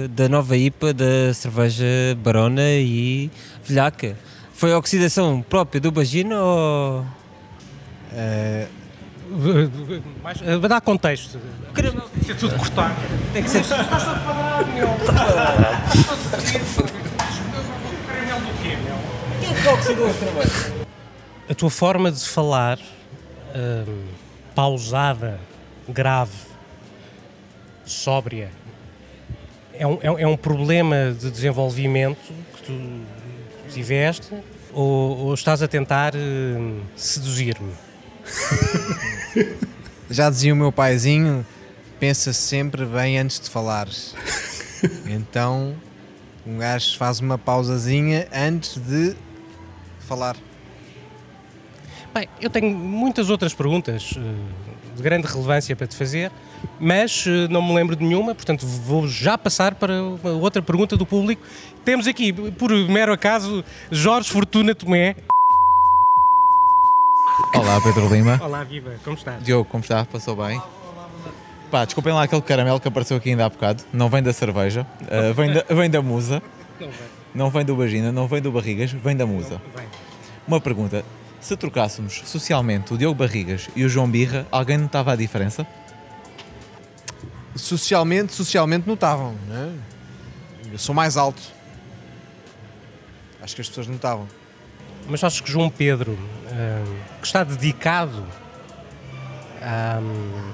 da 0.09 0.27
nova 0.27 0.57
IPA 0.57 0.95
da 0.95 1.35
cerveja 1.35 1.85
Barona 2.17 2.63
e 2.63 3.31
Velhaca. 3.63 4.17
Foi 4.55 4.73
a 4.73 4.79
oxidação 4.79 5.43
própria 5.43 5.81
do 5.81 5.93
Bagino 5.93 6.35
ou... 6.35 7.01
Uh, 8.13 8.84
mais, 10.23 10.41
uh, 10.41 10.69
dar 10.69 10.81
contexto. 10.81 11.39
Tem 11.75 11.85
que 12.21 12.25
ser 12.25 12.37
tudo 12.37 12.57
cortado. 12.57 12.95
Tem 13.33 13.43
que 13.43 13.51
ser. 13.51 13.63
Gosta 13.63 14.15
de 14.15 14.21
parar, 14.21 14.67
meu. 14.67 14.89
Caramelo 18.07 18.41
do 18.41 18.63
quê, 18.63 18.77
meu? 18.77 18.99
Quem 19.41 19.51
é 19.51 19.55
que 19.55 19.69
oxidou 19.69 20.09
o 20.09 20.15
caramelo? 20.15 20.85
A 21.49 21.55
tua 21.55 21.71
forma 21.71 22.11
de 22.11 22.25
falar, 22.27 22.79
hum, 23.55 24.05
pausada, 24.55 25.39
grave, 25.89 26.33
sóbria, 27.85 28.51
é 29.75 29.87
um, 29.87 29.99
é 30.03 30.27
um 30.27 30.37
problema 30.37 31.15
de 31.19 31.31
desenvolvimento 31.31 32.33
que 32.57 32.63
tu 32.63 33.01
tiveste 33.71 34.35
ou, 34.73 35.19
ou 35.19 35.35
estás 35.35 35.63
a 35.63 35.69
tentar 35.69 36.15
hum, 36.15 36.81
seduzir-me? 36.97 37.73
Já 40.11 40.31
dizia 40.31 40.53
o 40.53 40.57
meu 40.57 40.71
paizinho: 40.71 41.45
pensa 41.99 42.33
sempre 42.33 42.85
bem 42.85 43.19
antes 43.19 43.41
de 43.41 43.49
falares. 43.51 44.15
então, 45.07 45.75
um 46.47 46.59
gajo 46.59 46.97
faz 46.99 47.21
uma 47.21 47.39
pausazinha 47.39 48.29
antes 48.33 48.77
de 48.77 49.17
falar. 50.01 50.37
Bem, 52.13 52.29
eu 52.41 52.49
tenho 52.49 52.71
muitas 52.71 53.29
outras 53.31 53.53
perguntas 53.53 54.13
uh, 54.13 54.95
de 54.95 55.03
grande 55.03 55.27
relevância 55.27 55.75
para 55.75 55.87
te 55.87 55.97
fazer, 55.97 56.31
mas 56.79 57.27
uh, 57.27 57.49
não 57.51 57.61
me 57.61 57.75
lembro 57.75 57.97
de 57.97 58.05
nenhuma, 58.05 58.35
portanto 58.35 58.65
vou 58.67 59.09
já 59.09 59.37
passar 59.37 59.75
para 59.75 60.01
outra 60.03 60.63
pergunta 60.63 60.97
do 60.97 61.05
público. 61.05 61.43
Temos 61.85 62.07
aqui, 62.07 62.33
por 62.33 62.71
mero 62.89 63.13
acaso, 63.13 63.65
Jorge 63.91 64.31
Fortuna 64.31 64.75
Tomé. 64.75 65.17
Olá, 67.55 67.81
Pedro 67.81 68.09
Lima. 68.09 68.41
Olá, 68.43 68.65
viva, 68.65 68.97
como 69.05 69.17
está? 69.17 69.37
Diogo, 69.39 69.65
como 69.71 69.83
está? 69.83 70.05
Passou 70.05 70.35
bem? 70.35 70.61
Pá, 71.71 71.85
desculpem 71.85 72.13
lá 72.13 72.25
aquele 72.25 72.43
caramelo 72.43 72.81
que 72.81 72.89
apareceu 72.89 73.17
aqui 73.17 73.31
ainda 73.31 73.47
há 73.47 73.49
bocado. 73.49 73.85
Não 73.93 74.09
vem 74.09 74.23
da 74.23 74.33
cerveja, 74.33 74.85
uh, 75.03 75.33
vem, 75.33 75.53
da, 75.53 75.63
vem 75.63 75.89
da 75.89 76.03
musa. 76.03 76.43
Não 77.33 77.51
vem 77.51 77.65
do 77.65 77.77
vagina, 77.77 78.11
não 78.11 78.27
vem 78.27 78.43
do 78.43 78.51
barrigas, 78.51 78.91
vem 78.91 79.17
da 79.17 79.25
musa. 79.25 79.63
Uma 80.49 80.61
pergunta: 80.61 81.05
se 81.41 81.57
trocássemos 81.57 82.23
socialmente 82.27 82.93
o 82.93 82.99
Diogo 82.99 83.15
Barrigas 83.15 83.69
e 83.77 83.85
o 83.85 83.89
João 83.89 84.11
Birra, 84.11 84.47
alguém 84.51 84.77
notava 84.77 85.13
a 85.13 85.17
diferença? 85.17 85.65
Socialmente, 87.55 88.33
socialmente 88.33 88.89
notavam, 88.89 89.35
né? 89.47 89.73
Eu 90.73 90.79
sou 90.79 90.95
mais 90.95 91.17
alto. 91.17 91.41
Acho 93.41 93.55
que 93.55 93.61
as 93.61 93.69
pessoas 93.69 93.87
notavam. 93.87 94.27
Mas 95.09 95.23
acho 95.23 95.43
que 95.43 95.51
João 95.51 95.69
Pedro, 95.71 96.13
hum, 96.13 96.97
que 97.21 97.27
está 97.27 97.45
dedicado 97.45 98.25
hum, 99.63 100.51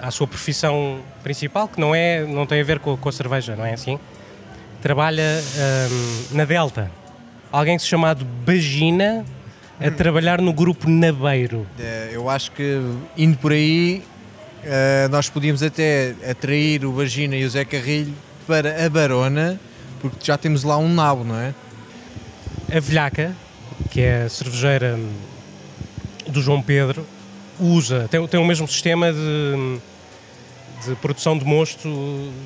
à 0.00 0.10
sua 0.10 0.26
profissão 0.26 1.00
principal, 1.22 1.68
que 1.68 1.80
não, 1.80 1.94
é, 1.94 2.24
não 2.24 2.46
tem 2.46 2.60
a 2.60 2.64
ver 2.64 2.78
com, 2.78 2.96
com 2.96 3.08
a 3.08 3.12
cerveja, 3.12 3.56
não 3.56 3.64
é 3.64 3.74
assim? 3.74 3.98
Trabalha 4.80 5.42
hum, 5.90 6.24
na 6.32 6.44
Delta. 6.44 6.90
Alguém 7.50 7.78
chamado 7.78 8.24
Bagina 8.24 9.24
a 9.80 9.90
trabalhar 9.90 10.40
no 10.40 10.52
grupo 10.52 10.88
Nabeiro. 10.88 11.66
Eu 12.12 12.28
acho 12.28 12.50
que 12.52 12.80
indo 13.16 13.38
por 13.38 13.52
aí 13.52 14.02
eh, 14.64 15.08
nós 15.08 15.28
podíamos 15.28 15.62
até 15.62 16.14
atrair 16.28 16.84
o 16.84 16.92
Vagina 16.92 17.36
e 17.36 17.44
o 17.44 17.50
Zé 17.50 17.64
Carrilho 17.64 18.14
para 18.46 18.84
a 18.84 18.90
Barona, 18.90 19.58
porque 20.00 20.18
já 20.22 20.36
temos 20.36 20.64
lá 20.64 20.76
um 20.76 20.92
nabo, 20.92 21.24
não 21.24 21.38
é? 21.38 21.54
A 22.70 22.80
Velhaca, 22.80 23.34
que 23.90 24.02
é 24.02 24.24
a 24.24 24.28
cervejeira 24.28 24.98
do 26.26 26.42
João 26.42 26.60
Pedro, 26.60 27.06
usa, 27.58 28.06
tem, 28.10 28.26
tem 28.28 28.38
o 28.38 28.44
mesmo 28.44 28.68
sistema 28.68 29.10
de, 29.10 29.78
de 30.86 30.94
produção 30.96 31.38
de 31.38 31.46
mosto 31.46 31.88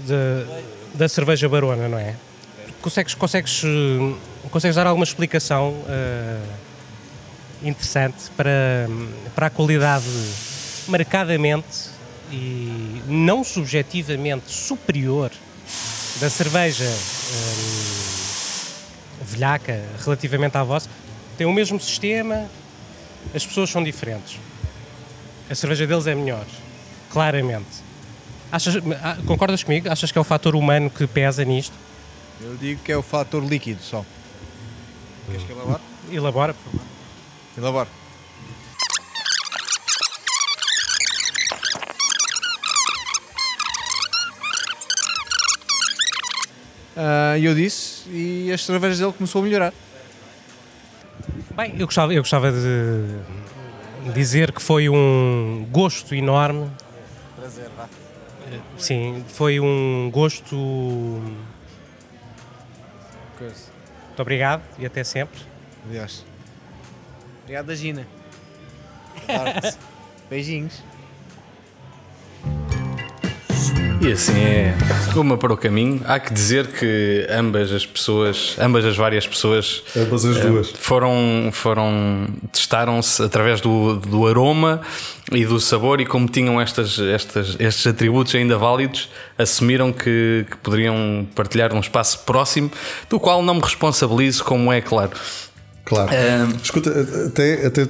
da, 0.06 0.61
da 0.94 1.08
cerveja 1.08 1.48
barona, 1.48 1.88
não 1.88 1.98
é? 1.98 2.14
Consegues, 2.80 3.14
consegues, 3.14 3.62
eh, 3.64 4.14
consegues 4.48 4.76
dar 4.76 4.87
alguma 4.87 5.04
explicação 5.04 5.74
eh, 5.88 6.40
interessante 7.64 8.30
para, 8.37 8.88
para 9.35 9.46
a 9.46 9.50
qualidade 9.50 10.06
marcadamente 10.87 11.90
e 12.30 13.02
não 13.08 13.42
subjetivamente 13.42 14.52
superior 14.52 15.32
da 16.20 16.30
cerveja 16.30 16.85
eh, 16.85 18.21
velhaca 19.35 19.85
relativamente 20.05 20.57
à 20.57 20.62
vossa? 20.62 20.88
Tem 21.37 21.47
o 21.47 21.53
mesmo 21.53 21.81
sistema, 21.81 22.49
as 23.35 23.45
pessoas 23.45 23.71
são 23.71 23.83
diferentes. 23.83 24.38
A 25.51 25.55
cerveja 25.55 25.87
deles 25.87 26.07
é 26.07 26.14
melhor, 26.14 26.47
claramente. 27.11 27.83
Achas, 28.51 28.77
ah, 29.03 29.16
concordas 29.27 29.62
comigo? 29.62 29.90
Achas 29.90 30.12
que 30.12 30.18
é 30.18 30.21
o 30.21 30.25
fator 30.25 30.55
humano 30.55 30.90
que 30.90 31.07
pesa 31.07 31.45
nisto? 31.45 31.75
Eu 32.40 32.57
digo 32.57 32.83
que 32.83 32.92
é 32.92 32.97
o 32.97 33.03
fator 33.03 33.42
líquido 33.42 33.83
só. 33.83 34.05
Queres 35.27 35.45
que 35.45 35.53
elabore? 35.53 35.83
Elabora, 36.11 36.55
por 36.55 36.64
favor. 36.64 36.87
Elabore. 37.57 37.88
Ah, 46.96 47.37
E 47.38 47.44
eu 47.44 47.55
disse, 47.55 48.09
e 48.11 48.52
as 48.52 48.64
cervejas 48.64 48.98
dele 48.98 49.12
começou 49.12 49.40
a 49.40 49.44
melhorar. 49.44 49.72
Bem, 51.55 51.74
eu 51.78 51.87
gostava, 51.87 52.12
eu 52.14 52.22
gostava 52.22 52.50
de 52.50 54.12
dizer 54.14 54.52
que 54.52 54.61
foi 54.62 54.88
um 54.88 55.66
gosto 55.70 56.14
enorme. 56.14 56.70
Prazer, 57.37 57.68
vá. 57.76 57.88
Sim, 58.78 59.24
foi 59.28 59.61
um 59.61 60.11
gosto. 60.12 60.57
Muito 63.37 64.20
obrigado 64.20 64.62
e 64.78 64.87
até 64.87 65.02
sempre. 65.05 65.40
Aliás. 65.88 66.24
Obrigado, 67.42 67.74
Gina. 67.74 68.07
Beijinhos. 70.31 70.83
E 74.03 74.11
assim 74.11 74.37
é 74.37 74.75
uma 75.15 75.38
para 75.38 75.53
o 75.53 75.57
caminho. 75.57 76.01
Há 76.05 76.19
que 76.19 76.33
dizer 76.33 76.67
que 76.67 77.25
ambas 77.31 77.71
as 77.71 77.87
pessoas, 77.87 78.57
ambas 78.59 78.85
as 78.85 78.97
várias 78.97 79.29
pessoas, 79.29 79.85
Ambas 79.97 80.25
as 80.25 80.38
eh, 80.38 80.41
duas. 80.41 80.71
foram, 80.73 81.51
foram 81.53 82.27
testaram-se 82.53 83.23
através 83.23 83.61
do, 83.61 83.95
do 84.01 84.27
aroma 84.27 84.81
e 85.31 85.47
do 85.47 85.61
sabor 85.61 86.01
e 86.01 86.05
como 86.05 86.27
tinham 86.27 86.61
estas, 86.61 86.99
estas, 86.99 87.57
estes 87.61 87.87
atributos 87.87 88.35
ainda 88.35 88.59
válidos, 88.59 89.09
assumiram 89.38 89.93
que, 89.93 90.47
que 90.51 90.57
poderiam 90.57 91.25
partilhar 91.37 91.73
um 91.73 91.79
espaço 91.79 92.25
próximo, 92.27 92.73
do 93.09 93.21
qual 93.21 93.41
não 93.41 93.55
me 93.55 93.61
responsabilizo, 93.61 94.43
como 94.43 94.73
é 94.73 94.81
claro. 94.81 95.12
Claro. 95.85 96.11
Escuta, 96.62 96.90
até, 97.27 97.66
até 97.66 97.87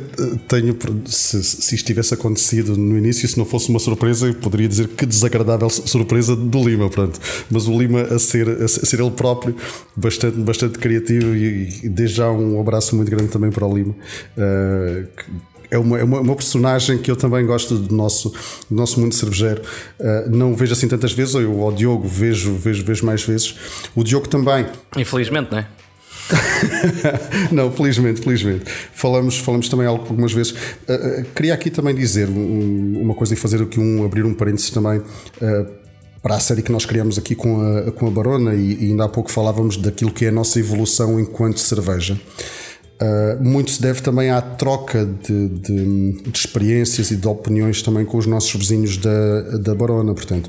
tenho. 0.48 0.76
Se, 1.06 1.42
se 1.44 1.74
isto 1.74 1.86
tivesse 1.86 2.14
acontecido 2.14 2.76
no 2.76 2.96
início, 2.96 3.28
se 3.28 3.36
não 3.36 3.44
fosse 3.44 3.68
uma 3.68 3.78
surpresa, 3.78 4.28
eu 4.28 4.34
poderia 4.34 4.66
dizer 4.66 4.88
que 4.88 5.04
desagradável 5.04 5.68
surpresa 5.68 6.34
do 6.34 6.68
Lima, 6.68 6.88
pronto. 6.88 7.20
Mas 7.50 7.68
o 7.68 7.78
Lima 7.78 8.02
a 8.02 8.18
ser, 8.18 8.48
a 8.48 8.68
ser 8.68 9.00
ele 9.00 9.10
próprio, 9.10 9.54
bastante, 9.94 10.38
bastante 10.38 10.78
criativo 10.78 11.34
e, 11.34 11.80
e 11.84 11.88
desde 11.88 12.16
já 12.16 12.30
um 12.30 12.60
abraço 12.60 12.96
muito 12.96 13.10
grande 13.10 13.28
também 13.28 13.50
para 13.50 13.66
o 13.66 13.76
Lima. 13.76 13.94
Uh, 14.36 15.06
que, 15.16 15.24
é 15.70 15.78
uma, 15.78 15.98
é 15.98 16.04
uma, 16.04 16.20
uma, 16.20 16.36
personagem 16.36 16.98
que 16.98 17.10
eu 17.10 17.16
também 17.16 17.46
gosto 17.46 17.76
do 17.76 17.94
nosso, 17.94 18.30
do 18.70 18.76
nosso 18.76 19.00
mundo 19.00 19.14
cervejeiro. 19.14 19.62
Uh, 19.98 20.30
não 20.30 20.52
o 20.52 20.56
vejo 20.56 20.72
assim 20.72 20.86
tantas 20.86 21.12
vezes, 21.12 21.34
eu 21.34 21.62
ao 21.62 21.72
Diogo 21.72 22.06
vejo, 22.06 22.54
vejo, 22.54 22.84
vejo 22.84 23.06
mais 23.06 23.22
vezes. 23.24 23.54
O 23.94 24.04
Diogo 24.04 24.28
também. 24.28 24.66
Infelizmente, 24.96 25.50
não 25.50 25.58
é? 25.58 25.66
não, 27.52 27.70
felizmente, 27.70 28.20
felizmente. 28.20 28.64
Falamos, 28.92 29.38
falamos 29.38 29.68
também 29.68 29.86
algumas 29.86 30.32
vezes. 30.32 30.52
Uh, 30.52 31.20
uh, 31.20 31.24
queria 31.34 31.54
aqui 31.54 31.70
também 31.70 31.94
dizer 31.94 32.28
um, 32.28 33.00
uma 33.00 33.14
coisa 33.14 33.34
e 33.34 33.36
fazer 33.36 33.62
aqui 33.62 33.78
um 33.78 34.04
abrir 34.04 34.24
um 34.24 34.34
parênteses 34.34 34.70
também. 34.70 34.98
Uh, 34.98 35.82
para 36.22 36.36
a 36.36 36.40
série 36.40 36.62
que 36.62 36.70
nós 36.70 36.86
criamos 36.86 37.18
aqui 37.18 37.34
com 37.34 37.60
a, 37.60 37.90
com 37.90 38.06
a 38.06 38.10
Barona, 38.10 38.54
e, 38.54 38.84
e 38.84 38.90
ainda 38.90 39.04
há 39.04 39.08
pouco 39.08 39.28
falávamos 39.28 39.76
daquilo 39.76 40.12
que 40.12 40.24
é 40.24 40.28
a 40.28 40.32
nossa 40.32 40.58
evolução 40.60 41.18
enquanto 41.18 41.58
cerveja. 41.58 42.18
Uh, 43.02 43.42
muito 43.42 43.72
se 43.72 43.82
deve 43.82 44.00
também 44.00 44.30
à 44.30 44.40
troca 44.40 45.04
de, 45.04 45.48
de, 45.48 46.12
de, 46.12 46.38
experiências 46.38 47.10
e 47.10 47.16
de 47.16 47.26
opiniões 47.26 47.82
também 47.82 48.04
com 48.04 48.16
os 48.16 48.26
nossos 48.26 48.54
vizinhos 48.54 48.96
da, 48.96 49.58
da 49.58 49.74
Barona. 49.74 50.14
Portanto, 50.14 50.48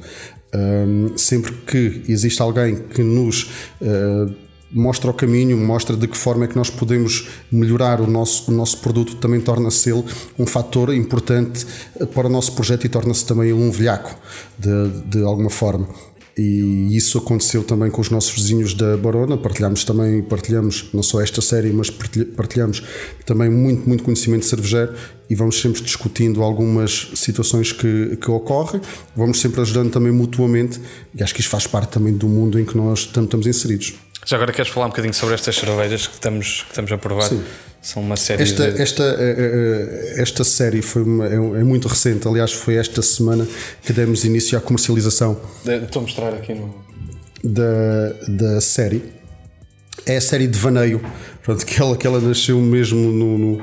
uh, 0.54 1.18
sempre 1.18 1.52
que 1.66 2.04
existe 2.08 2.40
alguém 2.40 2.76
que 2.76 3.02
nos 3.02 3.50
uh, 3.82 4.32
mostra 4.74 5.10
o 5.10 5.14
caminho, 5.14 5.58
mostra 5.58 5.96
de 5.96 6.08
que 6.08 6.18
forma 6.18 6.46
é 6.46 6.48
que 6.48 6.56
nós 6.56 6.70
podemos 6.70 7.28
melhorar 7.52 8.02
o 8.02 8.08
nosso, 8.08 8.52
o 8.52 8.54
nosso 8.54 8.80
produto, 8.80 9.16
também 9.16 9.40
torna-se 9.40 9.92
ele 9.92 10.04
um 10.38 10.46
fator 10.46 10.94
importante 10.94 11.66
para 12.14 12.28
o 12.28 12.30
nosso 12.30 12.54
projeto 12.54 12.86
e 12.86 12.90
torna-se 12.90 13.26
também 13.26 13.54
um 13.54 13.72
velhaco, 13.72 14.16
de, 14.58 15.02
de 15.06 15.24
alguma 15.24 15.50
forma. 15.50 15.88
E 16.36 16.96
isso 16.96 17.20
aconteceu 17.20 17.64
também 17.64 17.92
com 17.92 18.02
os 18.02 18.10
nossos 18.10 18.34
vizinhos 18.34 18.74
da 18.74 18.98
Barona. 18.98 19.38
Partilhamos 19.38 19.84
também, 19.84 20.22
partilhamos 20.24 20.90
não 20.92 21.04
só 21.04 21.22
esta 21.22 21.42
série, 21.42 21.72
mas 21.72 21.92
partilhamos 21.92 22.82
também 23.24 23.52
muito, 23.52 23.88
muito 23.88 24.04
conhecimento 24.04 24.46
cervejeiro 24.46 24.96
e 25.30 25.36
vamos 25.36 25.62
sempre 25.62 25.84
discutindo 25.84 26.42
algumas 26.42 27.12
situações 27.14 27.72
que, 27.72 28.18
que 28.20 28.32
ocorrem. 28.32 28.82
Vamos 29.16 29.40
sempre 29.40 29.62
ajudando 29.62 29.92
também 29.92 30.12
mutuamente 30.12 30.82
e 31.14 31.22
acho 31.22 31.36
que 31.36 31.42
isto 31.42 31.52
faz 31.52 31.68
parte 31.68 31.92
também 31.92 32.14
do 32.14 32.28
mundo 32.28 32.60
em 32.60 32.66
que 32.66 32.76
nós 32.76 33.02
estamos 33.02 33.46
inseridos. 33.46 33.94
Já 34.26 34.38
agora 34.38 34.54
queres 34.54 34.72
falar 34.72 34.88
um 34.88 34.90
bocadinho 34.90 35.14
sobre 35.14 35.36
estas 35.36 35.56
cervejas 35.56 36.08
que 36.08 36.14
estamos, 36.14 36.64
que 36.64 36.70
estamos 36.70 36.92
a 36.92 36.98
provar? 36.98 37.30
Sim. 37.30 37.44
São 37.82 38.02
uma 38.02 38.16
série 38.16 38.44
esta, 38.44 38.72
de... 38.72 38.82
esta, 38.82 39.04
esta 40.16 40.44
série 40.46 40.82
foi 40.82 41.04
uma, 41.04 41.28
é, 41.28 41.34
é, 41.34 41.64
muito 41.64 41.90
recente, 41.90 42.26
aliás, 42.26 42.54
foi 42.54 42.76
esta 42.76 43.02
semana 43.02 43.46
que 43.82 43.92
demos 43.92 44.24
início 44.24 44.58
à 44.58 44.62
comercialização. 44.62 45.38
Estou 45.66 46.00
a 46.00 46.04
mostrar 46.04 46.34
aqui 46.34 46.54
no. 46.54 46.74
Da, 47.44 48.14
da 48.26 48.62
série. 48.62 49.04
É 50.06 50.16
a 50.16 50.22
série 50.22 50.48
de 50.48 50.58
Vaneio, 50.58 51.02
pronto, 51.44 51.66
que, 51.66 51.82
ela, 51.82 51.98
que 51.98 52.08
ela 52.08 52.22
nasceu 52.22 52.58
mesmo 52.60 53.12
no, 53.12 53.38
no 53.38 53.62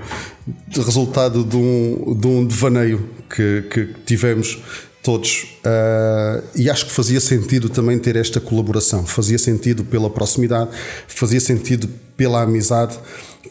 resultado 0.83 1.43
de 1.43 1.57
um, 1.57 2.15
de 2.15 2.27
um 2.27 2.47
devaneio 2.47 3.09
que, 3.29 3.63
que 3.71 3.87
tivemos 4.05 4.59
todos. 5.03 5.45
Uh, 5.65 6.43
e 6.55 6.69
acho 6.69 6.87
que 6.87 6.93
fazia 6.93 7.21
sentido 7.21 7.69
também 7.69 7.99
ter 7.99 8.17
esta 8.17 8.41
colaboração. 8.41 9.07
Fazia 9.07 9.39
sentido 9.39 9.85
pela 9.85 10.11
proximidade, 10.11 10.71
fazia 11.09 11.41
sentido 11.41 11.89
pela 12.17 12.43
amizade, 12.43 12.99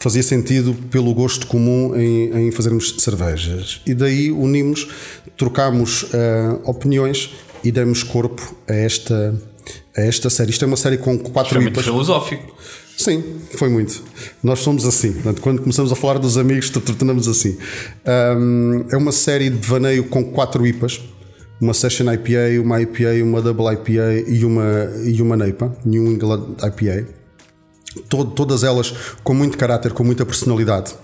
fazia 0.00 0.22
sentido 0.22 0.74
pelo 0.90 1.12
gosto 1.12 1.46
comum 1.46 1.94
em, 1.96 2.48
em 2.48 2.52
fazermos 2.52 2.96
cervejas. 2.98 3.80
E 3.84 3.94
daí 3.94 4.30
unimos, 4.30 4.88
trocámos 5.36 6.04
uh, 6.04 6.60
opiniões 6.64 7.30
e 7.64 7.70
demos 7.72 8.02
corpo 8.02 8.54
a 8.68 8.74
esta, 8.74 9.34
a 9.96 10.00
esta 10.00 10.30
série. 10.30 10.50
Isto 10.50 10.64
é 10.64 10.68
uma 10.68 10.76
série 10.76 10.98
com 10.98 11.18
quatro 11.18 11.54
Foi 11.54 11.62
muito 11.62 11.82
filosófico. 11.82 12.54
Sim, 12.96 13.24
foi 13.56 13.70
muito. 13.70 14.02
Nós 14.42 14.58
somos 14.58 14.84
assim. 14.84 15.12
Portanto, 15.12 15.40
quando 15.40 15.60
começamos 15.60 15.90
a 15.90 15.96
falar 15.96 16.18
dos 16.18 16.36
amigos, 16.36 16.68
tornamos 16.68 17.28
assim. 17.28 17.56
Um, 18.36 18.84
é 18.90 18.96
uma 18.96 19.10
série 19.10 19.48
de 19.48 19.56
vaneio 19.56 20.04
com 20.04 20.22
quatro 20.22 20.66
IPAs. 20.66 21.00
Uma 21.60 21.74
Session 21.74 22.10
IPA, 22.12 22.60
uma 22.62 22.80
IPA, 22.80 23.22
uma 23.22 23.42
Double 23.42 23.66
IPA 23.74 24.28
e 24.28 24.44
uma, 24.44 24.90
e 25.04 25.20
uma 25.20 25.36
NEIPA, 25.36 25.76
New 25.84 26.06
England 26.06 26.56
IPA. 26.62 27.06
Todo, 28.08 28.30
todas 28.30 28.62
elas 28.62 28.94
com 29.22 29.34
muito 29.34 29.58
caráter, 29.58 29.92
com 29.92 30.04
muita 30.04 30.24
personalidade. 30.24 30.94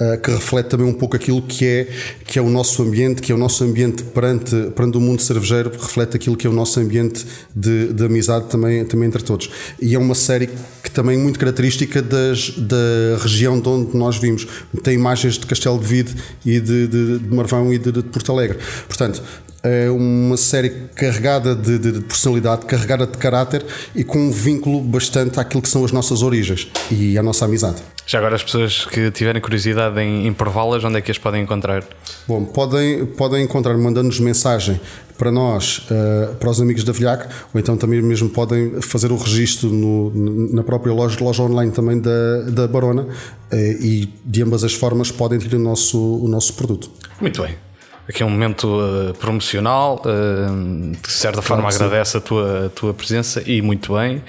Uh, 0.00 0.18
que 0.20 0.30
reflete 0.30 0.68
também 0.68 0.86
um 0.86 0.92
pouco 0.94 1.14
aquilo 1.14 1.42
que 1.42 1.66
é, 1.66 1.88
que 2.26 2.38
é 2.38 2.42
o 2.42 2.48
nosso 2.48 2.82
ambiente, 2.82 3.20
que 3.20 3.30
é 3.30 3.34
o 3.34 3.38
nosso 3.38 3.62
ambiente 3.62 4.02
perante, 4.02 4.70
perante 4.74 4.96
o 4.96 5.00
mundo 5.00 5.20
cervejeiro, 5.20 5.70
reflete 5.70 6.16
aquilo 6.16 6.34
que 6.34 6.46
é 6.46 6.50
o 6.50 6.52
nosso 6.52 6.80
ambiente 6.80 7.24
de, 7.54 7.92
de 7.92 8.04
amizade 8.04 8.46
também, 8.46 8.84
também 8.86 9.06
entre 9.06 9.22
todos. 9.22 9.50
E 9.80 9.94
é 9.94 9.98
uma 9.98 10.14
série 10.14 10.48
que 10.82 10.90
também 10.90 11.16
é 11.16 11.22
muito 11.22 11.38
característica 11.38 12.00
das, 12.00 12.50
da 12.50 13.18
região 13.20 13.60
de 13.60 13.68
onde 13.68 13.94
nós 13.96 14.16
vimos. 14.16 14.48
Tem 14.82 14.94
imagens 14.94 15.34
de 15.34 15.46
Castelo 15.46 15.78
de 15.78 15.86
Vide 15.86 16.14
e 16.44 16.58
de, 16.58 16.88
de, 16.88 17.18
de 17.18 17.28
Marvão 17.28 17.72
e 17.72 17.78
de, 17.78 17.92
de 17.92 18.02
Porto 18.02 18.32
Alegre. 18.32 18.58
Portanto, 18.88 19.22
é 19.62 19.88
uma 19.90 20.36
série 20.36 20.70
carregada 20.94 21.54
de, 21.54 21.78
de, 21.78 21.92
de, 21.92 22.00
personalidade, 22.00 22.66
carregada 22.66 23.06
de 23.06 23.16
caráter 23.16 23.64
e 23.94 24.02
com 24.02 24.18
um 24.18 24.32
vínculo 24.32 24.80
bastante 24.80 25.38
àquilo 25.38 25.62
que 25.62 25.68
são 25.68 25.84
as 25.84 25.92
nossas 25.92 26.22
origens 26.22 26.68
e 26.90 27.16
à 27.16 27.22
nossa 27.22 27.44
amizade. 27.44 27.76
Já 28.04 28.18
agora 28.18 28.34
as 28.34 28.42
pessoas 28.42 28.84
que 28.84 29.10
tiverem 29.12 29.40
curiosidade 29.40 30.00
em, 30.00 30.26
em 30.26 30.32
prová-las, 30.32 30.82
onde 30.82 30.98
é 30.98 31.00
que 31.00 31.10
as 31.10 31.18
podem 31.18 31.42
encontrar? 31.42 31.84
Bom, 32.26 32.44
podem, 32.44 33.06
podem 33.06 33.44
encontrar 33.44 33.78
mandando-nos 33.78 34.18
mensagem 34.18 34.80
para 35.16 35.30
nós, 35.30 35.86
uh, 35.88 36.34
para 36.34 36.50
os 36.50 36.60
amigos 36.60 36.82
da 36.82 36.92
Velhac, 36.92 37.28
ou 37.54 37.60
então 37.60 37.76
também 37.76 38.02
mesmo 38.02 38.28
podem 38.28 38.80
fazer 38.80 39.12
o 39.12 39.16
registro 39.16 39.68
no, 39.70 40.10
na 40.52 40.64
própria 40.64 40.92
loja, 40.92 41.16
loja 41.22 41.44
online 41.44 41.70
também 41.70 42.00
da, 42.00 42.40
da 42.50 42.66
Barona 42.66 43.02
uh, 43.02 43.56
e 43.56 44.12
de 44.24 44.42
ambas 44.42 44.64
as 44.64 44.74
formas 44.74 45.12
podem 45.12 45.38
ter 45.38 45.54
o 45.54 45.58
nosso, 45.60 45.98
o 45.98 46.26
nosso 46.26 46.54
produto. 46.54 46.90
Muito 47.20 47.40
bem 47.40 47.71
aqui 48.08 48.22
é 48.22 48.26
um 48.26 48.30
momento 48.30 48.66
uh, 48.66 49.14
promocional, 49.14 50.02
uh, 50.04 50.92
de 50.96 51.10
certa 51.10 51.42
forma 51.42 51.68
claro 51.68 51.84
agradece 51.84 52.16
a 52.16 52.20
tua, 52.20 52.66
a 52.66 52.68
tua 52.70 52.94
presença 52.94 53.42
e 53.46 53.62
muito 53.62 53.94
bem. 53.94 54.22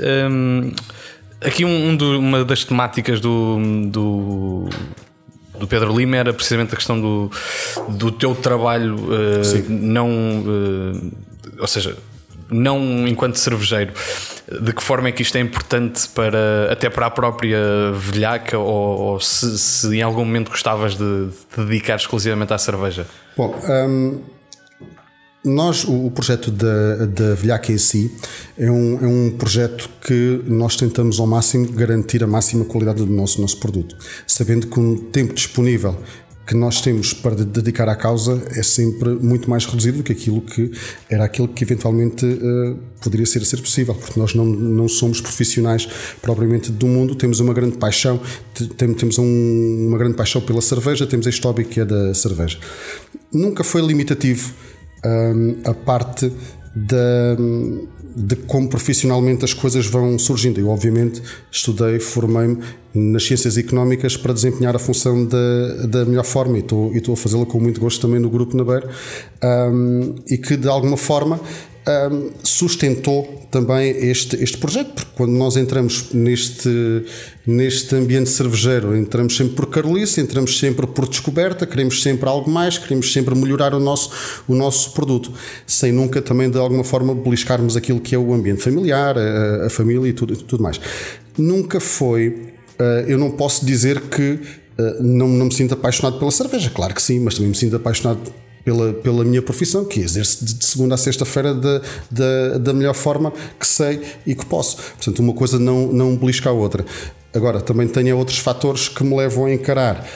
Um, 0.00 0.72
aqui 1.40 1.64
um, 1.64 1.88
um 1.88 1.96
do, 1.96 2.18
uma 2.18 2.44
das 2.44 2.64
temáticas 2.64 3.20
do, 3.20 3.58
do, 3.90 4.68
do, 5.58 5.66
Pedro 5.66 5.96
Lima 5.96 6.16
era 6.16 6.32
precisamente 6.32 6.72
a 6.74 6.76
questão 6.76 7.00
do, 7.00 7.30
do 7.88 8.12
teu 8.12 8.34
trabalho 8.34 8.96
uh, 8.96 9.68
não. 9.68 10.08
ou 11.58 11.66
seja, 11.66 11.96
não 12.50 13.06
enquanto 13.06 13.36
cervejeiro, 13.36 13.92
de 14.60 14.72
que 14.72 14.82
forma 14.82 15.08
é 15.08 15.12
que 15.12 15.22
isto 15.22 15.36
é 15.36 15.40
importante 15.40 16.08
para 16.08 16.72
até 16.72 16.88
para 16.88 17.06
a 17.06 17.10
própria 17.10 17.92
velhaca 17.92 18.58
ou, 18.58 18.98
ou 19.00 19.20
se, 19.20 19.58
se, 19.58 19.96
em 19.96 20.02
algum 20.02 20.24
momento 20.24 20.50
gostavas 20.50 20.96
de, 20.96 21.28
de 21.56 21.64
dedicar 21.64 21.96
exclusivamente 21.96 22.52
à 22.52 22.58
cerveja? 22.58 23.06
Bom, 23.36 23.54
um, 23.68 24.20
nós, 25.44 25.84
o, 25.84 26.10
projeto 26.10 26.50
da, 26.50 27.06
da 27.06 27.34
velhaca 27.34 27.72
em 27.72 27.78
si 27.78 28.14
é 28.56 28.70
um, 28.70 28.98
é 29.00 29.06
um 29.06 29.30
projeto 29.38 29.88
que 30.04 30.42
nós 30.46 30.76
tentamos 30.76 31.20
ao 31.20 31.26
máximo 31.26 31.70
garantir 31.72 32.24
a 32.24 32.26
máxima 32.26 32.64
qualidade 32.64 32.98
do 32.98 33.06
nosso, 33.06 33.40
nosso 33.40 33.58
produto, 33.58 33.96
sabendo 34.26 34.66
que 34.66 34.80
um 34.80 34.96
tempo 34.96 35.34
disponível 35.34 35.96
que 36.48 36.56
nós 36.56 36.80
temos 36.80 37.12
para 37.12 37.34
dedicar 37.34 37.90
à 37.90 37.94
causa 37.94 38.42
é 38.56 38.62
sempre 38.62 39.10
muito 39.10 39.50
mais 39.50 39.66
reduzido 39.66 39.98
do 39.98 40.02
que 40.02 40.12
aquilo 40.12 40.40
que 40.40 40.72
era 41.10 41.24
aquilo 41.24 41.46
que 41.46 41.62
eventualmente 41.62 42.24
uh, 42.24 42.78
poderia 43.02 43.26
ser, 43.26 43.44
ser 43.44 43.58
possível, 43.58 43.94
porque 43.94 44.18
nós 44.18 44.34
não, 44.34 44.46
não 44.46 44.88
somos 44.88 45.20
profissionais 45.20 45.86
propriamente 46.22 46.72
do 46.72 46.86
mundo, 46.86 47.14
temos 47.14 47.38
uma 47.38 47.52
grande 47.52 47.76
paixão, 47.76 48.18
temos 48.78 49.18
um, 49.18 49.88
uma 49.88 49.98
grande 49.98 50.16
paixão 50.16 50.40
pela 50.40 50.62
cerveja, 50.62 51.06
temos 51.06 51.26
este 51.26 51.46
hobby 51.46 51.64
que 51.64 51.80
é 51.80 51.84
da 51.84 52.14
cerveja. 52.14 52.58
Nunca 53.30 53.62
foi 53.62 53.82
limitativo 53.82 54.54
um, 55.04 55.60
a 55.66 55.74
parte 55.74 56.32
da 56.74 57.36
de 58.18 58.36
como 58.36 58.68
profissionalmente 58.68 59.44
as 59.44 59.54
coisas 59.54 59.86
vão 59.86 60.18
surgindo. 60.18 60.58
Eu, 60.58 60.68
obviamente, 60.68 61.22
estudei, 61.50 62.00
formei-me 62.00 62.58
nas 62.94 63.24
ciências 63.24 63.56
económicas 63.56 64.16
para 64.16 64.32
desempenhar 64.32 64.74
a 64.74 64.78
função 64.78 65.24
da, 65.24 65.86
da 65.86 66.04
melhor 66.04 66.24
forma 66.24 66.56
e 66.56 66.60
estou, 66.60 66.92
e 66.92 66.98
estou 66.98 67.14
a 67.14 67.16
fazê-la 67.16 67.46
com 67.46 67.60
muito 67.60 67.80
gosto 67.80 68.00
também 68.00 68.18
no 68.18 68.28
Grupo 68.28 68.56
Nabeiro 68.56 68.88
um, 69.42 70.14
e 70.28 70.36
que, 70.36 70.56
de 70.56 70.68
alguma 70.68 70.96
forma, 70.96 71.40
um, 71.88 72.30
sustentou 72.42 73.46
também 73.50 73.90
este, 73.90 74.36
este 74.42 74.58
projeto, 74.58 74.92
porque 74.92 75.10
quando 75.16 75.32
nós 75.32 75.56
entramos 75.56 76.12
neste, 76.12 77.04
neste 77.46 77.94
ambiente 77.94 78.28
cervejeiro, 78.28 78.94
entramos 78.94 79.36
sempre 79.36 79.54
por 79.54 79.66
carolice, 79.66 80.20
entramos 80.20 80.58
sempre 80.58 80.86
por 80.86 81.08
descoberta, 81.08 81.66
queremos 81.66 82.02
sempre 82.02 82.28
algo 82.28 82.50
mais, 82.50 82.76
queremos 82.76 83.10
sempre 83.10 83.34
melhorar 83.34 83.72
o 83.74 83.80
nosso, 83.80 84.10
o 84.46 84.54
nosso 84.54 84.92
produto, 84.92 85.32
sem 85.66 85.90
nunca 85.90 86.20
também 86.20 86.50
de 86.50 86.58
alguma 86.58 86.84
forma 86.84 87.14
beliscarmos 87.14 87.76
aquilo 87.76 88.00
que 88.00 88.14
é 88.14 88.18
o 88.18 88.34
ambiente 88.34 88.62
familiar, 88.62 89.16
a, 89.16 89.66
a 89.66 89.70
família 89.70 90.08
e 90.08 90.12
tudo, 90.12 90.36
tudo 90.36 90.62
mais. 90.62 90.78
Nunca 91.38 91.80
foi, 91.80 92.28
uh, 92.28 93.06
eu 93.06 93.16
não 93.16 93.30
posso 93.30 93.64
dizer 93.64 94.00
que 94.02 94.32
uh, 94.32 95.02
não, 95.02 95.28
não 95.28 95.46
me 95.46 95.54
sinto 95.54 95.72
apaixonado 95.72 96.18
pela 96.18 96.30
cerveja, 96.30 96.70
claro 96.74 96.94
que 96.94 97.00
sim, 97.00 97.20
mas 97.20 97.34
também 97.34 97.48
me 97.48 97.56
sinto 97.56 97.76
apaixonado 97.76 98.20
pela, 98.68 98.92
pela 98.92 99.24
minha 99.24 99.40
profissão, 99.40 99.82
que 99.82 100.00
exerce 100.00 100.44
de 100.44 100.66
segunda 100.66 100.94
a 100.94 100.98
sexta-feira 100.98 101.54
da, 101.54 101.80
da, 102.10 102.58
da 102.58 102.72
melhor 102.74 102.92
forma 102.92 103.32
que 103.58 103.66
sei 103.66 104.02
e 104.26 104.34
que 104.34 104.44
posso. 104.44 104.76
Portanto, 104.76 105.20
uma 105.20 105.32
coisa 105.32 105.58
não, 105.58 105.90
não 105.90 106.14
belisca 106.14 106.50
a 106.50 106.52
outra. 106.52 106.84
Agora, 107.32 107.62
também 107.62 107.88
tenho 107.88 108.18
outros 108.18 108.38
fatores 108.38 108.86
que 108.88 109.02
me 109.02 109.16
levam 109.16 109.46
a 109.46 109.52
encarar 109.54 110.06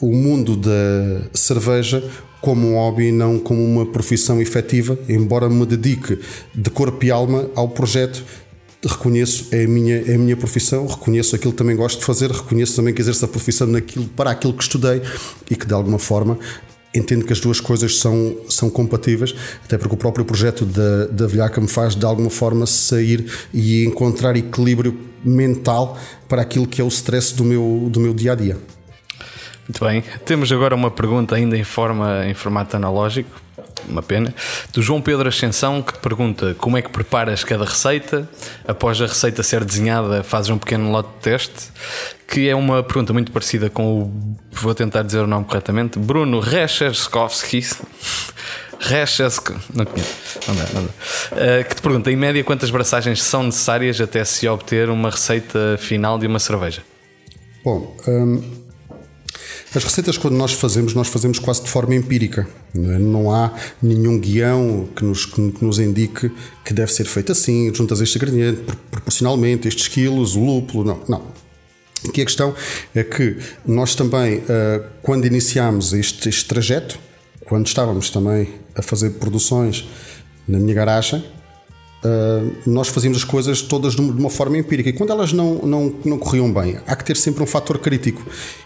o 0.00 0.12
mundo 0.12 0.56
da 0.56 1.28
cerveja 1.32 2.02
como 2.40 2.72
um 2.72 2.74
hobby 2.74 3.04
e 3.04 3.12
não 3.12 3.38
como 3.38 3.64
uma 3.64 3.86
profissão 3.86 4.42
efetiva, 4.42 4.98
embora 5.08 5.48
me 5.48 5.64
dedique 5.64 6.18
de 6.52 6.70
corpo 6.70 7.04
e 7.04 7.10
alma 7.12 7.48
ao 7.54 7.68
projeto 7.68 8.24
reconheço 8.84 9.46
é 9.52 9.62
a 9.62 9.68
minha 9.68 10.02
é 10.04 10.16
a 10.16 10.18
minha 10.18 10.36
profissão 10.36 10.84
reconheço 10.88 11.36
aquilo 11.36 11.52
que 11.52 11.58
também 11.58 11.76
gosto 11.76 12.00
de 12.00 12.04
fazer 12.04 12.32
reconheço 12.32 12.74
também 12.74 12.92
que 12.92 13.00
exerço 13.00 13.24
a 13.24 13.28
profissão 13.28 13.64
naquilo 13.68 14.08
para 14.08 14.32
aquilo 14.32 14.52
que 14.52 14.62
estudei 14.64 15.00
e 15.48 15.54
que 15.54 15.64
de 15.64 15.72
alguma 15.72 16.00
forma 16.00 16.36
entendo 16.94 17.24
que 17.24 17.32
as 17.32 17.40
duas 17.40 17.60
coisas 17.60 17.96
são, 17.96 18.36
são 18.48 18.68
compatíveis, 18.68 19.34
até 19.64 19.78
porque 19.78 19.94
o 19.94 19.98
próprio 19.98 20.24
projeto 20.24 20.64
da, 20.64 21.06
da 21.06 21.26
Vilhaca 21.26 21.60
me 21.60 21.68
faz 21.68 21.94
de 21.94 22.04
alguma 22.04 22.30
forma 22.30 22.66
sair 22.66 23.26
e 23.52 23.84
encontrar 23.84 24.36
equilíbrio 24.36 24.98
mental 25.24 25.98
para 26.28 26.42
aquilo 26.42 26.66
que 26.66 26.80
é 26.80 26.84
o 26.84 26.88
stress 26.88 27.34
do 27.34 27.44
meu, 27.44 27.88
do 27.90 28.00
meu 28.00 28.12
dia 28.12 28.32
a 28.32 28.34
dia. 28.34 28.58
Muito 29.68 29.84
bem, 29.84 30.02
temos 30.24 30.50
agora 30.50 30.74
uma 30.74 30.90
pergunta 30.90 31.36
ainda 31.36 31.56
em, 31.56 31.62
forma, 31.62 32.26
em 32.26 32.34
formato 32.34 32.76
analógico, 32.76 33.30
uma 33.88 34.02
pena, 34.02 34.34
do 34.72 34.82
João 34.82 35.00
Pedro 35.00 35.28
Ascensão 35.28 35.80
que 35.80 35.96
pergunta 35.98 36.54
como 36.58 36.76
é 36.76 36.82
que 36.82 36.90
preparas 36.90 37.44
cada 37.44 37.64
receita, 37.64 38.28
após 38.66 39.00
a 39.00 39.06
receita 39.06 39.42
ser 39.42 39.64
desenhada, 39.64 40.24
fazes 40.24 40.50
um 40.50 40.58
pequeno 40.58 40.90
lote 40.90 41.10
de 41.10 41.20
teste, 41.22 41.70
que 42.26 42.48
é 42.48 42.56
uma 42.56 42.82
pergunta 42.82 43.12
muito 43.12 43.30
parecida 43.30 43.70
com 43.70 44.02
o, 44.02 44.36
vou 44.50 44.74
tentar 44.74 45.02
dizer 45.02 45.20
o 45.20 45.26
nome 45.28 45.44
corretamente, 45.44 45.98
Bruno 45.98 46.40
Recheskovski. 46.40 47.64
Recheskovski, 48.80 49.54
não 49.72 49.84
conheço, 49.84 50.40
não 50.48 50.56
dá, 50.56 50.64
não 50.74 50.84
dá. 50.84 50.90
Uh, 50.90 51.68
que 51.68 51.76
te 51.76 51.82
pergunta 51.82 52.10
em 52.10 52.16
média 52.16 52.42
quantas 52.42 52.68
braçagens 52.68 53.22
são 53.22 53.44
necessárias 53.44 54.00
até 54.00 54.24
se 54.24 54.48
obter 54.48 54.90
uma 54.90 55.08
receita 55.08 55.76
final 55.78 56.18
de 56.18 56.26
uma 56.26 56.40
cerveja. 56.40 56.82
Bom, 57.64 57.96
hum 58.08 58.61
as 59.74 59.84
receitas, 59.84 60.18
quando 60.18 60.34
nós 60.34 60.52
fazemos, 60.52 60.92
nós 60.94 61.08
fazemos 61.08 61.38
quase 61.38 61.62
de 61.62 61.70
forma 61.70 61.94
empírica. 61.94 62.46
Não, 62.74 63.34
é? 63.34 63.38
há 63.38 63.52
nenhum 63.82 64.18
guião 64.18 64.88
que 64.94 65.04
nos, 65.04 65.24
que 65.24 65.64
nos 65.64 65.78
indique 65.78 66.30
que 66.64 66.74
deve 66.74 66.92
ser 66.92 67.04
feito 67.04 67.32
assim, 67.32 67.72
juntas 67.74 68.00
este 68.00 68.18
ingrediente, 68.18 68.62
proporcionalmente, 68.90 69.66
estes 69.66 69.88
quilos, 69.88 70.36
o 70.36 70.44
lúpulo. 70.44 70.84
Não, 70.84 71.00
não. 71.08 71.22
Aqui 72.06 72.20
a 72.20 72.24
questão 72.24 72.54
é 72.94 73.02
que 73.02 73.38
nós 73.64 73.94
também, 73.94 74.42
eh, 74.48 74.82
quando 75.00 75.24
iniciámos 75.24 75.92
este, 75.92 76.28
este 76.28 76.46
trajeto, 76.46 76.98
quando 77.46 77.66
estávamos 77.66 78.10
também 78.10 78.48
a 78.74 78.82
fazer 78.82 79.10
produções 79.10 79.88
na 80.48 80.58
minha 80.58 80.74
garagem, 80.74 81.24
Uh, 82.04 82.52
nós 82.66 82.88
fazíamos 82.88 83.18
as 83.18 83.24
coisas 83.24 83.62
todas 83.62 83.94
de 83.94 84.00
uma 84.00 84.28
forma 84.28 84.58
empírica 84.58 84.88
e 84.88 84.92
quando 84.92 85.10
elas 85.10 85.32
não, 85.32 85.54
não, 85.62 85.94
não 86.04 86.18
corriam 86.18 86.52
bem, 86.52 86.78
há 86.84 86.96
que 86.96 87.04
ter 87.04 87.16
sempre 87.16 87.44
um 87.44 87.46
fator 87.46 87.78
crítico. 87.78 88.20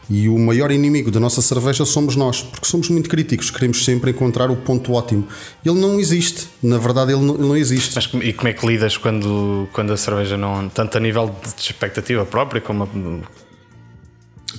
E 0.08 0.26
o 0.28 0.38
maior 0.38 0.70
inimigo 0.70 1.10
da 1.10 1.20
nossa 1.20 1.42
cerveja 1.42 1.84
somos 1.84 2.16
nós, 2.16 2.40
porque 2.40 2.66
somos 2.66 2.88
muito 2.88 3.10
críticos, 3.10 3.50
queremos 3.50 3.84
sempre 3.84 4.12
encontrar 4.12 4.50
o 4.50 4.56
ponto 4.56 4.92
ótimo. 4.92 5.26
Ele 5.64 5.78
não 5.78 6.00
existe, 6.00 6.48
na 6.62 6.78
verdade, 6.78 7.12
ele 7.12 7.20
não, 7.20 7.34
ele 7.34 7.48
não 7.48 7.56
existe. 7.56 7.94
Mas 7.94 8.08
e 8.22 8.32
como 8.32 8.48
é 8.48 8.52
que 8.54 8.66
lidas 8.66 8.96
quando, 8.96 9.68
quando 9.72 9.92
a 9.92 9.96
cerveja 9.96 10.36
não, 10.38 10.68
tanto 10.70 10.96
a 10.96 11.00
nível 11.00 11.34
de 11.42 11.62
expectativa 11.62 12.24
própria 12.24 12.60
como 12.60 12.84
a, 12.84 12.88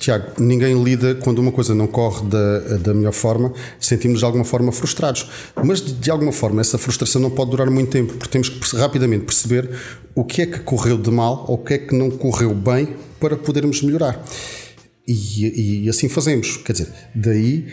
Tiago, 0.07 0.31
ninguém 0.39 0.81
lida 0.81 1.15
quando 1.15 1.39
uma 1.39 1.51
coisa 1.51 1.75
não 1.75 1.85
corre 1.85 2.25
da, 2.27 2.77
da 2.77 2.93
melhor 2.93 3.11
forma, 3.11 3.51
sentimos 3.77 4.19
de 4.19 4.25
alguma 4.25 4.45
forma 4.45 4.71
frustrados. 4.71 5.29
Mas 5.61 5.81
de, 5.81 5.91
de, 5.95 6.09
alguma 6.09 6.31
forma 6.31 6.61
essa 6.61 6.77
frustração 6.77 7.21
não 7.21 7.29
pode 7.29 7.51
durar 7.51 7.69
muito 7.69 7.91
tempo, 7.91 8.13
porque 8.13 8.29
temos 8.29 8.47
que 8.47 8.77
rapidamente 8.77 9.25
perceber 9.25 9.69
o 10.15 10.23
que 10.23 10.43
é 10.43 10.45
que 10.45 10.61
correu 10.61 10.97
de 10.97 11.11
mal 11.11 11.43
ou 11.49 11.55
o 11.55 11.57
que 11.57 11.73
é 11.73 11.77
que 11.77 11.93
não 11.93 12.09
correu 12.09 12.53
bem 12.53 12.95
para 13.19 13.35
podermos 13.35 13.81
melhorar. 13.81 14.23
E, 15.05 15.83
e 15.83 15.89
assim 15.89 16.07
fazemos. 16.07 16.55
Quer 16.55 16.71
dizer, 16.71 16.93
daí 17.13 17.67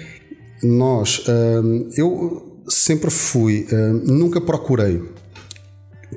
nós. 0.60 1.22
Hum, 1.28 1.88
eu 1.96 2.60
sempre 2.66 3.10
fui, 3.10 3.66
uh, 3.70 4.10
nunca 4.10 4.40
procurei 4.40 5.00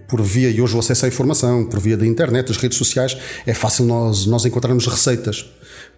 por 0.07 0.21
via, 0.21 0.49
e 0.49 0.61
hoje 0.61 0.75
o 0.75 0.79
acesso 0.79 1.05
à 1.05 1.07
informação, 1.07 1.65
por 1.65 1.79
via 1.79 1.97
da 1.97 2.05
internet, 2.05 2.47
das 2.47 2.57
redes 2.57 2.77
sociais, 2.77 3.17
é 3.45 3.53
fácil 3.53 3.85
nós, 3.85 4.25
nós 4.25 4.45
encontrarmos 4.45 4.87
receitas. 4.87 5.45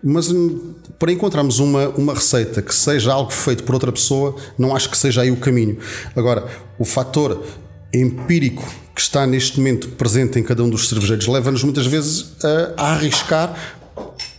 Mas 0.03 0.31
hum, 0.31 0.73
para 0.97 1.11
encontrarmos 1.11 1.59
uma, 1.59 1.89
uma 1.89 2.13
receita 2.13 2.61
que 2.61 2.73
seja 2.73 3.11
algo 3.11 3.31
feito 3.31 3.63
por 3.63 3.73
outra 3.73 3.91
pessoa, 3.91 4.35
não 4.57 4.75
acho 4.75 4.89
que 4.89 4.97
seja 4.97 5.21
aí 5.21 5.31
o 5.31 5.37
caminho. 5.37 5.77
Agora, 6.15 6.47
o 6.77 6.85
fator 6.85 7.43
empírico 7.93 8.63
que 8.95 9.01
está 9.01 9.25
neste 9.25 9.57
momento 9.57 9.89
presente 9.89 10.39
em 10.39 10.43
cada 10.43 10.63
um 10.63 10.69
dos 10.69 10.87
cervejeiros 10.87 11.27
leva-nos 11.27 11.63
muitas 11.63 11.85
vezes 11.85 12.33
a, 12.43 12.83
a 12.83 12.91
arriscar 12.93 13.55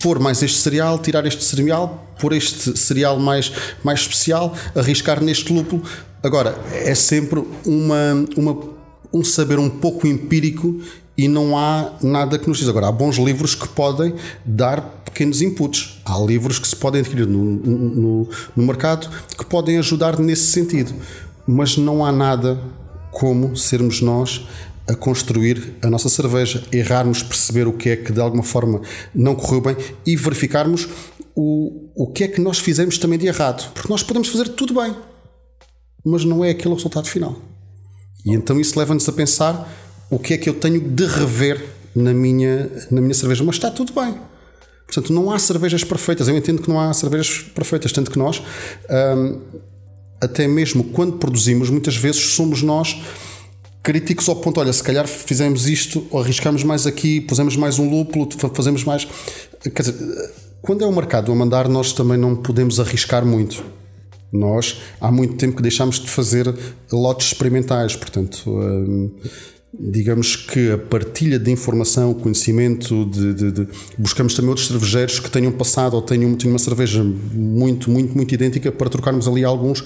pôr 0.01 0.19
mais 0.19 0.43
este 0.43 0.59
cereal, 0.59 0.99
tirar 0.99 1.27
este 1.27 1.45
cereal, 1.45 2.15
pôr 2.19 2.33
este 2.33 2.77
cereal 2.79 3.19
mais, 3.19 3.53
mais 3.85 4.01
especial, 4.01 4.55
arriscar 4.75 5.23
neste 5.23 5.53
lúpulo. 5.53 5.83
Agora, 6.23 6.59
é 6.73 6.95
sempre 6.95 7.43
uma, 7.65 8.27
uma, 8.37 8.59
um 9.13 9.23
saber 9.23 9.59
um 9.59 9.69
pouco 9.69 10.07
empírico 10.07 10.81
e 11.21 11.29
não 11.29 11.55
há 11.55 11.93
nada 12.01 12.39
que 12.39 12.49
nos 12.49 12.57
diz. 12.57 12.67
Agora, 12.67 12.89
há 12.89 12.93
bons 12.93 13.17
livros 13.19 13.55
que 13.55 13.69
podem 13.69 14.15
dar 14.43 14.81
pequenos 15.05 15.43
inputs. 15.43 16.01
Há 16.03 16.19
livros 16.19 16.59
que 16.59 16.67
se 16.67 16.75
podem 16.75 17.03
adquirir 17.03 17.27
no, 17.27 17.45
no, 17.45 18.29
no 18.57 18.67
mercado 18.67 19.07
que 19.37 19.45
podem 19.45 19.77
ajudar 19.77 20.19
nesse 20.19 20.45
sentido. 20.45 20.95
Mas 21.47 21.77
não 21.77 22.03
há 22.03 22.11
nada 22.11 22.59
como 23.11 23.55
sermos 23.55 24.01
nós 24.01 24.47
a 24.89 24.95
construir 24.95 25.75
a 25.83 25.91
nossa 25.91 26.09
cerveja, 26.09 26.65
errarmos, 26.73 27.23
perceber 27.23 27.69
o 27.69 27.75
que 27.75 27.91
é 27.91 27.97
que 27.97 28.13
de 28.13 28.21
alguma 28.21 28.43
forma 28.43 28.81
não 29.15 29.35
correu 29.35 29.61
bem 29.61 29.77
e 30.07 30.17
verificarmos 30.17 30.89
o, 31.37 31.91
o 31.95 32.07
que 32.07 32.25
é 32.25 32.29
que 32.29 32.41
nós 32.41 32.59
fizemos 32.59 32.97
também 32.97 33.19
de 33.19 33.27
errado. 33.27 33.71
Porque 33.75 33.93
nós 33.93 34.03
podemos 34.03 34.29
fazer 34.29 34.49
tudo 34.49 34.73
bem, 34.73 34.97
mas 36.03 36.25
não 36.25 36.43
é 36.43 36.49
aquele 36.49 36.75
resultado 36.75 37.09
final. 37.09 37.37
E 38.25 38.35
então 38.35 38.59
isso 38.59 38.79
leva-nos 38.79 39.07
a 39.07 39.13
pensar 39.13 39.71
o 40.11 40.19
que 40.19 40.35
é 40.35 40.39
que 40.39 40.49
eu 40.49 40.55
tenho 40.55 40.81
de 40.81 41.07
rever 41.07 41.65
na 41.95 42.13
minha, 42.13 42.71
na 42.91 43.01
minha 43.01 43.15
cerveja. 43.15 43.45
Mas 43.45 43.57
está 43.57 43.71
tudo 43.71 43.93
bem. 43.93 44.15
Portanto, 44.87 45.13
não 45.13 45.31
há 45.31 45.39
cervejas 45.39 45.85
perfeitas. 45.85 46.27
Eu 46.27 46.37
entendo 46.37 46.61
que 46.61 46.69
não 46.69 46.81
há 46.81 46.93
cervejas 46.93 47.45
perfeitas, 47.55 47.93
tanto 47.93 48.11
que 48.11 48.19
nós, 48.19 48.43
até 50.21 50.49
mesmo 50.49 50.83
quando 50.85 51.13
produzimos, 51.17 51.71
muitas 51.71 51.97
vezes 51.97 52.35
somos 52.35 52.61
nós 52.63 53.01
críticos 53.83 54.29
ao 54.29 54.37
ponto, 54.37 54.61
olha, 54.61 54.73
se 54.73 54.83
calhar 54.83 55.07
fizemos 55.07 55.67
isto, 55.67 56.07
arriscamos 56.13 56.63
mais 56.65 56.87
aqui, 56.87 57.21
pusemos 57.21 57.57
mais 57.57 57.79
um 57.79 57.89
lúpulo, 57.89 58.29
fazemos 58.53 58.85
mais. 58.85 59.07
Quer 59.63 59.83
dizer, 59.83 59.95
quando 60.61 60.85
é 60.85 60.87
o 60.87 60.93
mercado 60.93 61.33
a 61.33 61.35
mandar, 61.35 61.69
nós 61.69 61.93
também 61.93 62.19
não 62.19 62.37
podemos 62.37 62.79
arriscar 62.79 63.25
muito. 63.25 63.65
Nós 64.33 64.81
há 65.01 65.11
muito 65.11 65.37
tempo 65.37 65.57
que 65.57 65.63
deixámos 65.63 65.99
de 65.99 66.09
fazer 66.09 66.53
lotes 66.93 67.29
experimentais, 67.29 67.97
portanto. 67.97 69.13
Digamos 69.73 70.35
que 70.35 70.73
a 70.73 70.79
partilha 70.79 71.39
de 71.39 71.51
informação, 71.51 72.13
conhecimento, 72.13 73.05
de, 73.07 73.33
de, 73.33 73.53
de, 73.53 73.69
buscamos 73.97 74.35
também 74.35 74.49
outros 74.49 74.67
cervejeiros 74.67 75.21
que 75.21 75.31
tenham 75.31 75.53
passado 75.53 75.95
ou 75.95 76.03
tenham, 76.03 76.35
tenham 76.35 76.53
uma 76.53 76.59
cerveja 76.59 77.05
muito, 77.05 77.89
muito, 77.89 78.17
muito 78.17 78.35
idêntica 78.35 78.73
para 78.73 78.91
trocarmos 78.91 79.29
ali 79.29 79.45
alguns, 79.45 79.85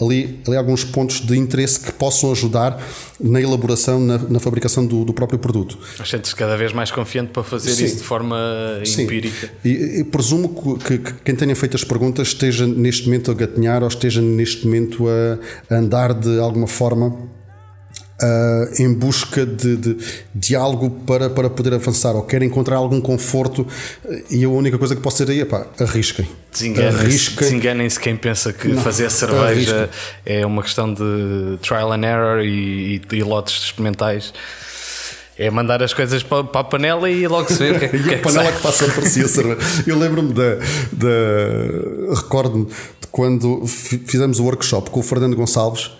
ali, 0.00 0.40
ali 0.46 0.56
alguns 0.56 0.84
pontos 0.84 1.20
de 1.20 1.36
interesse 1.36 1.80
que 1.80 1.92
possam 1.92 2.30
ajudar 2.30 2.80
na 3.20 3.40
elaboração, 3.40 3.98
na, 3.98 4.18
na 4.18 4.38
fabricação 4.38 4.86
do, 4.86 5.04
do, 5.04 5.12
próprio 5.12 5.38
produto. 5.38 5.78
Sentes 6.04 6.32
cada 6.32 6.56
vez 6.56 6.72
mais 6.72 6.92
confiante 6.92 7.32
para 7.32 7.42
fazer 7.42 7.72
Sim. 7.72 7.86
isso 7.86 7.96
de 7.96 8.04
forma 8.04 8.38
empírica. 8.80 9.50
Sim. 9.62 9.68
E, 9.68 10.00
e 10.00 10.04
presumo 10.04 10.78
que, 10.78 10.98
que, 10.98 11.14
quem 11.24 11.34
tenha 11.34 11.56
feito 11.56 11.74
as 11.76 11.82
perguntas 11.82 12.28
esteja 12.28 12.66
neste 12.68 13.06
momento 13.06 13.32
a 13.32 13.34
gatinhar 13.34 13.82
ou 13.82 13.88
esteja 13.88 14.22
neste 14.22 14.64
momento 14.64 15.06
a, 15.08 15.74
a 15.74 15.78
andar 15.78 16.14
de 16.14 16.38
alguma 16.38 16.68
forma 16.68 17.34
Uh, 18.24 18.82
em 18.82 18.94
busca 18.94 19.44
de, 19.44 19.76
de, 19.76 19.96
de, 20.34 20.56
algo 20.56 20.88
para, 20.88 21.28
para 21.28 21.50
poder 21.50 21.74
avançar 21.74 22.14
ou 22.14 22.22
querem 22.22 22.48
encontrar 22.48 22.76
algum 22.76 23.00
conforto 23.00 23.66
e 24.30 24.44
a 24.44 24.48
única 24.48 24.78
coisa 24.78 24.94
que 24.94 25.02
posso 25.02 25.18
dizer 25.18 25.32
aí 25.32 25.40
é 25.40 25.44
pá, 25.44 25.66
arrisquem. 25.80 26.26
Desenganem-se 26.50 27.36
desenganem 27.36 27.88
quem 27.90 28.16
pensa 28.16 28.52
que 28.52 28.68
não, 28.68 28.82
fazer 28.82 29.10
cerveja 29.10 29.90
é 30.24 30.46
uma 30.46 30.62
questão 30.62 30.94
de 30.94 31.58
trial 31.60 31.92
and 31.92 32.04
error 32.04 32.40
e, 32.40 33.02
e, 33.10 33.16
e 33.16 33.22
lotes 33.22 33.64
experimentais. 33.64 34.32
É 35.36 35.50
mandar 35.50 35.82
as 35.82 35.92
coisas 35.92 36.22
para, 36.22 36.44
para 36.44 36.60
a 36.60 36.64
panela 36.64 37.10
e 37.10 37.26
logo 37.26 37.52
se 37.52 37.58
vê 37.58 37.72
o 37.72 37.78
que 37.78 37.84
é 37.86 37.88
que, 37.88 37.96
e 38.08 38.10
a 38.10 38.12
é 38.12 38.16
panela 38.18 38.50
que, 38.50 38.56
que 38.56 38.62
passa 38.62 38.88
por 38.88 39.04
si 39.04 39.20
a 39.20 39.28
cerveja. 39.28 39.84
Eu 39.86 39.98
lembro-me 39.98 40.32
da. 40.32 40.54
da 40.92 42.14
Recordo-me 42.14 42.66
de 42.66 43.06
quando 43.10 43.66
fizemos 43.66 44.38
o 44.38 44.44
workshop 44.44 44.90
com 44.90 45.00
o 45.00 45.02
Fernando 45.02 45.34
Gonçalves 45.34 45.90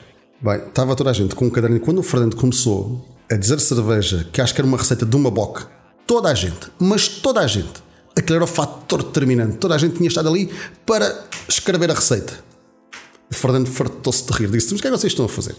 Bem, 0.44 0.56
estava 0.56 0.94
toda 0.94 1.08
a 1.08 1.12
gente 1.14 1.34
com 1.34 1.46
um 1.46 1.50
caderno. 1.50 1.80
Quando 1.80 2.00
o 2.00 2.02
Fernando 2.02 2.36
começou 2.36 3.02
a 3.30 3.34
dizer 3.34 3.58
cerveja, 3.60 4.28
que 4.30 4.42
acho 4.42 4.54
que 4.54 4.60
era 4.60 4.68
uma 4.68 4.76
receita 4.76 5.06
de 5.06 5.16
uma 5.16 5.30
boca, 5.30 5.66
toda 6.06 6.28
a 6.28 6.34
gente, 6.34 6.70
mas 6.78 7.08
toda 7.08 7.40
a 7.40 7.46
gente, 7.46 7.82
aquele 8.14 8.34
era 8.34 8.44
o 8.44 8.46
fator 8.46 9.02
determinante. 9.02 9.56
Toda 9.56 9.74
a 9.74 9.78
gente 9.78 9.96
tinha 9.96 10.06
estado 10.06 10.28
ali 10.28 10.52
para 10.84 11.24
escrever 11.48 11.90
a 11.90 11.94
receita. 11.94 12.44
O 13.30 13.34
Fernando 13.34 13.70
fartou-se 13.70 14.26
de 14.26 14.32
rir. 14.34 14.50
Disse: 14.50 14.70
Mas 14.72 14.80
o 14.80 14.82
que 14.82 14.88
é 14.88 14.90
que 14.90 14.98
vocês 14.98 15.12
estão 15.14 15.24
a 15.24 15.30
fazer? 15.30 15.56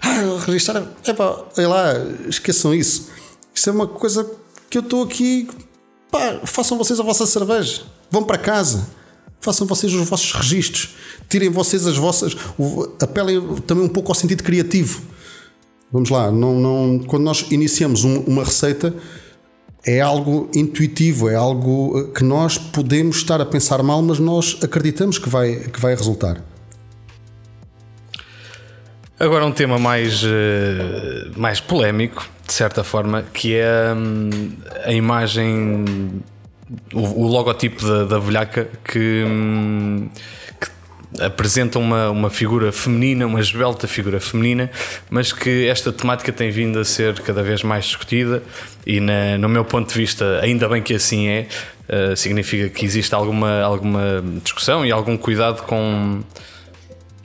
Ah, 0.00 0.44
registrar. 0.46 0.86
É 1.04 1.12
pá, 1.12 1.46
olha 1.58 1.68
lá, 1.68 1.94
esqueçam 2.28 2.72
isso. 2.72 3.08
Isso 3.52 3.68
é 3.68 3.72
uma 3.72 3.88
coisa 3.88 4.30
que 4.70 4.78
eu 4.78 4.82
estou 4.82 5.02
aqui. 5.02 5.48
Pá, 6.12 6.40
façam 6.44 6.78
vocês 6.78 7.00
a 7.00 7.02
vossa 7.02 7.26
cerveja. 7.26 7.82
Vão 8.12 8.22
para 8.22 8.38
casa 8.38 8.86
Façam 9.44 9.66
vocês 9.66 9.92
os 9.92 10.08
vossos 10.08 10.32
registros, 10.32 10.94
tirem 11.28 11.50
vocês 11.50 11.86
as 11.86 11.98
vossas. 11.98 12.34
apelem 12.98 13.56
também 13.66 13.84
um 13.84 13.90
pouco 13.90 14.10
ao 14.10 14.14
sentido 14.14 14.42
criativo. 14.42 15.02
Vamos 15.92 16.08
lá, 16.08 16.32
não, 16.32 16.58
não, 16.58 16.98
quando 17.00 17.24
nós 17.24 17.44
iniciamos 17.50 18.04
um, 18.04 18.20
uma 18.20 18.42
receita, 18.42 18.94
é 19.84 20.00
algo 20.00 20.50
intuitivo, 20.54 21.28
é 21.28 21.34
algo 21.34 21.92
eh, 21.98 22.16
que 22.16 22.24
nós 22.24 22.56
podemos 22.56 23.16
estar 23.16 23.38
a 23.38 23.44
pensar 23.44 23.82
mal, 23.82 24.00
mas 24.00 24.18
nós 24.18 24.56
acreditamos 24.62 25.18
que 25.18 25.28
vai, 25.28 25.56
que 25.56 25.78
vai 25.78 25.94
resultar. 25.94 26.42
Agora 29.20 29.44
um 29.44 29.52
tema 29.52 29.78
mais, 29.78 30.22
eh, 30.24 31.30
mais 31.36 31.60
polémico, 31.60 32.26
de 32.46 32.54
certa 32.54 32.82
forma, 32.82 33.22
que 33.22 33.54
é 33.56 33.92
hum, 33.94 34.30
a 34.86 34.92
imagem 34.94 35.84
o, 36.92 37.22
o 37.24 37.26
logotipo 37.26 37.84
da, 37.86 38.04
da 38.04 38.18
velhaca 38.18 38.68
que, 38.84 39.24
que 40.60 40.70
apresenta 41.24 41.78
uma, 41.78 42.10
uma 42.10 42.30
figura 42.30 42.72
feminina, 42.72 43.26
uma 43.26 43.40
esbelta 43.40 43.86
figura 43.86 44.20
feminina, 44.20 44.70
mas 45.10 45.32
que 45.32 45.66
esta 45.68 45.92
temática 45.92 46.32
tem 46.32 46.50
vindo 46.50 46.78
a 46.78 46.84
ser 46.84 47.20
cada 47.20 47.42
vez 47.42 47.62
mais 47.62 47.84
discutida 47.84 48.42
e, 48.86 49.00
na, 49.00 49.38
no 49.38 49.48
meu 49.48 49.64
ponto 49.64 49.88
de 49.88 49.94
vista, 49.94 50.40
ainda 50.42 50.68
bem 50.68 50.82
que 50.82 50.94
assim 50.94 51.28
é, 51.28 51.46
uh, 51.88 52.16
significa 52.16 52.68
que 52.68 52.84
existe 52.84 53.14
alguma, 53.14 53.60
alguma 53.60 54.24
discussão 54.42 54.84
e 54.84 54.90
algum 54.90 55.16
cuidado 55.16 55.62
com 55.62 56.22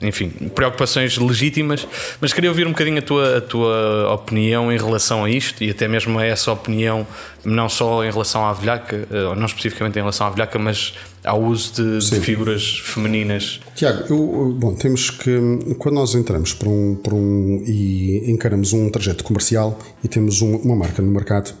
enfim, 0.02 0.28
preocupações 0.54 1.18
legítimas, 1.18 1.86
mas 2.20 2.32
queria 2.32 2.50
ouvir 2.50 2.66
um 2.66 2.70
bocadinho 2.70 2.98
a 2.98 3.02
tua, 3.02 3.36
a 3.36 3.40
tua 3.40 4.14
opinião 4.14 4.72
em 4.72 4.78
relação 4.78 5.24
a 5.24 5.30
isto 5.30 5.62
e 5.62 5.70
até 5.70 5.86
mesmo 5.86 6.18
a 6.18 6.24
essa 6.24 6.50
opinião, 6.50 7.06
não 7.44 7.68
só 7.68 8.02
em 8.04 8.10
relação 8.10 8.44
à 8.46 8.52
velhaca, 8.52 9.06
ou 9.28 9.36
não 9.36 9.46
especificamente 9.46 9.96
em 9.96 10.00
relação 10.00 10.26
à 10.26 10.30
velhaca, 10.30 10.58
mas 10.58 10.94
ao 11.24 11.42
uso 11.42 11.74
de, 11.74 12.10
de 12.10 12.20
figuras 12.20 12.78
femininas. 12.78 13.60
Tiago, 13.74 14.04
eu, 14.08 14.56
bom, 14.58 14.74
temos 14.74 15.10
que, 15.10 15.38
quando 15.78 15.96
nós 15.96 16.14
entramos 16.14 16.54
por 16.54 16.68
um, 16.68 16.94
por 16.94 17.12
um 17.12 17.62
e 17.66 18.30
encaramos 18.30 18.72
um 18.72 18.88
trajeto 18.90 19.22
comercial 19.22 19.78
e 20.02 20.08
temos 20.08 20.40
um, 20.40 20.56
uma 20.56 20.76
marca 20.76 21.02
no 21.02 21.10
mercado, 21.10 21.52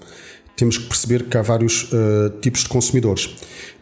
temos 0.60 0.76
que 0.76 0.84
perceber 0.84 1.24
que 1.24 1.38
há 1.38 1.42
vários 1.42 1.84
uh, 1.84 2.28
tipos 2.42 2.64
de 2.64 2.68
consumidores. 2.68 3.34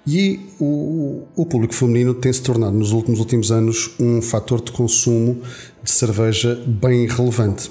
E 0.06 0.38
o, 0.60 1.24
o 1.34 1.44
público 1.44 1.74
feminino 1.74 2.14
tem 2.14 2.32
se 2.32 2.40
tornado 2.40 2.78
nos 2.78 2.92
últimos, 2.92 3.18
últimos 3.18 3.50
anos 3.50 3.90
um 3.98 4.22
fator 4.22 4.62
de 4.62 4.70
consumo 4.70 5.42
de 5.82 5.90
cerveja 5.90 6.54
bem 6.64 7.08
relevante. 7.08 7.68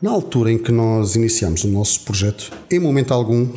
Na 0.00 0.12
altura 0.12 0.52
em 0.52 0.58
que 0.58 0.70
nós 0.70 1.16
iniciamos 1.16 1.64
o 1.64 1.68
nosso 1.68 2.04
projeto, 2.04 2.52
em 2.70 2.78
momento 2.78 3.12
algum, 3.12 3.48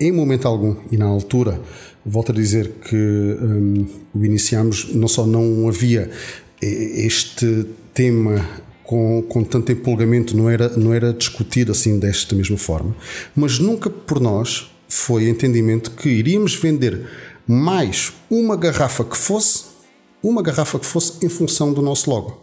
em 0.00 0.10
momento 0.10 0.48
algum, 0.48 0.74
e 0.90 0.96
na 0.96 1.06
altura, 1.06 1.60
volto 2.04 2.32
a 2.32 2.34
dizer 2.34 2.68
que 2.88 2.96
um, 2.96 3.86
o 4.12 4.24
iniciamos, 4.24 4.92
não 4.92 5.06
só 5.06 5.24
não 5.24 5.68
havia 5.68 6.10
este 6.60 7.64
tema 7.94 8.44
com, 8.90 9.22
com 9.22 9.44
tanto 9.44 9.70
empolgamento, 9.70 10.36
não 10.36 10.50
era, 10.50 10.68
não 10.70 10.92
era 10.92 11.12
discutido 11.12 11.70
assim 11.70 11.96
desta 12.00 12.34
mesma 12.34 12.58
forma, 12.58 12.96
mas 13.36 13.60
nunca 13.60 13.88
por 13.88 14.18
nós 14.18 14.68
foi 14.88 15.28
entendimento 15.28 15.92
que 15.92 16.08
iríamos 16.08 16.56
vender 16.56 17.06
mais 17.46 18.12
uma 18.28 18.56
garrafa 18.56 19.04
que 19.04 19.16
fosse, 19.16 19.66
uma 20.20 20.42
garrafa 20.42 20.76
que 20.76 20.86
fosse 20.86 21.24
em 21.24 21.28
função 21.28 21.72
do 21.72 21.80
nosso 21.80 22.10
logo. 22.10 22.42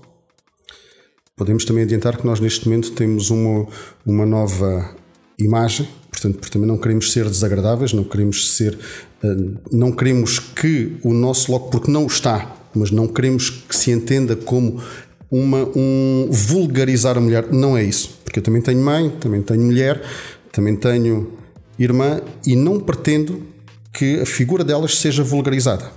Podemos 1.35 1.65
também 1.65 1.83
adiantar 1.83 2.15
que 2.15 2.25
nós 2.25 2.39
neste 2.39 2.65
momento 2.65 2.91
temos 2.91 3.29
uma, 3.29 3.67
uma 4.05 4.25
nova 4.25 4.95
imagem, 5.37 5.85
portanto, 6.09 6.49
também 6.49 6.65
não 6.65 6.77
queremos 6.77 7.11
ser 7.11 7.25
desagradáveis, 7.25 7.91
não 7.91 8.05
queremos 8.05 8.55
ser, 8.55 8.79
eh, 9.21 9.35
não 9.69 9.91
queremos 9.91 10.39
que 10.39 10.95
o 11.03 11.13
nosso 11.13 11.51
logo, 11.51 11.69
porque 11.71 11.91
não 11.91 12.07
está, 12.07 12.55
mas 12.73 12.89
não 12.89 13.05
queremos 13.05 13.49
que 13.49 13.75
se 13.75 13.91
entenda 13.91 14.33
como 14.33 14.81
uma, 15.29 15.67
um 15.75 16.29
vulgarizar 16.31 17.17
a 17.17 17.21
mulher. 17.21 17.47
Não 17.51 17.77
é 17.77 17.83
isso. 17.83 18.17
Porque 18.23 18.39
eu 18.39 18.43
também 18.43 18.61
tenho 18.61 18.81
mãe, 18.81 19.09
também 19.09 19.41
tenho 19.41 19.61
mulher, 19.61 20.01
também 20.51 20.75
tenho 20.75 21.33
irmã 21.77 22.21
e 22.45 22.55
não 22.55 22.79
pretendo 22.79 23.43
que 23.93 24.19
a 24.19 24.25
figura 24.25 24.63
delas 24.63 24.97
seja 24.97 25.23
vulgarizada. 25.23 25.91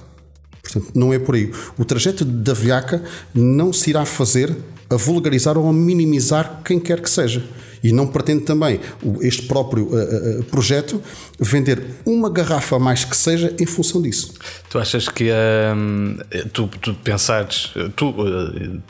Portanto, 0.62 0.92
não 0.94 1.12
é 1.12 1.18
por 1.18 1.34
aí. 1.34 1.50
O 1.78 1.84
trajeto 1.84 2.24
da 2.24 2.54
velhaca 2.54 3.02
não 3.34 3.72
se 3.72 3.90
irá 3.90 4.04
fazer 4.04 4.56
a 4.88 4.96
vulgarizar 4.96 5.56
ou 5.56 5.68
a 5.68 5.72
minimizar 5.72 6.62
quem 6.64 6.78
quer 6.78 7.00
que 7.00 7.10
seja. 7.10 7.44
E 7.82 7.92
não 7.92 8.06
pretende 8.06 8.44
também 8.44 8.80
este 9.20 9.46
próprio 9.46 9.86
uh, 9.86 10.40
uh, 10.40 10.44
projeto 10.44 11.02
vender 11.38 11.82
uma 12.04 12.28
garrafa 12.30 12.76
a 12.76 12.78
mais 12.78 13.04
que 13.04 13.16
seja 13.16 13.54
em 13.58 13.66
função 13.66 14.02
disso. 14.02 14.34
Tu 14.68 14.78
achas 14.78 15.08
que 15.08 15.30
uh, 15.30 16.48
tu, 16.52 16.68
tu 16.80 16.94
pensares, 16.94 17.72
tu 17.96 18.14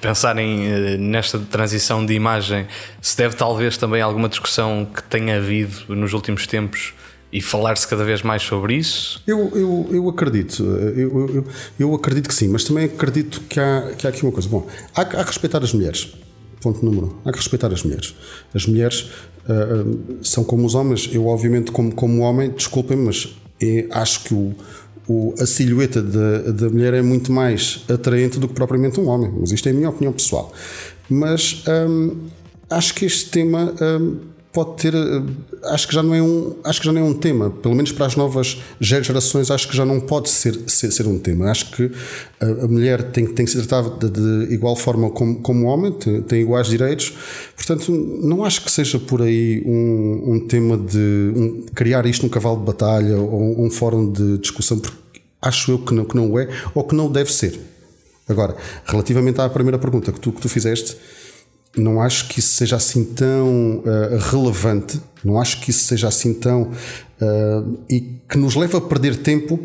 pensarem 0.01 0.99
nesta 0.99 1.39
transição 1.39 2.05
de 2.05 2.15
imagem 2.15 2.67
se 3.01 3.17
deve 3.17 3.37
talvez 3.37 3.77
também 3.77 4.03
a 4.03 4.05
alguma 4.05 4.29
discussão 4.29 4.85
que 4.85 5.03
tenha 5.05 5.37
havido 5.37 5.95
nos 5.95 6.13
últimos 6.13 6.47
tempos 6.47 6.93
e 7.33 7.41
falar-se 7.41 7.87
cada 7.87 8.05
vez 8.05 8.23
mais 8.23 8.43
sobre 8.43 8.75
isso? 8.75 9.23
Eu, 9.27 9.51
eu, 9.55 9.89
eu 9.93 10.09
acredito, 10.09 10.65
eu, 10.65 11.29
eu, 11.29 11.47
eu, 11.79 11.95
acredito 11.95 12.29
que 12.29 12.35
sim, 12.35 12.49
mas 12.49 12.65
também 12.65 12.87
acredito 12.87 13.41
que 13.43 13.61
há, 13.61 13.93
que 13.97 14.07
há 14.07 14.11
aqui 14.11 14.25
uma 14.25 14.33
coisa. 14.33 14.49
Bom, 14.49 14.67
há, 14.95 15.03
há 15.03 15.05
que 15.05 15.17
respeitar 15.17 15.63
as 15.63 15.73
mulheres. 15.73 16.13
Ponto 16.61 16.85
número 16.85 17.07
um. 17.07 17.29
Há 17.29 17.33
que 17.33 17.39
respeitar 17.39 17.73
as 17.73 17.83
mulheres. 17.83 18.15
As 18.55 18.67
mulheres 18.67 19.11
uh, 19.49 20.19
são 20.23 20.45
como 20.45 20.67
os 20.67 20.75
homens. 20.75 21.09
Eu, 21.13 21.27
obviamente, 21.27 21.73
como, 21.73 21.95
como 21.95 22.21
homem, 22.23 22.51
desculpem-me, 22.51 23.07
mas 23.07 23.35
acho 23.91 24.25
que 24.25 24.35
o, 24.35 24.55
o, 25.09 25.35
a 25.39 25.47
silhueta 25.47 26.03
da, 26.03 26.53
da 26.53 26.69
mulher 26.69 26.95
é 26.95 27.03
muito 27.03 27.33
mais 27.33 27.85
atraente 27.89 28.39
do 28.39 28.49
que 28.49 28.55
propriamente 28.55 29.01
um 29.01 29.09
homem. 29.09 29.33
Mas 29.39 29.53
isto 29.53 29.67
é 29.69 29.71
a 29.71 29.75
minha 29.75 29.89
opinião 29.89 30.13
pessoal. 30.13 30.53
Mas 31.09 31.65
um, 31.89 32.27
acho 32.69 32.95
que 32.95 33.07
este 33.07 33.31
tema. 33.31 33.75
Um, 33.81 34.31
pode 34.53 34.77
ter 34.83 34.95
eh, 34.95 35.23
acho 35.65 35.87
que 35.87 35.95
já 35.95 36.03
não 36.03 36.15
é 36.15 36.21
um 36.21 36.57
acho 36.65 36.81
que 36.81 36.87
já 36.87 36.93
não 36.93 37.01
é 37.01 37.05
um 37.05 37.15
tema. 37.15 37.51
Pelo 37.51 37.75
menos 37.75 37.93
para 37.93 38.07
as 38.07 38.17
novas 38.17 38.61
gerações 38.81 39.51
acho 39.51 39.69
que 39.69 39.77
já 39.77 39.85
não 39.85 40.01
pode 40.01 40.29
ser 40.29 40.59
ser, 40.67 40.91
ser 40.91 41.07
um 41.07 41.19
tema. 41.19 41.51
Acho 41.51 41.71
que 41.71 41.91
a, 42.41 42.67
mulher 42.67 43.03
tem, 43.11 43.27
tem 43.27 43.45
que 43.45 43.51
ser 43.51 43.65
tratada 43.67 44.09
de, 44.09 44.47
de 44.47 44.55
igual 44.55 44.75
forma 44.75 45.11
como, 45.11 45.41
como 45.41 45.67
o 45.67 45.69
homem 45.69 45.93
tem, 45.93 46.23
tem, 46.23 46.41
iguais 46.43 46.69
direitos. 46.69 47.13
Portanto 47.55 47.93
não 47.93 48.45
acho 48.45 48.65
que 48.65 48.71
seja 48.71 48.99
por 48.99 49.23
aí 49.23 49.63
um, 49.65 50.35
um 50.35 50.47
tema 50.47 50.77
de 50.77 51.33
um, 51.37 51.67
criar 51.75 52.05
isto 52.07 52.27
um 52.27 52.29
cavalo 52.29 52.59
de 52.59 52.65
batalha 52.65 53.19
ou 53.19 53.65
um 53.65 53.71
fórum 53.71 54.11
de 54.11 54.39
discussão 54.39 54.79
porque 54.79 55.21
acho 55.41 55.71
eu 55.71 55.79
que 55.79 55.95
não 55.95 56.05
que 56.05 56.17
não 56.17 56.39
é 56.39 56.49
ou 56.75 56.85
que 56.85 56.95
não 56.95 57.11
deve 57.11 57.33
ser. 57.33 57.59
Agora 58.29 58.57
relativamente 58.85 59.41
à 59.41 59.49
primeira 59.49 59.79
pergunta 59.79 60.11
que 60.11 60.19
tu 60.19 60.33
que 60.33 60.41
tu 60.41 60.49
fizeste 60.49 60.97
não 61.77 62.01
acho 62.01 62.29
que 62.29 62.41
isso 62.41 62.55
seja 62.55 62.77
assim 62.77 63.05
tão 63.05 63.79
uh, 63.79 64.19
relevante, 64.31 65.01
não 65.25 65.41
acho 65.41 65.61
que 65.61 65.71
isso 65.71 65.85
seja 65.85 66.09
assim 66.09 66.35
tão. 66.35 66.71
Uh, 67.21 67.79
e 67.89 68.01
que 68.29 68.39
nos 68.39 68.55
leva 68.55 68.79
a 68.79 68.81
perder 68.81 69.17
tempo 69.17 69.61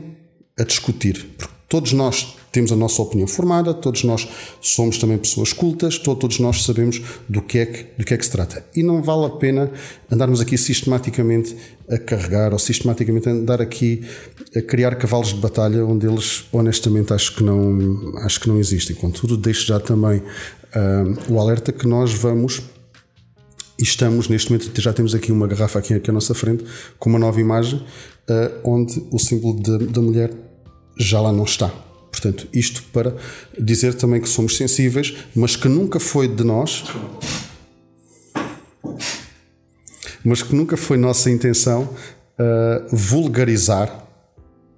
a 0.60 0.64
discutir. 0.64 1.26
Porque 1.38 1.54
todos 1.70 1.94
nós 1.94 2.36
temos 2.52 2.72
a 2.72 2.76
nossa 2.76 3.02
opinião 3.02 3.28
formada, 3.28 3.74
todos 3.74 4.06
nós 4.06 4.26
somos 4.62 4.98
também 4.98 5.18
pessoas 5.18 5.52
cultas, 5.52 5.98
todos 5.98 6.40
nós 6.40 6.64
sabemos 6.64 7.02
do 7.28 7.42
que, 7.42 7.60
é 7.60 7.66
que, 7.66 7.84
do 7.98 8.06
que 8.06 8.14
é 8.14 8.18
que 8.18 8.24
se 8.24 8.32
trata. 8.32 8.64
E 8.74 8.82
não 8.82 9.04
vale 9.04 9.26
a 9.26 9.30
pena 9.30 9.70
andarmos 10.10 10.40
aqui 10.40 10.58
sistematicamente 10.58 11.54
a 11.90 11.98
carregar 11.98 12.54
ou 12.54 12.60
sistematicamente 12.60 13.28
andar 13.28 13.62
aqui 13.62 14.04
a 14.56 14.62
criar 14.62 14.96
cavalos 14.96 15.34
de 15.34 15.36
batalha 15.36 15.86
onde 15.86 16.08
eles 16.08 16.46
honestamente 16.52 17.14
acho 17.14 17.36
que 17.36 17.44
não, 17.44 18.18
acho 18.20 18.40
que 18.40 18.48
não 18.48 18.58
existem. 18.58 18.96
Contudo, 18.96 19.36
deixo 19.36 19.68
já 19.68 19.78
também 19.78 20.24
uh, 20.76 21.34
o 21.34 21.40
alerta 21.40 21.72
que 21.72 21.88
nós 21.88 22.14
vamos 22.14 22.62
e 23.80 23.84
estamos 23.84 24.30
neste 24.30 24.52
momento 24.52 24.80
já 24.80 24.94
temos 24.94 25.14
aqui 25.14 25.32
uma 25.32 25.48
garrafa 25.48 25.80
aqui, 25.80 25.94
aqui 25.94 26.10
à 26.10 26.14
nossa 26.14 26.34
frente 26.34 26.64
com 26.98 27.10
uma 27.10 27.20
nova 27.20 27.40
imagem 27.40 27.80
uh, 27.80 28.60
onde 28.64 29.04
o 29.12 29.20
símbolo 29.20 29.60
da 29.62 30.02
mulher 30.02 30.32
já 30.98 31.20
lá 31.20 31.32
não 31.32 31.44
está. 31.44 31.68
Portanto, 32.10 32.48
isto 32.54 32.82
para 32.94 33.14
dizer 33.60 33.94
também 33.96 34.22
que 34.22 34.30
somos 34.30 34.56
sensíveis, 34.56 35.14
mas 35.36 35.58
que 35.58 35.68
nunca 35.68 36.00
foi 36.00 36.30
de 36.30 36.44
nós, 36.46 36.86
mas 40.24 40.42
que 40.42 40.56
nunca 40.56 40.78
foi 40.78 40.96
nossa 40.98 41.30
intenção 41.30 41.84
uh, 41.84 42.96
vulgarizar 42.96 44.08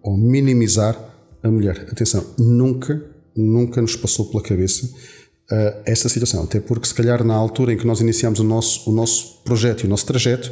ou 0.02 0.18
minimizar 0.18 1.00
a 1.44 1.52
mulher. 1.52 1.86
Atenção, 1.92 2.26
nunca, 2.40 3.06
nunca 3.36 3.80
nos 3.82 3.96
passou 3.96 4.26
pela 4.26 4.42
cabeça 4.42 4.90
uh, 5.52 5.82
essa 5.86 6.10
situação. 6.10 6.44
Até 6.44 6.60
porque, 6.60 6.88
se 6.88 6.94
calhar, 6.94 7.24
na 7.24 7.36
altura 7.36 7.74
em 7.74 7.78
que 7.78 7.86
nós 7.86 8.02
iniciamos 8.02 8.40
o 8.40 8.44
nosso, 8.44 8.90
o 8.90 8.94
nosso 8.94 9.42
projeto 9.44 9.84
e 9.84 9.88
o 9.88 9.90
nosso 9.90 10.06
trajeto, 10.06 10.52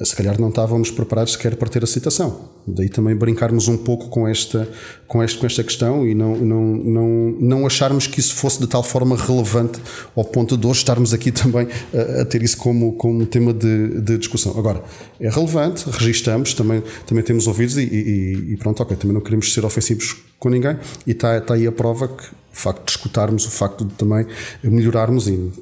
uh, 0.00 0.06
se 0.06 0.14
calhar 0.14 0.40
não 0.40 0.48
estávamos 0.48 0.90
preparados 0.90 1.34
sequer 1.34 1.56
para 1.56 1.68
ter 1.68 1.82
a 1.82 1.86
citação. 1.86 2.50
Daí 2.66 2.88
também 2.88 3.14
brincarmos 3.16 3.66
um 3.66 3.76
pouco 3.76 4.08
com 4.08 4.26
esta, 4.26 4.68
com 5.08 5.18
com 5.18 5.46
esta 5.46 5.64
questão 5.64 6.06
e 6.06 6.14
não, 6.14 6.36
não, 6.36 6.62
não, 6.62 7.36
não 7.40 7.66
acharmos 7.66 8.06
que 8.06 8.20
isso 8.20 8.34
fosse 8.34 8.60
de 8.60 8.68
tal 8.68 8.84
forma 8.84 9.16
relevante 9.16 9.80
ao 10.16 10.24
ponto 10.24 10.56
de 10.56 10.66
hoje 10.66 10.78
estarmos 10.78 11.12
aqui 11.12 11.32
também 11.32 11.66
a, 11.92 12.22
a 12.22 12.24
ter 12.24 12.40
isso 12.42 12.56
como, 12.56 12.92
como 12.92 13.26
tema 13.26 13.52
de, 13.52 14.00
de, 14.00 14.16
discussão. 14.16 14.56
Agora, 14.56 14.82
é 15.20 15.28
relevante, 15.28 15.84
registamos, 15.90 16.54
também, 16.54 16.82
também 17.04 17.24
temos 17.24 17.48
ouvidos 17.48 17.76
e, 17.76 17.82
e, 17.82 18.52
e, 18.52 18.56
pronto, 18.56 18.80
ok, 18.80 18.96
também 18.96 19.14
não 19.14 19.20
queremos 19.20 19.52
ser 19.52 19.64
ofensivos 19.64 20.16
com 20.38 20.48
ninguém 20.48 20.78
e 21.04 21.10
está, 21.10 21.38
está 21.38 21.54
aí 21.54 21.66
a 21.66 21.72
prova 21.72 22.06
que 22.06 22.41
o 22.52 22.56
facto 22.56 22.84
de 22.84 22.90
escutarmos, 22.90 23.46
o 23.46 23.50
facto 23.50 23.84
de 23.84 23.94
também 23.94 24.26
melhorarmos 24.62 25.26
e 25.26 25.52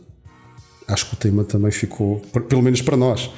acho 0.89 1.07
que 1.07 1.15
o 1.15 1.17
tema 1.17 1.45
também 1.45 1.71
ficou, 1.71 2.21
pelo 2.49 2.63
menos 2.63 2.83
para 2.83 2.97
nós, 2.97 3.31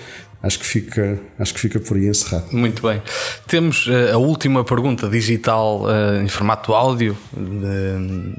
acho 0.42 0.58
que 0.58 0.66
fica, 0.66 1.20
acho 1.38 1.54
que 1.54 1.60
fica 1.60 1.78
por 1.78 1.96
aí 1.96 2.08
encerrado. 2.08 2.46
Muito 2.50 2.82
bem. 2.82 3.00
Temos 3.46 3.86
uh, 3.86 4.14
a 4.14 4.16
última 4.16 4.64
pergunta 4.64 5.08
digital 5.08 5.82
uh, 5.82 6.22
em 6.22 6.28
formato 6.28 6.72
áudio, 6.72 7.16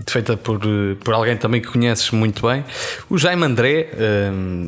feita 0.08 0.36
por, 0.36 0.60
por 1.04 1.14
alguém 1.14 1.38
também 1.38 1.62
que 1.62 1.68
conheces 1.68 2.10
muito 2.12 2.48
bem, 2.48 2.66
o 3.10 3.18
Jaime 3.18 3.46
André, 3.46 3.90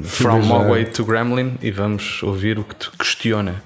From 0.03 0.41
Mogwai 0.43 0.85
to 0.85 1.03
Gremlin, 1.03 1.57
e 1.61 1.71
vamos 1.71 2.21
ouvir 2.23 2.59
o 2.59 2.63
que 2.63 2.75
te 2.75 2.91
questiona. 2.91 3.63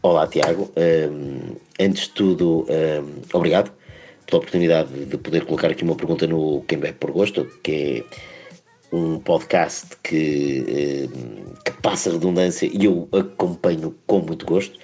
Olá, 0.00 0.26
Tiago. 0.28 0.70
Um, 0.76 1.56
antes 1.80 2.04
de 2.04 2.10
tudo, 2.10 2.66
um, 2.68 3.22
obrigado 3.32 3.72
pela 4.28 4.40
oportunidade 4.40 5.06
de 5.06 5.16
poder 5.16 5.46
colocar 5.46 5.70
aqui 5.70 5.82
uma 5.82 5.96
pergunta 5.96 6.26
no 6.26 6.62
Quem 6.68 6.78
Bebe 6.78 6.98
por 6.98 7.10
Gosto, 7.10 7.46
que 7.62 8.04
é 8.92 8.94
um 8.94 9.18
podcast 9.18 9.86
que, 10.02 10.64
eh, 10.68 11.60
que 11.64 11.72
passa 11.82 12.10
redundância 12.10 12.66
e 12.70 12.84
eu 12.84 13.08
acompanho 13.10 13.94
com 14.06 14.20
muito 14.20 14.44
gosto. 14.44 14.78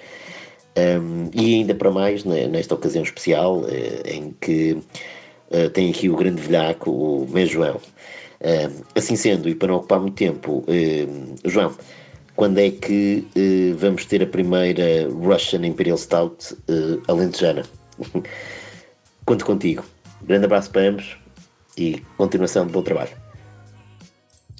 Um, 0.77 1.29
e 1.33 1.55
ainda 1.55 1.73
para 1.73 1.89
mais, 1.89 2.25
nesta 2.25 2.75
ocasião 2.75 3.01
especial, 3.01 3.59
uh, 3.59 3.67
em 4.05 4.35
que 4.41 4.73
uh, 4.73 5.69
tem 5.69 5.89
aqui 5.89 6.09
o 6.09 6.17
grande 6.17 6.41
velhaco, 6.41 6.91
o 6.91 7.27
meu 7.29 7.45
João. 7.45 7.79
Assim 8.93 9.15
sendo, 9.15 9.47
e 9.47 9.55
para 9.55 9.69
não 9.69 9.75
ocupar 9.75 9.99
muito 9.99 10.15
tempo, 10.15 10.63
João, 11.45 11.73
quando 12.35 12.59
é 12.59 12.69
que 12.69 13.25
vamos 13.75 14.05
ter 14.05 14.21
a 14.21 14.27
primeira 14.27 15.07
Russian 15.09 15.65
Imperial 15.65 15.97
Stout 15.97 16.55
alentejana? 17.07 17.63
Conto 19.25 19.43
contigo. 19.45 19.83
Grande 20.21 20.45
abraço 20.45 20.69
para 20.69 20.89
ambos 20.89 21.17
e 21.77 22.01
continuação 22.15 22.65
de 22.65 22.71
bom 22.71 22.83
trabalho. 22.83 23.11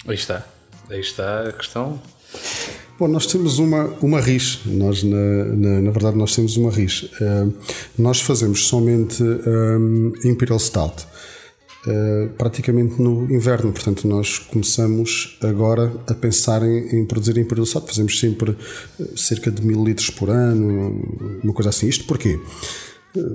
Aí 0.08 0.16
está. 0.16 0.46
Aí 0.90 1.00
está 1.00 1.48
a 1.48 1.54
questão. 1.54 2.02
Bom, 2.98 3.08
nós 3.10 3.28
temos 3.28 3.60
uma, 3.60 3.86
uma 4.02 4.22
RIS, 4.22 4.62
nós 4.66 5.04
na, 5.04 5.18
na, 5.18 5.82
na 5.82 5.92
verdade 5.92 6.18
nós 6.18 6.34
temos 6.34 6.56
uma 6.56 6.72
RIS. 6.72 7.04
Uh, 7.04 7.54
nós 7.98 8.22
fazemos 8.22 8.68
somente 8.68 9.22
um, 9.22 10.14
Imperial 10.24 10.58
Stout, 10.58 11.06
uh, 11.86 12.30
praticamente 12.38 13.02
no 13.02 13.30
inverno, 13.30 13.74
portanto 13.74 14.08
nós 14.08 14.40
começamos 14.40 15.38
agora 15.44 15.92
a 16.08 16.14
pensar 16.14 16.64
em, 16.64 17.02
em 17.02 17.06
produzir 17.06 17.38
Imperial 17.38 17.66
Stout, 17.66 17.88
fazemos 17.88 18.18
sempre 18.18 18.56
cerca 19.18 19.52
de 19.52 19.62
mil 19.66 19.84
litros 19.84 20.10
por 20.10 20.30
ano, 20.30 21.40
uma 21.44 21.54
coisa 21.54 21.72
assim. 21.72 21.88
Isto 21.90 22.06
porquê? 22.06 22.40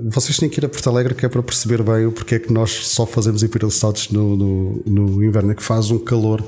Vocês 0.05 0.37
têm 0.37 0.49
que 0.49 0.59
ir 0.59 0.65
a 0.65 0.69
Porto 0.69 0.89
Alegre 0.89 1.15
que 1.15 1.25
é 1.25 1.29
para 1.29 1.41
perceber 1.41 1.81
bem 1.81 2.05
o 2.05 2.11
porquê 2.11 2.35
é 2.35 2.39
que 2.39 2.53
nós 2.53 2.71
só 2.71 3.05
fazemos 3.05 3.41
Imperial 3.41 3.71
Stouts 3.71 4.09
no, 4.09 4.37
no, 4.37 4.83
no 4.85 5.23
inverno, 5.23 5.51
é 5.51 5.55
que 5.55 5.63
faz 5.63 5.89
um 5.89 5.97
calor 5.97 6.43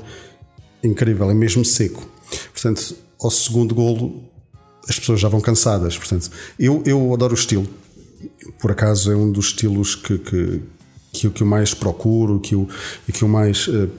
incrível, 0.82 1.30
é 1.30 1.34
mesmo 1.34 1.64
seco. 1.64 2.06
Portanto, 2.52 2.94
ao 3.20 3.30
segundo 3.30 3.74
golo 3.74 4.22
as 4.88 4.98
pessoas 4.98 5.20
já 5.20 5.28
vão 5.28 5.40
cansadas. 5.40 5.96
Portanto, 5.96 6.30
eu, 6.58 6.82
eu 6.86 7.12
adoro 7.12 7.32
o 7.32 7.38
estilo. 7.38 7.66
Por 8.60 8.70
acaso 8.70 9.10
é 9.10 9.16
um 9.16 9.30
dos 9.30 9.46
estilos 9.46 9.94
que, 9.94 10.18
que, 10.18 10.62
que, 11.12 11.30
que 11.30 11.42
eu 11.42 11.46
mais 11.46 11.74
procuro, 11.74 12.38
que 12.40 12.54
eu, 12.54 12.68
que 13.12 13.22
eu 13.22 13.28
mais 13.28 13.66
uh, 13.68 13.90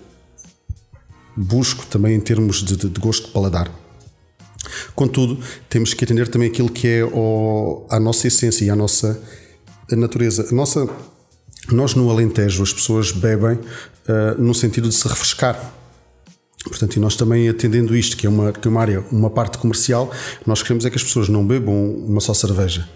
busco 1.36 1.86
também 1.88 2.16
em 2.16 2.20
termos 2.20 2.64
de, 2.64 2.76
de, 2.76 2.90
de 2.90 3.00
gosto 3.00 3.28
de 3.28 3.34
paladar. 3.34 3.72
Contudo, 4.96 5.38
temos 5.70 5.94
que 5.94 6.04
atender 6.04 6.28
também 6.28 6.50
aquilo 6.50 6.70
que 6.70 6.88
é 6.88 7.04
o, 7.04 7.86
a 7.90 8.00
nossa 8.00 8.28
essência 8.28 8.66
e 8.66 8.70
a 8.70 8.76
nossa 8.76 9.22
natureza. 9.92 10.48
A 10.50 10.54
nossa, 10.54 10.90
Nós 11.72 11.94
no 11.94 12.10
Alentejo 12.10 12.64
as 12.64 12.74
pessoas 12.74 13.12
bebem 13.12 13.54
uh, 13.54 14.42
no 14.42 14.54
sentido 14.54 14.90
de 14.90 14.96
se 14.96 15.08
refrescar. 15.08 15.74
Portanto, 16.64 16.96
e 16.96 17.00
nós 17.00 17.16
também 17.16 17.48
atendendo 17.48 17.96
isto, 17.96 18.18
que 18.18 18.26
é, 18.26 18.30
uma, 18.30 18.52
que 18.52 18.68
é 18.68 18.72
uma 18.72 18.82
área, 18.82 19.06
uma 19.12 19.30
parte 19.30 19.58
comercial, 19.60 20.12
nós 20.46 20.64
queremos 20.64 20.84
é 20.84 20.90
que 20.90 20.98
as 20.98 21.04
pessoas 21.04 21.30
não 21.30 21.46
bebam 21.46 21.96
uma 21.98 22.20
só 22.20 22.34
cerveja, 22.34 22.90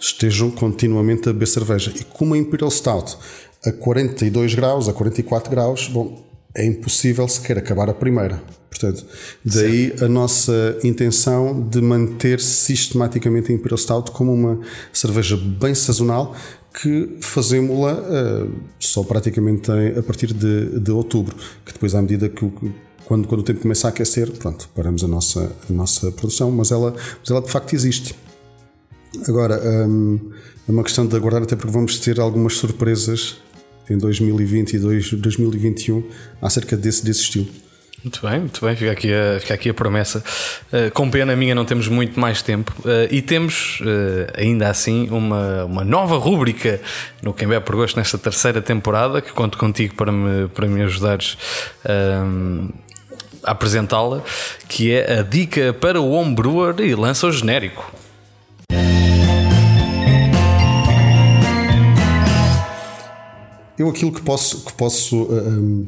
estejam 0.00 0.50
continuamente 0.50 1.28
a 1.28 1.32
beber 1.32 1.46
cerveja. 1.46 1.92
E 1.94 2.02
como 2.04 2.32
a 2.32 2.38
Imperial 2.38 2.70
Stout 2.70 3.18
a 3.64 3.72
42 3.72 4.54
graus, 4.54 4.88
a 4.88 4.92
44 4.92 5.50
graus, 5.50 5.88
bom, 5.88 6.24
é 6.56 6.64
impossível 6.64 7.26
sequer 7.28 7.58
acabar 7.58 7.88
a 7.90 7.94
primeira. 7.94 8.42
Portanto, 8.70 9.06
daí 9.44 9.88
certo. 9.88 10.04
a 10.04 10.08
nossa 10.08 10.78
intenção 10.82 11.60
de 11.68 11.80
manter 11.80 12.40
sistematicamente 12.40 13.52
a 13.52 13.54
Imperial 13.54 13.78
Stout 13.78 14.10
como 14.10 14.32
uma 14.32 14.60
cerveja 14.92 15.36
bem 15.36 15.74
sazonal 15.74 16.34
que 16.80 17.18
fazemos-la 17.20 17.94
uh, 17.94 18.52
só 18.80 19.04
praticamente 19.04 19.70
a 19.70 20.02
partir 20.02 20.32
de, 20.32 20.80
de 20.80 20.90
outubro, 20.90 21.36
que 21.64 21.72
depois 21.72 21.94
à 21.94 22.02
medida 22.02 22.28
que 22.28 22.44
o, 22.44 22.52
quando, 23.04 23.28
quando 23.28 23.42
o 23.42 23.44
tempo 23.44 23.60
começa 23.60 23.86
a 23.86 23.90
aquecer, 23.90 24.30
pronto, 24.32 24.68
paramos 24.74 25.04
a 25.04 25.08
nossa, 25.08 25.52
a 25.68 25.72
nossa 25.72 26.10
produção, 26.10 26.50
mas 26.50 26.72
ela, 26.72 26.92
mas 27.20 27.30
ela 27.30 27.40
de 27.40 27.50
facto 27.50 27.74
existe. 27.74 28.14
Agora, 29.28 29.60
um, 29.86 30.18
é 30.68 30.72
uma 30.72 30.82
questão 30.82 31.06
de 31.06 31.14
aguardar, 31.14 31.42
até 31.42 31.54
porque 31.54 31.70
vamos 31.70 31.98
ter 32.00 32.18
algumas 32.18 32.54
surpresas 32.54 33.36
em 33.88 33.98
2020 33.98 34.74
e 34.74 34.78
2021 34.78 36.02
acerca 36.40 36.76
desse, 36.76 37.04
desse 37.04 37.22
estilo. 37.22 37.64
Muito 38.04 38.20
bem, 38.20 38.40
muito 38.40 38.62
bem, 38.62 38.76
fica 38.76 38.92
aqui 38.92 39.10
a, 39.14 39.40
fica 39.40 39.54
aqui 39.54 39.70
a 39.70 39.74
promessa. 39.74 40.22
Uh, 40.70 40.90
com 40.92 41.10
pena 41.10 41.34
minha, 41.34 41.54
não 41.54 41.64
temos 41.64 41.88
muito 41.88 42.20
mais 42.20 42.42
tempo 42.42 42.70
uh, 42.80 43.08
e 43.10 43.22
temos 43.22 43.80
uh, 43.80 44.30
ainda 44.36 44.68
assim 44.68 45.08
uma, 45.10 45.64
uma 45.64 45.84
nova 45.84 46.18
rúbrica 46.18 46.82
no 47.22 47.32
Quem 47.32 47.48
Bebe 47.48 47.64
por 47.64 47.76
Gosto 47.76 47.96
nesta 47.96 48.18
terceira 48.18 48.60
temporada 48.60 49.22
que 49.22 49.32
conto 49.32 49.56
contigo 49.56 49.94
para 49.94 50.12
me, 50.12 50.48
para 50.48 50.68
me 50.68 50.82
ajudares 50.82 51.38
a 53.42 53.52
apresentá-la, 53.52 54.22
que 54.68 54.92
é 54.92 55.20
a 55.20 55.22
dica 55.22 55.72
para 55.72 55.98
o 55.98 56.10
homebrewer 56.10 56.80
e 56.80 56.94
lança 56.94 57.26
o 57.26 57.32
genérico. 57.32 57.90
Eu 63.78 63.88
aquilo 63.88 64.12
que 64.12 64.22
posso, 64.22 64.64
que 64.64 64.72
posso 64.74 65.24
um 65.24 65.86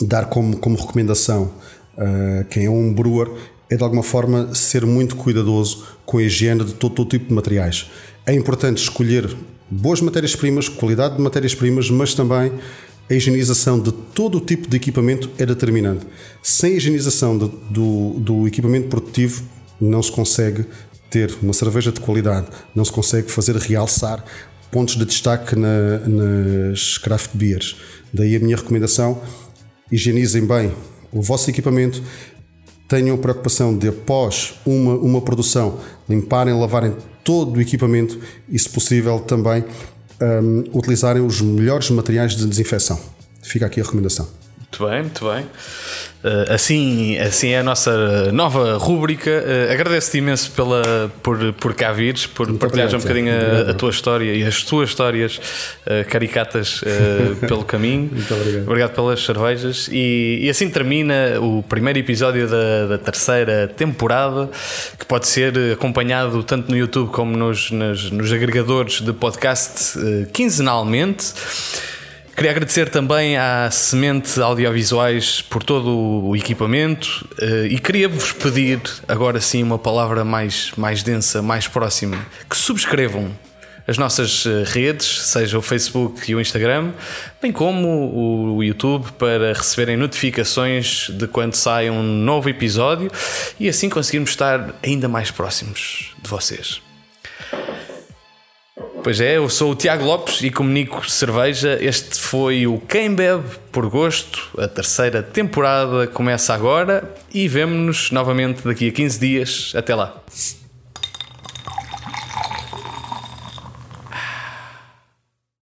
dar 0.00 0.26
como, 0.26 0.56
como 0.56 0.76
recomendação 0.76 1.50
a 1.96 2.42
uh, 2.42 2.44
quem 2.48 2.66
é 2.66 2.70
um 2.70 2.92
brewer 2.92 3.30
é 3.68 3.76
de 3.76 3.82
alguma 3.82 4.02
forma 4.02 4.54
ser 4.54 4.84
muito 4.84 5.16
cuidadoso 5.16 5.86
com 6.04 6.18
a 6.18 6.22
higiene 6.22 6.64
de 6.64 6.74
todo, 6.74 6.94
todo 6.94 7.08
tipo 7.08 7.26
de 7.26 7.34
materiais. 7.34 7.90
É 8.26 8.34
importante 8.34 8.78
escolher 8.78 9.34
boas 9.70 10.00
matérias-primas, 10.00 10.68
qualidade 10.68 11.16
de 11.16 11.22
matérias-primas, 11.22 11.88
mas 11.90 12.14
também 12.14 12.52
a 13.08 13.14
higienização 13.14 13.78
de 13.78 13.92
todo 13.92 14.38
o 14.38 14.40
tipo 14.40 14.68
de 14.68 14.76
equipamento 14.76 15.30
é 15.38 15.46
determinante. 15.46 16.06
Sem 16.42 16.74
a 16.74 16.76
higienização 16.76 17.38
de, 17.38 17.48
do, 17.70 18.14
do 18.18 18.48
equipamento 18.48 18.88
produtivo, 18.88 19.44
não 19.80 20.02
se 20.02 20.10
consegue 20.10 20.64
ter 21.10 21.36
uma 21.42 21.52
cerveja 21.52 21.90
de 21.90 22.00
qualidade, 22.00 22.48
não 22.74 22.84
se 22.84 22.92
consegue 22.92 23.30
fazer 23.30 23.56
realçar 23.56 24.24
pontos 24.70 24.96
de 24.96 25.04
destaque 25.04 25.56
na, 25.56 25.98
nas 26.06 26.98
craft 26.98 27.30
beers. 27.34 27.76
Daí 28.12 28.36
a 28.36 28.40
minha 28.40 28.56
recomendação 28.56 29.20
higienizem 29.90 30.46
bem 30.46 30.72
o 31.12 31.20
vosso 31.20 31.50
equipamento, 31.50 32.02
tenham 32.88 33.16
preocupação 33.16 33.76
de, 33.76 33.88
após 33.88 34.54
uma, 34.66 34.94
uma 34.94 35.20
produção, 35.20 35.78
limparem, 36.08 36.54
lavarem 36.54 36.94
todo 37.24 37.56
o 37.56 37.60
equipamento 37.60 38.18
e, 38.48 38.58
se 38.58 38.68
possível, 38.68 39.20
também 39.20 39.64
um, 40.20 40.78
utilizarem 40.78 41.24
os 41.24 41.40
melhores 41.40 41.90
materiais 41.90 42.34
de 42.34 42.46
desinfecção. 42.46 42.98
Fica 43.42 43.66
aqui 43.66 43.80
a 43.80 43.84
recomendação. 43.84 44.39
Muito 44.70 44.86
bem, 44.86 45.02
muito 45.02 45.28
bem. 45.28 45.42
Uh, 46.22 46.52
assim, 46.52 47.18
assim 47.18 47.48
é 47.48 47.58
a 47.58 47.62
nossa 47.62 48.30
nova 48.30 48.76
rúbrica. 48.76 49.28
Uh, 49.30 49.72
Agradeço-te 49.72 50.18
imenso 50.18 50.52
pela, 50.52 51.10
por, 51.24 51.52
por 51.54 51.74
cá 51.74 51.92
vires, 51.92 52.24
por 52.26 52.46
muito 52.46 52.60
partilhares 52.60 52.94
obrigado, 52.94 53.18
um 53.18 53.32
bocadinho 53.32 53.68
a, 53.68 53.70
a, 53.72 53.74
tua 53.74 53.90
história 53.90 54.32
e 54.32 54.44
as 54.44 54.62
tuas 54.62 54.90
histórias 54.90 55.40
uh, 55.86 56.08
caricatas 56.08 56.82
pelo 57.48 57.64
caminho. 57.64 58.10
Muito 58.12 58.32
obrigado. 58.32 58.62
Obrigado 58.62 58.94
pelas 58.94 59.24
cervejas. 59.24 59.88
E, 59.90 60.38
e 60.42 60.48
assim 60.48 60.70
termina 60.70 61.40
o 61.40 61.64
primeiro 61.64 61.98
episódio 61.98 62.46
da, 62.46 62.86
da, 62.86 62.98
terceira 62.98 63.66
temporada, 63.66 64.48
que 64.96 65.04
pode 65.04 65.26
ser 65.26 65.52
acompanhado 65.72 66.44
tanto 66.44 66.70
no 66.70 66.76
YouTube 66.76 67.10
como 67.10 67.36
nos, 67.36 67.72
nos, 67.72 68.08
nos 68.12 68.32
agregadores 68.32 69.00
de 69.00 69.12
podcast 69.12 69.98
quinzenalmente. 70.32 71.32
Queria 72.40 72.52
agradecer 72.52 72.88
também 72.88 73.36
à 73.36 73.70
Semente 73.70 74.40
Audiovisuais 74.40 75.42
por 75.42 75.62
todo 75.62 76.24
o 76.24 76.34
equipamento 76.34 77.28
eh, 77.38 77.66
e 77.66 77.78
queria 77.78 78.08
vos 78.08 78.32
pedir 78.32 78.80
agora 79.06 79.38
sim 79.42 79.62
uma 79.62 79.78
palavra 79.78 80.24
mais, 80.24 80.72
mais 80.74 81.02
densa, 81.02 81.42
mais 81.42 81.68
próxima, 81.68 82.16
que 82.48 82.56
subscrevam 82.56 83.30
as 83.86 83.98
nossas 83.98 84.46
eh, 84.46 84.64
redes, 84.64 85.04
seja 85.04 85.58
o 85.58 85.60
Facebook 85.60 86.32
e 86.32 86.34
o 86.34 86.40
Instagram, 86.40 86.92
bem 87.42 87.52
como 87.52 88.56
o 88.56 88.64
YouTube, 88.64 89.12
para 89.18 89.52
receberem 89.52 89.98
notificações 89.98 91.10
de 91.10 91.26
quando 91.26 91.54
sai 91.54 91.90
um 91.90 92.02
novo 92.02 92.48
episódio 92.48 93.10
e 93.60 93.68
assim 93.68 93.90
conseguirmos 93.90 94.30
estar 94.30 94.76
ainda 94.82 95.08
mais 95.08 95.30
próximos 95.30 96.14
de 96.22 96.30
vocês. 96.30 96.80
Pois 99.02 99.18
é, 99.18 99.38
eu 99.38 99.48
sou 99.48 99.72
o 99.72 99.74
Tiago 99.74 100.04
Lopes 100.04 100.42
e 100.42 100.50
comunico 100.50 101.08
cerveja. 101.08 101.78
Este 101.80 102.20
foi 102.20 102.66
o 102.66 102.78
Quem 102.78 103.14
Bebe 103.14 103.48
por 103.72 103.88
Gosto. 103.88 104.50
A 104.58 104.68
terceira 104.68 105.22
temporada 105.22 106.06
começa 106.06 106.52
agora 106.52 107.14
e 107.32 107.48
vemo-nos 107.48 108.10
novamente 108.10 108.62
daqui 108.62 108.88
a 108.88 108.92
15 108.92 109.18
dias. 109.18 109.72
Até 109.74 109.94
lá. 109.94 110.20